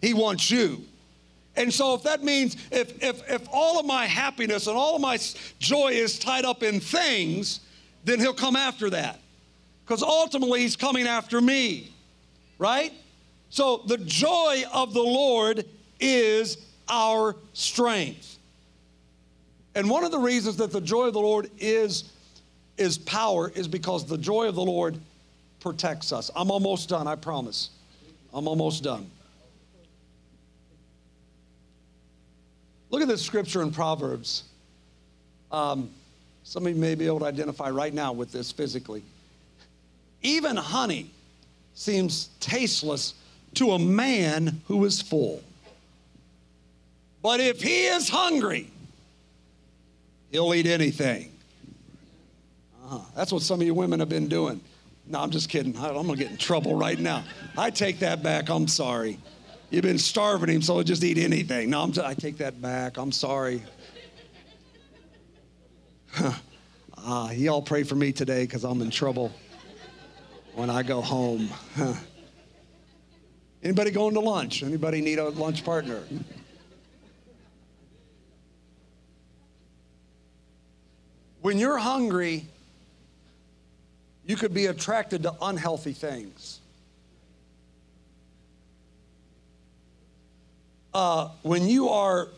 He 0.00 0.14
wants 0.14 0.50
you. 0.50 0.84
And 1.56 1.72
so 1.72 1.94
if 1.94 2.02
that 2.02 2.22
means 2.22 2.56
if, 2.70 3.02
if, 3.02 3.28
if 3.30 3.48
all 3.50 3.80
of 3.80 3.86
my 3.86 4.06
happiness 4.06 4.66
and 4.66 4.76
all 4.76 4.96
of 4.96 5.00
my 5.00 5.18
joy 5.58 5.88
is 5.88 6.18
tied 6.18 6.44
up 6.44 6.62
in 6.62 6.80
things, 6.80 7.60
then 8.04 8.20
he'll 8.20 8.34
come 8.34 8.56
after 8.56 8.90
that. 8.90 9.20
Because 9.84 10.02
ultimately 10.02 10.60
he's 10.60 10.76
coming 10.76 11.06
after 11.06 11.40
me, 11.40 11.92
right? 12.58 12.92
So 13.50 13.82
the 13.86 13.98
joy 13.98 14.64
of 14.72 14.94
the 14.94 15.02
Lord 15.02 15.64
is 16.00 16.58
our 16.88 17.36
strength. 17.52 18.38
And 19.74 19.88
one 19.88 20.04
of 20.04 20.10
the 20.10 20.18
reasons 20.18 20.56
that 20.56 20.72
the 20.72 20.80
joy 20.80 21.06
of 21.06 21.14
the 21.14 21.20
Lord 21.20 21.50
is 21.58 22.12
is 22.76 22.98
power 22.98 23.50
is 23.54 23.68
because 23.68 24.04
the 24.04 24.18
joy 24.18 24.48
of 24.48 24.54
the 24.54 24.64
Lord 24.64 24.98
protects 25.60 26.12
us. 26.12 26.30
I'm 26.34 26.50
almost 26.50 26.88
done, 26.88 27.06
I 27.06 27.16
promise. 27.16 27.70
I'm 28.32 28.48
almost 28.48 28.82
done. 28.82 29.10
Look 32.90 33.02
at 33.02 33.08
this 33.08 33.22
scripture 33.22 33.62
in 33.62 33.72
Proverbs. 33.72 34.44
Um, 35.50 35.90
some 36.42 36.66
of 36.66 36.74
you 36.74 36.80
may 36.80 36.94
be 36.94 37.06
able 37.06 37.20
to 37.20 37.24
identify 37.24 37.70
right 37.70 37.94
now 37.94 38.12
with 38.12 38.30
this 38.30 38.52
physically. 38.52 39.02
Even 40.22 40.56
honey 40.56 41.10
seems 41.74 42.28
tasteless 42.40 43.14
to 43.54 43.72
a 43.72 43.78
man 43.78 44.60
who 44.66 44.84
is 44.84 45.00
full. 45.00 45.42
But 47.22 47.40
if 47.40 47.62
he 47.62 47.86
is 47.86 48.08
hungry, 48.08 48.70
he'll 50.30 50.52
eat 50.54 50.66
anything. 50.66 51.33
Uh-huh. 52.84 52.98
That's 53.16 53.32
what 53.32 53.42
some 53.42 53.60
of 53.60 53.66
you 53.66 53.72
women 53.72 54.00
have 54.00 54.08
been 54.10 54.28
doing. 54.28 54.60
No, 55.06 55.20
I'm 55.20 55.30
just 55.30 55.48
kidding. 55.48 55.76
I'm 55.76 55.94
going 55.94 56.08
to 56.08 56.16
get 56.16 56.30
in 56.30 56.36
trouble 56.36 56.74
right 56.74 56.98
now. 56.98 57.24
I 57.56 57.70
take 57.70 58.00
that 58.00 58.22
back. 58.22 58.50
I'm 58.50 58.68
sorry. 58.68 59.18
You've 59.70 59.82
been 59.82 59.98
starving 59.98 60.50
him, 60.50 60.62
so 60.62 60.74
he'll 60.74 60.84
just 60.84 61.02
eat 61.02 61.18
anything. 61.18 61.70
No, 61.70 61.82
I'm 61.82 61.92
t- 61.92 62.02
I 62.02 62.14
take 62.14 62.38
that 62.38 62.60
back. 62.60 62.98
I'm 62.98 63.12
sorry. 63.12 63.62
uh, 66.98 67.30
y'all 67.32 67.62
pray 67.62 67.82
for 67.82 67.94
me 67.94 68.12
today 68.12 68.44
because 68.44 68.64
I'm 68.64 68.80
in 68.82 68.90
trouble 68.90 69.32
when 70.54 70.70
I 70.70 70.82
go 70.82 71.00
home. 71.00 71.48
Huh. 71.76 71.94
Anybody 73.62 73.90
going 73.90 74.14
to 74.14 74.20
lunch? 74.20 74.62
Anybody 74.62 75.00
need 75.00 75.18
a 75.18 75.30
lunch 75.30 75.64
partner? 75.64 76.02
When 81.40 81.58
you're 81.58 81.78
hungry, 81.78 82.46
you 84.26 84.36
could 84.36 84.54
be 84.54 84.66
attracted 84.66 85.22
to 85.24 85.34
unhealthy 85.42 85.92
things. 85.92 86.60
Uh, 90.92 91.28
when 91.42 91.66
you 91.66 91.88
are 91.88 92.28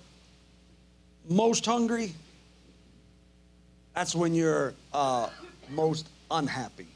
most 1.28 1.64
hungry, 1.66 2.14
that's 3.94 4.14
when 4.14 4.34
you're 4.34 4.74
uh, 4.92 5.28
most 5.70 6.08
unhappy. 6.30 6.86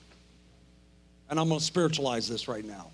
And 1.28 1.38
I'm 1.38 1.48
going 1.48 1.60
to 1.60 1.64
spiritualize 1.64 2.28
this 2.28 2.48
right 2.48 2.64
now. 2.64 2.90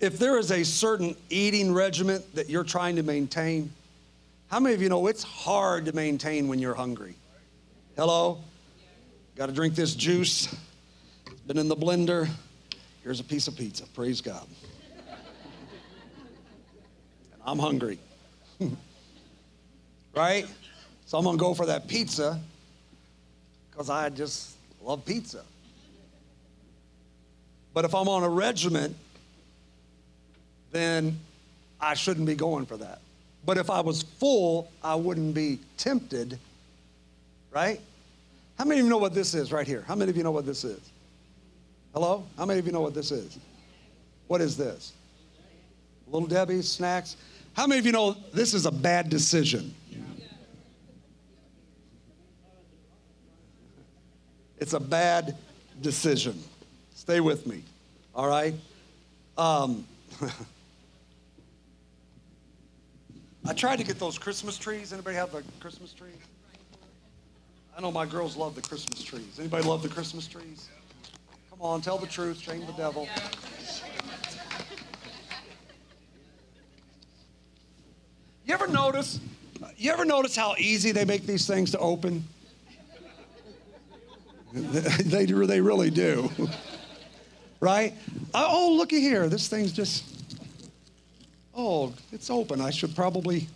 If 0.00 0.18
there 0.18 0.38
is 0.38 0.50
a 0.50 0.64
certain 0.64 1.16
eating 1.30 1.72
regimen 1.72 2.22
that 2.34 2.50
you're 2.50 2.64
trying 2.64 2.96
to 2.96 3.02
maintain, 3.02 3.70
how 4.48 4.60
many 4.60 4.74
of 4.74 4.82
you 4.82 4.88
know 4.88 5.06
it's 5.06 5.22
hard 5.22 5.86
to 5.86 5.94
maintain 5.94 6.48
when 6.48 6.58
you're 6.58 6.74
hungry? 6.74 7.14
Hello? 7.96 8.38
Got 9.34 9.46
to 9.46 9.52
drink 9.52 9.74
this 9.74 9.94
juice. 9.94 10.54
It's 11.26 11.40
been 11.46 11.56
in 11.56 11.68
the 11.68 11.76
blender. 11.76 12.28
Here's 13.02 13.18
a 13.18 13.24
piece 13.24 13.48
of 13.48 13.56
pizza. 13.56 13.84
Praise 13.94 14.20
God. 14.20 14.46
And 17.32 17.42
I'm 17.44 17.58
hungry. 17.58 17.98
right? 20.14 20.46
So 21.06 21.16
I'm 21.16 21.24
going 21.24 21.38
to 21.38 21.40
go 21.40 21.54
for 21.54 21.66
that 21.66 21.88
pizza 21.88 22.38
because 23.70 23.88
I 23.88 24.10
just 24.10 24.54
love 24.82 25.04
pizza. 25.06 25.42
But 27.72 27.86
if 27.86 27.94
I'm 27.94 28.08
on 28.08 28.22
a 28.22 28.28
regiment, 28.28 28.94
then 30.72 31.18
I 31.80 31.94
shouldn't 31.94 32.26
be 32.26 32.34
going 32.34 32.66
for 32.66 32.76
that. 32.76 33.00
But 33.46 33.56
if 33.56 33.70
I 33.70 33.80
was 33.80 34.02
full, 34.02 34.70
I 34.84 34.94
wouldn't 34.94 35.34
be 35.34 35.58
tempted, 35.78 36.38
right? 37.50 37.80
How 38.62 38.68
many 38.68 38.78
of 38.78 38.86
you 38.86 38.90
know 38.90 38.98
what 38.98 39.12
this 39.12 39.34
is 39.34 39.50
right 39.50 39.66
here? 39.66 39.82
How 39.88 39.96
many 39.96 40.08
of 40.08 40.16
you 40.16 40.22
know 40.22 40.30
what 40.30 40.46
this 40.46 40.62
is? 40.62 40.78
Hello? 41.92 42.24
How 42.38 42.46
many 42.46 42.60
of 42.60 42.66
you 42.66 42.70
know 42.70 42.80
what 42.80 42.94
this 42.94 43.10
is? 43.10 43.36
What 44.28 44.40
is 44.40 44.56
this? 44.56 44.92
Little 46.06 46.28
Debbie, 46.28 46.62
snacks. 46.62 47.16
How 47.54 47.66
many 47.66 47.80
of 47.80 47.86
you 47.86 47.90
know 47.90 48.16
this 48.32 48.54
is 48.54 48.64
a 48.64 48.70
bad 48.70 49.10
decision? 49.10 49.74
It's 54.58 54.74
a 54.74 54.80
bad 54.80 55.36
decision. 55.80 56.40
Stay 56.94 57.18
with 57.18 57.48
me, 57.48 57.64
all 58.14 58.28
right? 58.28 58.54
Um, 59.36 59.84
I 63.44 63.54
tried 63.54 63.80
to 63.80 63.84
get 63.84 63.98
those 63.98 64.18
Christmas 64.18 64.56
trees. 64.56 64.92
Anybody 64.92 65.16
have 65.16 65.32
the 65.32 65.42
Christmas 65.58 65.92
trees? 65.92 66.14
I 67.76 67.80
know 67.80 67.90
my 67.90 68.06
girls 68.06 68.36
love 68.36 68.54
the 68.54 68.60
Christmas 68.60 69.02
trees. 69.02 69.38
Anybody 69.38 69.66
love 69.66 69.82
the 69.82 69.88
Christmas 69.88 70.26
trees? 70.26 70.68
Come 71.50 71.60
on, 71.62 71.80
tell 71.80 71.98
the 71.98 72.06
truth, 72.06 72.38
shame 72.38 72.66
the 72.66 72.72
devil. 72.72 73.08
You 78.44 78.54
ever 78.54 78.66
notice? 78.66 79.20
You 79.76 79.92
ever 79.92 80.04
notice 80.04 80.36
how 80.36 80.54
easy 80.58 80.92
they 80.92 81.04
make 81.04 81.24
these 81.26 81.46
things 81.46 81.70
to 81.70 81.78
open? 81.78 82.24
they, 84.52 85.24
they 85.24 85.60
really 85.60 85.90
do. 85.90 86.30
right? 87.60 87.94
Uh, 88.34 88.46
oh, 88.50 88.74
looky 88.74 89.00
here. 89.00 89.28
This 89.28 89.48
thing's 89.48 89.72
just, 89.72 90.04
oh, 91.54 91.94
it's 92.12 92.28
open. 92.28 92.60
I 92.60 92.70
should 92.70 92.94
probably. 92.94 93.48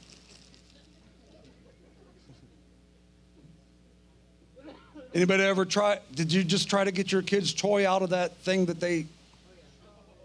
Anybody 5.16 5.44
ever 5.44 5.64
try? 5.64 5.98
Did 6.14 6.30
you 6.30 6.44
just 6.44 6.68
try 6.68 6.84
to 6.84 6.92
get 6.92 7.10
your 7.10 7.22
kid's 7.22 7.54
toy 7.54 7.88
out 7.88 8.02
of 8.02 8.10
that 8.10 8.36
thing 8.40 8.66
that 8.66 8.80
they 8.80 9.06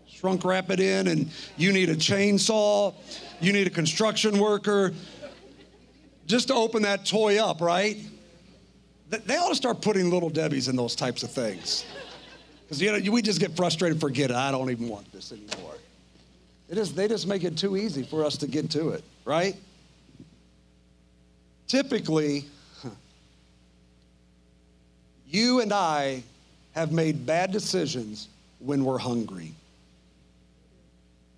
shrunk 0.06 0.44
wrap 0.44 0.70
it 0.70 0.82
in 0.82 1.08
and 1.08 1.32
you 1.56 1.72
need 1.72 1.88
a 1.88 1.96
chainsaw, 1.96 2.94
you 3.40 3.54
need 3.54 3.68
a 3.68 3.70
construction 3.70 4.38
worker 4.38 4.92
just 6.28 6.50
to 6.50 6.56
open 6.56 6.82
that 6.82 7.06
toy 7.06 7.42
up, 7.42 7.62
right? 7.62 8.00
They 9.08 9.38
ought 9.38 9.48
to 9.48 9.56
start 9.56 9.82
putting 9.82 10.10
little 10.10 10.30
Debbie's 10.30 10.68
in 10.68 10.76
those 10.76 10.94
types 10.94 11.24
of 11.24 11.32
things. 11.32 11.86
Because 12.64 12.82
you 12.82 12.92
know, 12.92 13.12
we 13.14 13.22
just 13.22 13.40
get 13.40 13.56
frustrated, 13.56 14.02
forget 14.02 14.30
it. 14.30 14.36
I 14.36 14.52
don't 14.52 14.72
even 14.72 14.90
want 14.90 15.10
this 15.14 15.32
anymore. 15.32 15.76
It 16.68 16.78
is, 16.78 16.94
they 16.94 17.08
just 17.08 17.28
make 17.28 17.46
it 17.46 17.58
too 17.58 17.78
easy 17.78 18.04
for 18.04 18.26
us 18.26 18.36
to 18.40 18.48
get 18.48 18.70
to 18.72 18.90
it, 18.90 19.06
right? 19.24 19.56
Typically, 21.70 22.44
you 25.32 25.62
and 25.62 25.74
I 25.74 26.24
have 26.74 26.92
made 26.92 27.26
bad 27.26 27.52
decisions 27.52 28.28
when 28.60 28.86
we're 28.86 28.98
hungry. 28.98 29.54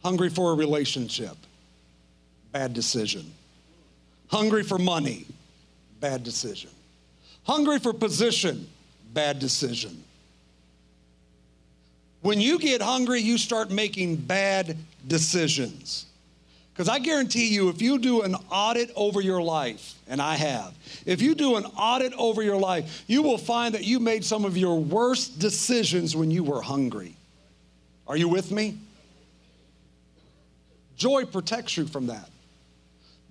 Hungry 0.04 0.30
for 0.30 0.52
a 0.52 0.56
relationship, 0.56 1.38
bad 2.52 2.74
decision. 2.74 3.32
Hungry 4.28 4.64
for 4.64 4.78
money, 4.78 5.26
bad 6.00 6.24
decision. 6.24 6.72
Hungry 7.44 7.80
for 7.80 7.94
position, 7.94 8.68
bad 9.14 9.40
decision. 9.40 10.04
When 12.22 12.42
you 12.42 12.58
get 12.58 12.82
hungry, 12.82 13.22
you 13.22 13.38
start 13.38 13.70
making 13.70 14.16
bad 14.16 14.78
decisions. 15.08 16.06
Because 16.74 16.90
I 16.90 16.98
guarantee 16.98 17.54
you, 17.54 17.70
if 17.70 17.82
you 17.84 18.00
do 18.00 18.24
an 18.24 18.36
audit 18.50 18.92
over 18.96 19.22
your 19.22 19.44
life, 19.44 19.94
and 20.08 20.20
I 20.20 20.36
have, 20.36 20.74
if 21.06 21.22
you 21.22 21.36
do 21.36 21.56
an 21.56 21.66
audit 21.66 22.14
over 22.14 22.42
your 22.42 22.58
life, 22.58 23.04
you 23.06 23.22
will 23.22 23.38
find 23.38 23.76
that 23.76 23.84
you 23.84 24.00
made 24.00 24.26
some 24.26 24.44
of 24.44 24.58
your 24.58 24.80
worst 24.80 25.38
decisions 25.38 26.16
when 26.16 26.32
you 26.32 26.44
were 26.44 26.62
hungry. 26.62 27.16
Are 28.08 28.18
you 28.18 28.28
with 28.28 28.52
me? 28.52 28.80
Joy 30.98 31.26
protects 31.26 31.78
you 31.78 31.86
from 31.86 32.08
that. 32.08 32.30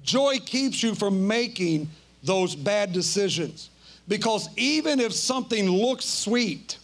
Joy 0.05 0.39
keeps 0.39 0.83
you 0.83 0.95
from 0.95 1.27
making 1.27 1.91
those 2.23 2.55
bad 2.55 2.93
decisions. 2.93 3.71
Because 4.07 4.49
even 4.57 5.01
if 5.01 5.13
something 5.13 5.69
looks 5.69 6.05
sweet, 6.05 6.79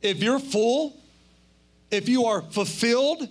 if 0.00 0.22
you're 0.22 0.38
full, 0.38 0.96
if 1.90 2.08
you 2.08 2.26
are 2.26 2.42
fulfilled, 2.42 3.28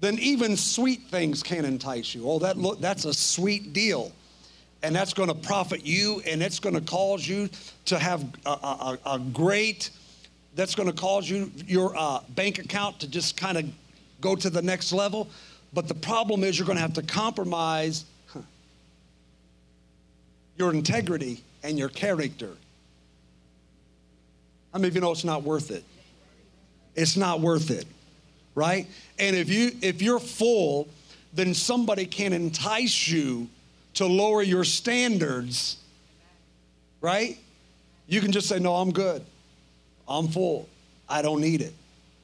then 0.00 0.18
even 0.18 0.56
sweet 0.56 1.02
things 1.10 1.42
can 1.42 1.64
entice 1.64 2.14
you. 2.14 2.28
Oh, 2.28 2.38
that 2.40 2.56
look, 2.56 2.80
that's 2.80 3.04
a 3.04 3.14
sweet 3.14 3.72
deal. 3.72 4.12
And 4.82 4.94
that's 4.94 5.12
going 5.12 5.28
to 5.28 5.34
profit 5.34 5.84
you, 5.84 6.22
and 6.24 6.40
it's 6.40 6.60
going 6.60 6.76
to 6.76 6.80
cause 6.80 7.26
you 7.26 7.48
to 7.86 7.98
have 7.98 8.24
a, 8.46 8.50
a, 8.50 8.98
a 9.06 9.18
great, 9.18 9.90
that's 10.54 10.76
going 10.76 10.88
to 10.88 10.94
cause 10.94 11.28
you, 11.28 11.50
your 11.66 11.96
uh, 11.96 12.20
bank 12.30 12.60
account 12.60 13.00
to 13.00 13.08
just 13.08 13.36
kind 13.36 13.58
of 13.58 13.64
go 14.20 14.36
to 14.36 14.48
the 14.48 14.62
next 14.62 14.92
level. 14.92 15.28
But 15.72 15.88
the 15.88 15.94
problem 15.94 16.44
is 16.44 16.58
you're 16.58 16.66
going 16.66 16.76
to 16.76 16.82
have 16.82 16.94
to 16.94 17.02
compromise 17.02 18.04
your 20.56 20.72
integrity 20.72 21.42
and 21.64 21.76
your 21.76 21.88
character 21.88 22.56
many 24.78 24.88
of 24.88 24.94
you 24.94 25.00
know 25.00 25.10
it's 25.10 25.24
not 25.24 25.42
worth 25.42 25.70
it? 25.70 25.84
It's 26.94 27.16
not 27.16 27.40
worth 27.40 27.70
it, 27.70 27.86
right? 28.58 28.88
And 29.18 29.36
if 29.36 29.48
you 29.48 29.70
if 29.80 30.02
you're 30.02 30.18
full, 30.18 30.88
then 31.32 31.54
somebody 31.54 32.04
can 32.04 32.32
entice 32.32 33.06
you 33.06 33.48
to 33.94 34.06
lower 34.06 34.42
your 34.42 34.64
standards, 34.64 35.76
right? 37.00 37.38
You 38.08 38.20
can 38.20 38.32
just 38.32 38.48
say, 38.48 38.58
"No, 38.58 38.74
I'm 38.74 38.92
good. 38.92 39.24
I'm 40.08 40.28
full. 40.28 40.68
I 41.08 41.22
don't 41.22 41.40
need 41.40 41.62
it." 41.62 41.72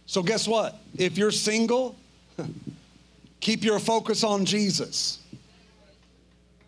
So 0.06 0.22
guess 0.22 0.48
what? 0.48 0.76
If 0.98 1.16
you're 1.16 1.30
single, 1.30 1.94
keep 3.40 3.62
your 3.62 3.78
focus 3.78 4.24
on 4.24 4.44
Jesus. 4.44 5.20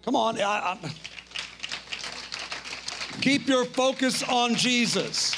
Come 0.05 0.15
on, 0.15 0.41
I, 0.41 0.79
I, 0.81 0.93
keep 3.21 3.49
your 3.49 3.65
focus 3.65 4.23
on 4.23 4.55
Jesus. 4.55 5.35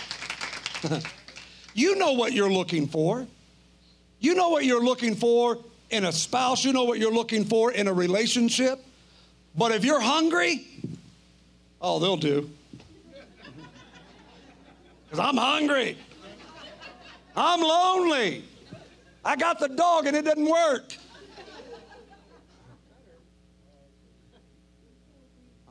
you 1.74 1.96
know 1.96 2.12
what 2.12 2.34
you're 2.34 2.52
looking 2.52 2.86
for. 2.86 3.26
You 4.20 4.34
know 4.34 4.48
what 4.48 4.64
you're 4.64 4.82
looking 4.82 5.14
for 5.14 5.58
in 5.90 6.04
a 6.04 6.12
spouse, 6.12 6.64
you 6.64 6.72
know 6.72 6.84
what 6.84 6.98
you're 6.98 7.12
looking 7.12 7.44
for 7.44 7.72
in 7.72 7.88
a 7.88 7.92
relationship. 7.92 8.84
But 9.56 9.72
if 9.72 9.84
you're 9.84 10.00
hungry, 10.00 10.66
oh, 11.80 11.98
they'll 11.98 12.16
do. 12.16 12.50
Because 15.04 15.18
I'm 15.18 15.36
hungry. 15.36 15.96
I'm 17.34 17.60
lonely. 17.60 18.44
I 19.24 19.36
got 19.36 19.58
the 19.58 19.68
dog 19.68 20.06
and 20.06 20.16
it 20.16 20.24
didn't 20.24 20.48
work. 20.48 20.94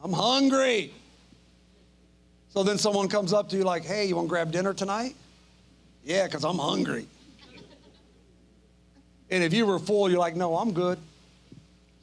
I'm 0.03 0.13
hungry. 0.13 0.93
So 2.49 2.63
then 2.63 2.77
someone 2.77 3.07
comes 3.07 3.33
up 3.33 3.49
to 3.49 3.57
you 3.57 3.63
like, 3.63 3.83
hey, 3.83 4.05
you 4.05 4.15
want 4.15 4.27
to 4.27 4.29
grab 4.29 4.51
dinner 4.51 4.73
tonight? 4.73 5.15
Yeah, 6.03 6.25
because 6.25 6.43
I'm 6.43 6.57
hungry. 6.57 7.07
And 9.29 9.43
if 9.43 9.53
you 9.53 9.65
were 9.65 9.79
full, 9.79 10.09
you're 10.09 10.19
like, 10.19 10.35
no, 10.35 10.57
I'm 10.57 10.71
good. 10.71 10.97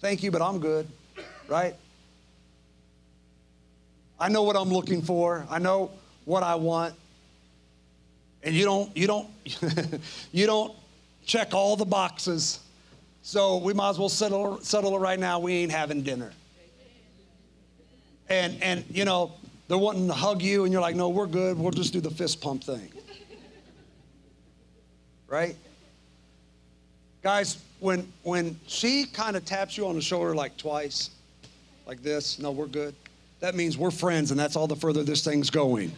Thank 0.01 0.23
you, 0.23 0.31
but 0.31 0.43
I'm 0.43 0.59
good, 0.59 0.87
right? 1.49 1.75
I 4.21 4.29
know 4.29 4.43
what 4.43 4.57
I'm 4.57 4.69
looking 4.69 5.03
for. 5.03 5.47
I 5.49 5.59
know 5.59 5.91
what 6.25 6.43
I 6.43 6.55
want. 6.57 6.95
And 8.43 8.55
you 8.55 8.65
don't, 8.65 8.95
you 8.97 9.07
don't, 9.07 9.29
you 10.33 10.47
don't 10.47 10.75
check 11.25 11.55
all 11.55 11.77
the 11.77 11.87
boxes. 11.87 12.61
So 13.23 13.57
we 13.57 13.73
might 13.73 13.91
as 13.91 13.99
well 13.99 14.11
settle, 14.11 14.61
settle 14.61 14.95
it 14.97 14.99
right 14.99 15.19
now. 15.19 15.39
We 15.39 15.55
ain't 15.55 15.73
having 15.73 16.03
dinner. 16.03 16.33
And, 18.29 18.63
and, 18.63 18.85
you 18.91 19.07
know, 19.07 19.33
they're 19.69 19.79
wanting 19.79 20.07
to 20.09 20.15
hug 20.15 20.43
you, 20.43 20.65
and 20.65 20.73
you're 20.73 20.83
like, 20.83 20.97
no, 20.97 21.09
we're 21.09 21.27
good. 21.27 21.59
We'll 21.59 21.71
just 21.71 21.93
do 21.93 22.01
the 22.01 22.11
fist 22.11 22.41
pump 22.41 22.65
thing. 22.65 22.91
Right? 25.27 25.57
Guys, 27.25 27.57
when, 27.81 28.07
when 28.23 28.61
she 28.67 29.07
kind 29.07 29.35
of 29.35 29.47
taps 29.47 29.79
you 29.79 29.89
on 29.89 29.95
the 29.95 30.03
shoulder 30.03 30.35
like 30.35 30.55
twice, 30.59 31.09
like 31.87 32.03
this, 32.03 32.39
no, 32.39 32.51
we're 32.51 32.67
good. 32.67 32.95
That 33.41 33.55
means 33.55 33.79
we're 33.79 33.91
friends, 33.91 34.31
and 34.31 34.39
that's 34.39 34.57
all 34.57 34.67
the 34.67 34.77
further 34.77 35.03
this 35.03 35.25
thing's 35.25 35.49
going. 35.49 35.91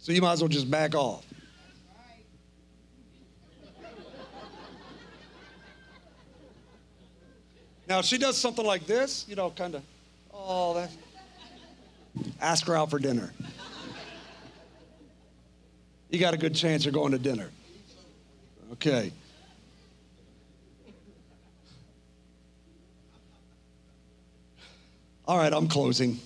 So 0.00 0.12
you 0.12 0.20
might 0.20 0.32
as 0.32 0.42
well 0.42 0.48
just 0.48 0.70
back 0.70 0.94
off. 0.94 1.24
Now, 7.88 8.00
if 8.00 8.04
she 8.04 8.18
does 8.18 8.36
something 8.36 8.66
like 8.66 8.86
this, 8.86 9.24
you 9.26 9.34
know, 9.34 9.48
kind 9.48 9.76
of, 9.76 9.82
oh, 10.34 10.74
that. 10.74 10.90
Ask 12.38 12.66
her 12.66 12.76
out 12.76 12.90
for 12.90 12.98
dinner. 12.98 13.32
You 16.10 16.18
got 16.18 16.34
a 16.34 16.38
good 16.38 16.54
chance 16.54 16.84
you're 16.84 16.92
going 16.92 17.12
to 17.12 17.18
dinner. 17.18 17.48
Okay. 18.72 19.12
All 25.26 25.38
right, 25.38 25.52
I'm 25.52 25.68
closing. 25.68 26.18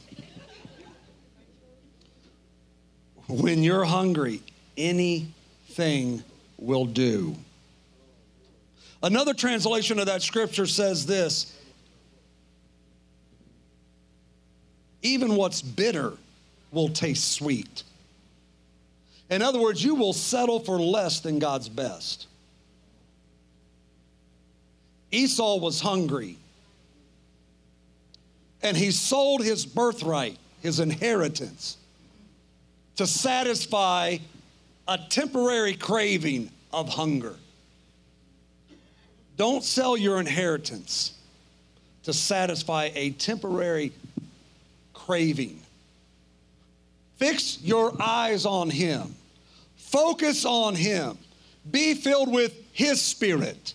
When 3.29 3.63
you're 3.63 3.85
hungry, 3.85 4.43
anything 4.77 6.23
will 6.59 6.85
do. 6.85 7.37
Another 9.03 9.33
translation 9.33 9.99
of 9.99 10.07
that 10.07 10.23
scripture 10.23 10.67
says 10.67 11.07
this 11.07 11.57
even 15.03 15.37
what's 15.37 15.63
bitter 15.63 16.13
will 16.71 16.91
taste 16.91 17.33
sweet. 17.33 17.85
In 19.31 19.43
other 19.43 19.61
words, 19.61 19.83
you 19.83 19.95
will 19.95 20.13
settle 20.13 20.61
for 20.61 20.79
less 20.79 21.21
than 21.21 21.39
God's 21.39 21.69
best. 21.69 22.27
Esau 25.13 25.57
was 25.57 25.81
hungry, 25.81 26.37
and 28.63 28.77
he 28.77 28.91
sold 28.91 29.43
his 29.43 29.67
birthright, 29.67 30.39
his 30.61 30.81
inheritance, 30.81 31.77
to 32.97 33.07
satisfy 33.07 34.19
a 34.87 34.99
temporary 35.09 35.75
craving 35.75 36.51
of 36.73 36.89
hunger. 36.89 37.35
Don't 39.37 39.65
sell 39.65 39.97
your 39.97 40.21
inheritance 40.21 41.15
to 42.03 42.13
satisfy 42.13 42.91
a 42.95 43.11
temporary 43.11 43.93
craving. 44.93 45.61
Fix 47.17 47.59
your 47.63 47.93
eyes 48.01 48.47
on 48.47 48.71
Him, 48.71 49.15
focus 49.77 50.45
on 50.45 50.75
Him, 50.75 51.19
be 51.71 51.95
filled 51.95 52.33
with 52.33 52.55
His 52.73 53.01
Spirit, 53.01 53.75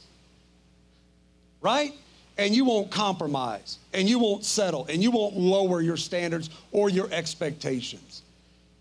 right? 1.65 1.93
And 2.37 2.55
you 2.55 2.63
won't 2.63 2.91
compromise, 2.91 3.79
and 3.91 4.07
you 4.07 4.19
won't 4.19 4.45
settle, 4.45 4.85
and 4.85 5.01
you 5.01 5.09
won't 5.09 5.35
lower 5.35 5.81
your 5.81 5.97
standards 5.97 6.49
or 6.71 6.89
your 6.89 7.11
expectations. 7.11 8.21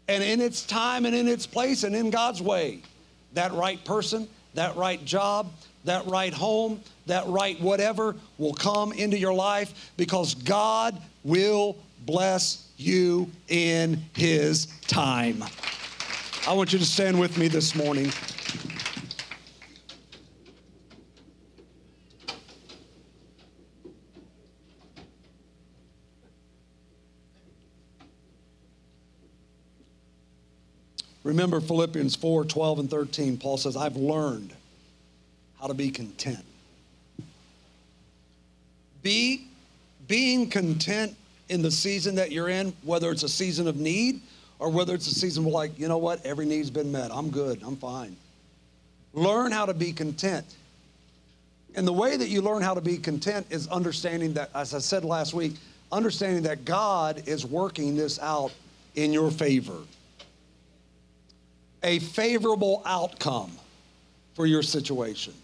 And 0.07 0.23
in 0.23 0.41
its 0.41 0.67
time 0.67 1.07
and 1.07 1.15
in 1.15 1.27
its 1.27 1.47
place 1.47 1.83
and 1.83 1.97
in 1.97 2.11
God's 2.11 2.43
way, 2.43 2.81
that 3.33 3.53
right 3.55 3.83
person, 3.85 4.29
that 4.53 4.77
right 4.77 5.03
job, 5.05 5.51
that 5.85 6.05
right 6.07 6.35
home, 6.35 6.81
that 7.07 7.27
right 7.27 7.59
whatever 7.61 8.17
will 8.37 8.53
come 8.53 8.93
into 8.93 9.19
your 9.19 9.33
life 9.33 9.93
because 9.97 10.35
God 10.35 11.01
will 11.23 11.77
bless 12.05 12.69
you 12.77 13.31
in 13.49 14.03
His 14.15 14.67
time. 14.89 15.43
I 16.47 16.53
want 16.53 16.75
you 16.75 16.79
to 16.79 16.85
stand 16.85 17.19
with 17.19 17.39
me 17.39 17.49
this 17.49 17.75
morning. 17.75 18.13
Remember 31.25 31.61
Philippians 31.61 32.15
4 32.15 32.45
12 32.45 32.79
and 32.79 32.91
13. 32.91 33.39
Paul 33.39 33.57
says, 33.57 33.77
I've 33.77 33.97
learned 33.97 34.53
how 35.59 35.67
to 35.67 35.75
be 35.75 35.91
content. 35.91 36.45
Be, 39.03 39.47
being 40.07 40.49
content 40.49 41.17
in 41.49 41.63
the 41.63 41.71
season 41.71 42.15
that 42.15 42.31
you're 42.31 42.49
in, 42.49 42.73
whether 42.83 43.11
it's 43.11 43.23
a 43.23 43.29
season 43.29 43.67
of 43.67 43.77
need 43.77 44.21
or 44.59 44.71
whether 44.71 44.95
it's 44.95 45.07
a 45.07 45.15
season 45.15 45.45
where, 45.45 45.53
like, 45.53 45.79
you 45.79 45.89
know 45.89 45.99
what, 45.99 46.25
every 46.25 46.47
need's 46.47 46.71
been 46.71 46.93
met. 46.93 47.11
I'm 47.11 47.31
good. 47.31 47.63
I'm 47.63 47.77
fine. 47.77 48.17
Learn 49.13 49.53
how 49.53 49.67
to 49.67 49.75
be 49.75 49.93
content. 49.93 50.57
And 51.75 51.87
the 51.87 51.93
way 51.93 52.17
that 52.17 52.29
you 52.29 52.41
learn 52.41 52.63
how 52.63 52.75
to 52.75 52.81
be 52.81 52.97
content 52.97 53.47
is 53.51 53.67
understanding 53.69 54.35
that, 54.35 54.51
as 54.55 54.75
I 54.75 54.79
said 54.79 55.05
last 55.05 55.35
week, 55.35 55.55
understanding 55.91 56.43
that 56.45 56.65
God 56.65 57.23
is 57.27 57.45
working 57.45 57.97
this 57.97 58.19
out 58.21 58.53
in 58.95 59.13
your 59.13 59.31
favor. 59.31 59.79
A 61.85 62.01
favorable 62.01 62.83
outcome 62.85 63.53
for 64.35 64.47
your 64.47 64.63
situation. 64.63 65.35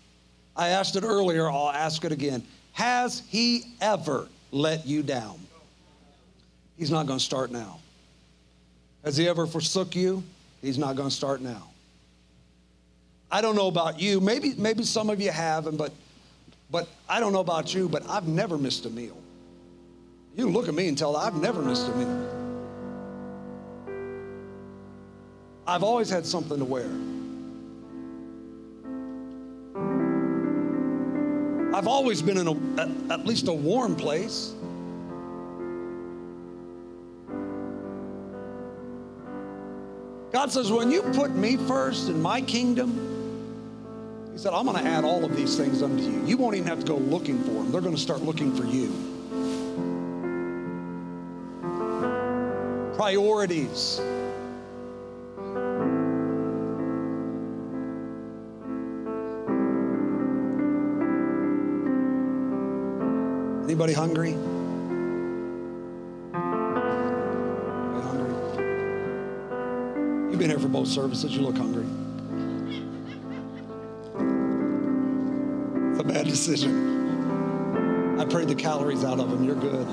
I 0.57 0.71
asked 0.71 0.97
it 0.97 1.05
earlier, 1.05 1.49
I'll 1.49 1.71
ask 1.71 2.05
it 2.05 2.13
again. 2.13 2.43
Has 2.73 3.23
He 3.29 3.63
ever 3.81 4.27
let 4.51 4.87
you 4.87 5.03
down? 5.03 5.39
He's 6.77 6.91
not 6.91 7.07
going 7.07 7.19
to 7.19 7.25
start 7.25 7.53
now. 7.53 7.79
Has 9.05 9.17
he 9.17 9.29
ever 9.29 9.47
forsook 9.47 9.95
you? 9.95 10.23
He's 10.63 10.79
not 10.79 10.97
going 10.97 11.09
to 11.09 11.15
start 11.15 11.41
now. 11.41 11.69
I 13.31 13.41
don't 13.41 13.55
know 13.55 13.69
about 13.69 14.01
you. 14.01 14.21
Maybe, 14.21 14.55
maybe 14.57 14.83
some 14.83 15.11
of 15.11 15.21
you 15.21 15.31
have, 15.31 15.67
and 15.67 15.79
but, 15.79 15.93
but 16.71 16.89
I 17.09 17.21
don't 17.21 17.33
know 17.33 17.41
about 17.41 17.73
you, 17.75 17.89
but 17.89 18.09
I've 18.09 18.27
never 18.27 18.59
missed 18.59 18.87
a 18.87 18.91
meal. 18.91 19.17
You 20.37 20.49
look 20.49 20.69
at 20.69 20.75
me 20.75 20.89
and 20.89 20.97
tell 20.97 21.17
I've 21.17 21.37
never 21.37 21.63
missed 21.63 21.87
a 21.89 21.95
meal. 21.95 22.40
I've 25.71 25.85
always 25.85 26.11
had 26.11 26.27
something 26.27 26.59
to 26.59 26.65
wear. 26.65 26.91
I've 31.73 31.87
always 31.87 32.23
been 32.23 32.39
in 32.39 32.49
a, 32.49 32.81
at, 32.81 33.21
at 33.21 33.25
least 33.25 33.47
a 33.47 33.53
warm 33.53 33.95
place. 33.95 34.53
God 40.33 40.51
says, 40.51 40.73
when 40.73 40.91
you 40.91 41.03
put 41.03 41.37
me 41.37 41.57
first 41.57 42.09
in 42.09 42.21
my 42.21 42.41
kingdom, 42.41 44.29
He 44.33 44.39
said, 44.39 44.53
I'm 44.53 44.65
going 44.65 44.77
to 44.77 44.85
add 44.85 45.05
all 45.05 45.25
of 45.25 45.37
these 45.37 45.57
things 45.57 45.83
unto 45.83 46.03
you. 46.03 46.27
You 46.27 46.37
won't 46.37 46.57
even 46.57 46.67
have 46.67 46.81
to 46.81 46.87
go 46.87 46.97
looking 46.97 47.39
for 47.45 47.53
them, 47.53 47.71
they're 47.71 47.81
going 47.81 47.95
to 47.95 48.01
start 48.01 48.23
looking 48.23 48.57
for 48.57 48.65
you. 48.65 48.91
Priorities. 52.97 54.01
Anybody 63.81 63.95
hungry? 63.95 64.33
You 64.33 64.37
hungry? 68.03 68.35
You've 70.31 70.39
been 70.39 70.51
here 70.51 70.59
for 70.59 70.69
both 70.69 70.87
services. 70.87 71.35
You 71.35 71.41
look 71.41 71.57
hungry. 71.57 71.87
It's 75.93 76.01
a 76.01 76.05
bad 76.05 76.27
decision. 76.27 78.21
I 78.21 78.27
prayed 78.27 78.49
the 78.49 78.55
calories 78.55 79.03
out 79.03 79.19
of 79.19 79.31
them. 79.31 79.45
You're 79.45 79.55
good. 79.55 79.87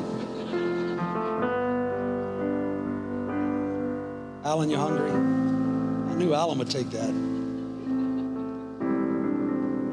Alan, 4.44 4.70
you 4.70 4.76
hungry? 4.76 5.12
I 5.12 6.16
knew 6.16 6.34
Alan 6.34 6.58
would 6.58 6.70
take 6.70 6.90
that. 6.90 7.14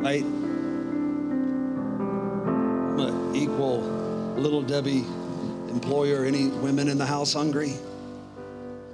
right? 0.03 0.25
Equal 3.35 3.81
little 4.37 4.63
Debbie 4.63 5.05
employer. 5.69 6.25
Any 6.25 6.49
women 6.49 6.89
in 6.89 6.99
the 6.99 7.07
house 7.07 7.33
hungry? 7.33 7.75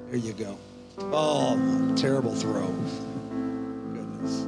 There 0.09 0.19
you 0.19 0.33
go. 0.33 0.59
Oh, 0.99 1.95
terrible 1.97 2.35
throw. 2.35 2.67
Goodness. 3.93 4.47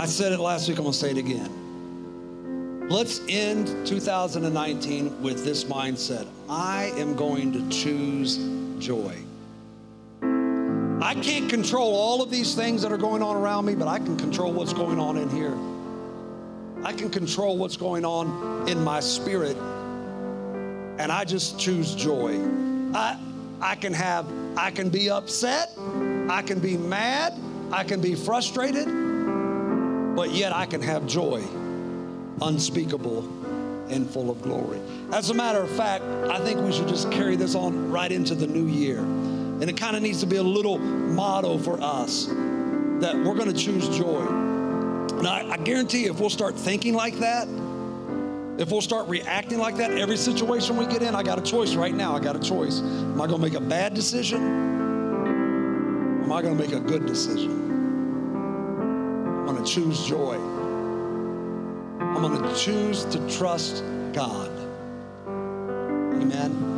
I 0.00 0.06
said 0.06 0.32
it 0.32 0.40
last 0.40 0.68
week, 0.68 0.78
I'm 0.78 0.84
going 0.84 0.92
to 0.92 0.98
say 0.98 1.10
it 1.10 1.18
again. 1.18 2.88
Let's 2.88 3.20
end 3.28 3.86
2019 3.86 5.20
with 5.20 5.44
this 5.44 5.64
mindset 5.64 6.26
I 6.48 6.84
am 6.96 7.14
going 7.16 7.52
to 7.52 7.68
choose 7.68 8.38
joy. 8.78 9.27
I 11.00 11.14
can't 11.14 11.48
control 11.48 11.94
all 11.94 12.22
of 12.22 12.30
these 12.30 12.54
things 12.54 12.82
that 12.82 12.90
are 12.90 12.98
going 12.98 13.22
on 13.22 13.36
around 13.36 13.66
me, 13.66 13.76
but 13.76 13.86
I 13.86 13.98
can 13.98 14.16
control 14.16 14.52
what's 14.52 14.72
going 14.72 14.98
on 14.98 15.16
in 15.16 15.30
here. 15.30 15.56
I 16.84 16.92
can 16.92 17.08
control 17.08 17.56
what's 17.56 17.76
going 17.76 18.04
on 18.04 18.68
in 18.68 18.82
my 18.82 18.98
spirit, 18.98 19.56
and 19.56 21.12
I 21.12 21.24
just 21.24 21.58
choose 21.58 21.94
joy. 21.94 22.40
I, 22.94 23.16
I 23.60 23.76
can 23.76 23.92
have, 23.92 24.26
I 24.56 24.72
can 24.72 24.88
be 24.88 25.08
upset, 25.08 25.70
I 26.28 26.42
can 26.42 26.58
be 26.58 26.76
mad, 26.76 27.34
I 27.70 27.84
can 27.84 28.00
be 28.00 28.16
frustrated, 28.16 28.86
but 30.16 30.32
yet 30.32 30.52
I 30.52 30.66
can 30.66 30.82
have 30.82 31.06
joy, 31.06 31.44
unspeakable 32.42 33.20
and 33.88 34.08
full 34.10 34.30
of 34.30 34.42
glory. 34.42 34.80
As 35.12 35.30
a 35.30 35.34
matter 35.34 35.62
of 35.62 35.70
fact, 35.70 36.04
I 36.04 36.40
think 36.40 36.60
we 36.60 36.72
should 36.72 36.88
just 36.88 37.10
carry 37.12 37.36
this 37.36 37.54
on 37.54 37.90
right 37.90 38.10
into 38.10 38.34
the 38.34 38.46
new 38.46 38.66
year. 38.66 39.04
And 39.60 39.68
it 39.68 39.76
kind 39.76 39.96
of 39.96 40.02
needs 40.02 40.20
to 40.20 40.26
be 40.26 40.36
a 40.36 40.42
little 40.42 40.78
motto 40.78 41.58
for 41.58 41.80
us 41.80 42.26
that 42.26 43.16
we're 43.16 43.34
going 43.34 43.52
to 43.52 43.56
choose 43.56 43.88
joy. 43.96 44.24
And 45.18 45.26
I, 45.26 45.50
I 45.50 45.56
guarantee 45.56 46.06
if 46.06 46.20
we'll 46.20 46.30
start 46.30 46.56
thinking 46.56 46.94
like 46.94 47.18
that, 47.18 47.48
if 48.58 48.70
we'll 48.72 48.80
start 48.80 49.08
reacting 49.08 49.58
like 49.58 49.76
that, 49.76 49.92
every 49.92 50.16
situation 50.16 50.76
we 50.76 50.86
get 50.86 51.02
in, 51.02 51.14
I 51.14 51.22
got 51.22 51.38
a 51.38 51.42
choice 51.42 51.74
right 51.74 51.94
now. 51.94 52.16
I 52.16 52.20
got 52.20 52.34
a 52.36 52.40
choice. 52.40 52.80
Am 52.80 53.20
I 53.20 53.26
going 53.26 53.40
to 53.40 53.46
make 53.46 53.54
a 53.54 53.60
bad 53.60 53.94
decision? 53.94 54.42
Am 56.22 56.32
I 56.32 56.42
going 56.42 56.56
to 56.56 56.62
make 56.62 56.72
a 56.72 56.80
good 56.80 57.06
decision? 57.06 57.50
I'm 59.48 59.54
going 59.54 59.64
to 59.64 59.72
choose 59.72 60.04
joy. 60.06 60.34
I'm 62.00 62.20
going 62.20 62.42
to 62.42 62.54
choose 62.56 63.04
to 63.06 63.28
trust 63.30 63.84
God. 64.12 64.50
Amen. 65.26 66.77